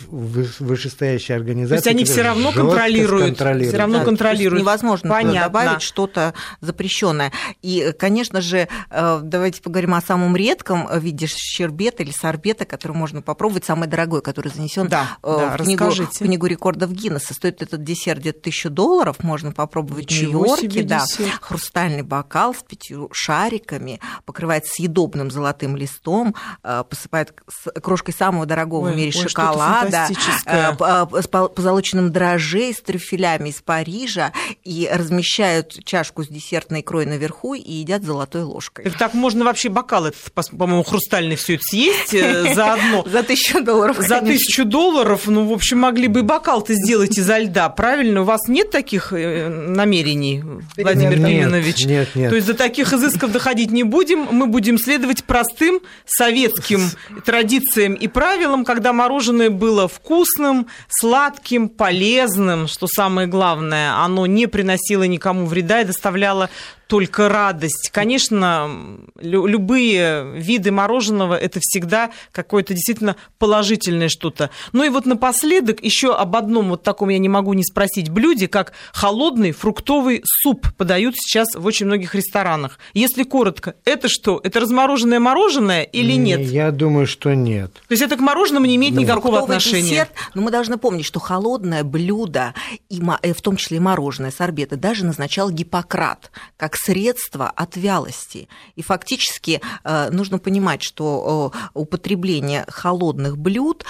вышестоящие 0.07 1.35
организации. 1.35 1.83
То 1.83 1.89
есть 1.89 1.99
они 1.99 2.05
все 2.05 2.21
равно 2.21 2.51
контролируют, 2.51 3.25
контролируют. 3.25 3.69
Все 3.69 3.77
равно 3.77 3.99
да, 3.99 4.05
контролируют. 4.05 4.61
Невозможно 4.61 5.09
Понятно. 5.09 5.41
добавить 5.41 5.81
что-то 5.81 6.35
запрещенное. 6.59 7.31
И, 7.63 7.91
конечно 7.97 8.39
же, 8.39 8.67
э, 8.91 9.19
давайте 9.23 9.63
поговорим 9.63 9.95
о 9.95 10.01
самом 10.01 10.35
редком 10.35 10.87
виде 10.99 11.25
щербета 11.27 12.03
или 12.03 12.11
сорбета, 12.11 12.65
который 12.65 12.91
можно 12.91 13.23
попробовать, 13.23 13.65
самый 13.65 13.87
дорогой, 13.87 14.21
который 14.21 14.49
занесен 14.49 14.87
да, 14.87 15.17
э, 15.23 15.27
в, 15.27 15.37
да, 15.37 15.57
книгу, 15.57 15.85
в 15.85 16.17
книгу 16.19 16.45
рекордов 16.45 16.91
Гиннесса. 16.91 17.33
Стоит 17.33 17.63
этот 17.63 17.83
десерт 17.83 18.19
где-то 18.19 18.41
тысячу 18.41 18.69
долларов, 18.69 19.23
можно 19.23 19.51
попробовать 19.51 20.11
Ничего 20.11 20.55
в 20.55 20.61
Нью-Йорке. 20.61 20.83
Да. 20.83 21.03
Хрустальный 21.41 22.03
бокал 22.03 22.53
с 22.53 22.61
пятью 22.61 23.09
шариками, 23.11 23.99
покрывает 24.25 24.67
съедобным 24.67 25.31
золотым 25.31 25.75
листом, 25.75 26.35
посыпает 26.61 27.33
крошкой 27.81 28.13
самого 28.13 28.45
дорогого 28.51 28.87
ой, 28.87 28.93
в 28.93 28.95
мире 28.97 29.11
ой, 29.15 29.29
шоколада, 29.29 30.09
э, 30.45 31.21
с 31.21 31.27
позолоченным 31.27 32.11
дрожжей, 32.11 32.73
с 32.73 32.81
трюфелями 32.81 33.49
из 33.49 33.61
Парижа, 33.61 34.33
и 34.65 34.89
размещают 34.91 35.79
чашку 35.85 36.23
с 36.25 36.27
десертной 36.27 36.81
икрой 36.81 37.05
наверху 37.05 37.53
и 37.53 37.71
едят 37.71 38.03
золотой 38.03 38.43
ложкой. 38.43 38.83
Так, 38.83 38.97
так 38.97 39.13
можно 39.13 39.45
вообще 39.45 39.69
бокал 39.69 40.07
этот, 40.07 40.19
по-моему, 40.33 40.83
хрустальный 40.83 41.37
все 41.37 41.55
это 41.55 41.63
съесть 41.63 42.13
э, 42.13 42.53
заодно. 42.55 43.05
За 43.05 43.23
тысячу 43.23 43.63
долларов, 43.63 43.97
За 43.99 44.19
тысячу 44.19 44.65
долларов, 44.65 45.27
ну, 45.27 45.47
в 45.47 45.53
общем, 45.53 45.79
могли 45.79 46.07
бы 46.07 46.23
бокал-то 46.23 46.73
сделать 46.73 47.17
изо 47.17 47.37
льда, 47.37 47.69
правильно? 47.69 48.21
У 48.21 48.25
вас 48.25 48.49
нет 48.49 48.69
таких 48.69 49.13
э, 49.13 49.47
намерений, 49.47 50.43
Владимир 50.75 51.15
Пименович? 51.15 51.85
Нет, 51.85 52.09
нет. 52.15 52.29
То 52.29 52.35
есть 52.35 52.47
до 52.47 52.53
таких 52.53 52.91
изысков 52.91 53.31
доходить 53.31 53.71
не 53.71 53.83
будем, 53.83 54.27
мы 54.29 54.47
будем 54.47 54.77
следовать 54.77 55.23
простым 55.23 55.79
советским 56.05 56.81
традициям 57.23 57.93
и 57.93 58.07
правилам, 58.09 58.40
правилам, 58.41 58.65
когда 58.65 58.91
мороженое 58.91 59.51
было 59.51 59.87
вкусным, 59.87 60.65
сладким, 60.89 61.69
полезным, 61.69 62.67
что 62.67 62.87
самое 62.87 63.27
главное, 63.27 64.03
оно 64.03 64.25
не 64.25 64.47
приносило 64.47 65.03
никому 65.03 65.45
вреда 65.45 65.81
и 65.81 65.85
доставляло 65.85 66.49
только 66.91 67.29
радость. 67.29 67.89
Конечно, 67.93 68.69
любые 69.15 70.29
виды 70.35 70.71
мороженого 70.71 71.35
это 71.35 71.61
всегда 71.61 72.11
какое-то 72.33 72.73
действительно 72.73 73.15
положительное 73.39 74.09
что-то. 74.09 74.49
Ну 74.73 74.83
и 74.83 74.89
вот 74.89 75.05
напоследок 75.05 75.81
еще 75.81 76.13
об 76.13 76.35
одном 76.35 76.67
вот 76.67 76.83
таком 76.83 77.07
я 77.07 77.17
не 77.17 77.29
могу 77.29 77.53
не 77.53 77.63
спросить 77.63 78.09
блюде, 78.09 78.49
как 78.49 78.73
холодный 78.91 79.53
фруктовый 79.53 80.21
суп 80.25 80.67
подают 80.75 81.15
сейчас 81.15 81.55
в 81.55 81.65
очень 81.65 81.85
многих 81.85 82.13
ресторанах. 82.13 82.77
Если 82.93 83.23
коротко, 83.23 83.75
это 83.85 84.09
что? 84.09 84.41
Это 84.43 84.59
размороженное 84.59 85.21
мороженое 85.21 85.83
или 85.83 86.17
нет? 86.17 86.41
Я 86.41 86.71
думаю, 86.71 87.07
что 87.07 87.33
нет. 87.33 87.71
То 87.71 87.93
есть 87.93 88.01
это 88.01 88.17
к 88.17 88.19
мороженому 88.19 88.65
не 88.65 88.75
имеет 88.75 88.95
ну, 88.95 89.01
никакого 89.03 89.39
отношения? 89.39 89.91
Десерт, 89.91 90.11
но 90.33 90.41
мы 90.41 90.51
должны 90.51 90.77
помнить, 90.77 91.05
что 91.05 91.21
холодное 91.21 91.85
блюдо, 91.85 92.53
и 92.89 93.01
э, 93.21 93.33
в 93.33 93.41
том 93.41 93.55
числе 93.55 93.77
и 93.77 93.79
мороженое, 93.79 94.31
сорбеты, 94.31 94.75
даже 94.75 95.05
назначал 95.05 95.49
Гиппократ 95.51 96.31
как 96.57 96.80
средство 96.83 97.49
от 97.49 97.75
вялости. 97.75 98.47
И 98.75 98.81
фактически 98.81 99.61
э, 99.83 100.09
нужно 100.11 100.39
понимать, 100.39 100.81
что 100.83 101.51
э, 101.53 101.69
употребление 101.73 102.65
холодных 102.67 103.37
блюд 103.37 103.85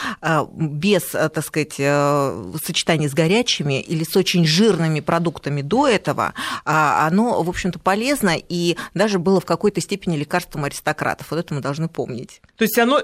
без, 0.54 1.04
так 1.04 1.44
сказать, 1.44 1.74
сочетания 1.74 3.10
с 3.10 3.14
горячими 3.14 3.82
или 3.82 4.04
с 4.04 4.16
очень 4.16 4.46
жирными 4.46 5.00
продуктами 5.00 5.62
до 5.62 5.88
этого, 5.88 6.34
а, 6.66 7.08
оно, 7.08 7.42
в 7.42 7.50
общем-то, 7.50 7.80
полезно 7.80 8.36
и 8.38 8.78
даже 8.94 9.20
было 9.20 9.40
в 9.40 9.46
какой-то 9.46 9.82
степени 9.82 10.18
лекарством 10.18 10.66
аристократов. 10.66 11.32
Вот 11.32 11.40
это 11.40 11.54
мы 11.54 11.62
должны 11.62 11.88
помнить. 11.88 12.42
То 12.58 12.64
есть 12.64 12.78
оно 12.78 13.02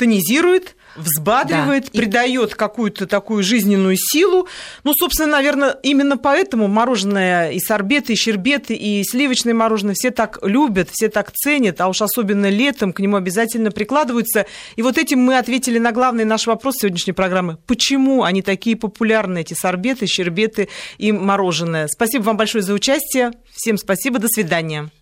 тонизирует, 0.00 0.76
взбадривает, 0.96 1.90
да. 1.92 1.98
придает 1.98 2.54
какую-то 2.54 3.06
такую 3.06 3.42
жизненную 3.42 3.96
силу. 3.98 4.48
Ну, 4.82 4.94
собственно, 4.94 5.32
наверное, 5.32 5.76
именно 5.82 6.16
поэтому 6.16 6.68
мороженое 6.68 7.50
и 7.50 7.60
сорбеты, 7.60 8.14
и 8.14 8.16
щербеты, 8.16 8.72
и 8.72 9.04
сливочное 9.04 9.52
мороженое 9.52 9.92
все 9.94 10.10
так 10.10 10.38
любят, 10.42 10.88
все 10.90 11.10
так 11.10 11.32
ценят, 11.32 11.82
а 11.82 11.88
уж 11.88 12.00
особенно 12.00 12.48
летом 12.48 12.94
к 12.94 13.00
нему 13.00 13.16
обязательно 13.18 13.70
прикладываются. 13.70 14.46
И 14.76 14.80
вот 14.80 14.96
этим 14.96 15.20
мы 15.20 15.36
ответили 15.36 15.78
на 15.78 15.92
главный 15.92 16.24
наш 16.24 16.46
вопрос 16.46 16.76
сегодняшней 16.78 17.12
программы. 17.12 17.58
Почему 17.66 18.22
они 18.22 18.40
такие 18.40 18.74
популярны, 18.74 19.42
эти 19.42 19.52
сорбеты, 19.52 20.06
щербеты 20.06 20.70
и 20.96 21.12
мороженое? 21.12 21.88
Спасибо 21.88 22.22
вам 22.22 22.38
большое 22.38 22.64
за 22.64 22.72
участие. 22.72 23.32
Всем 23.52 23.76
спасибо, 23.76 24.18
до 24.18 24.28
свидания. 24.28 24.90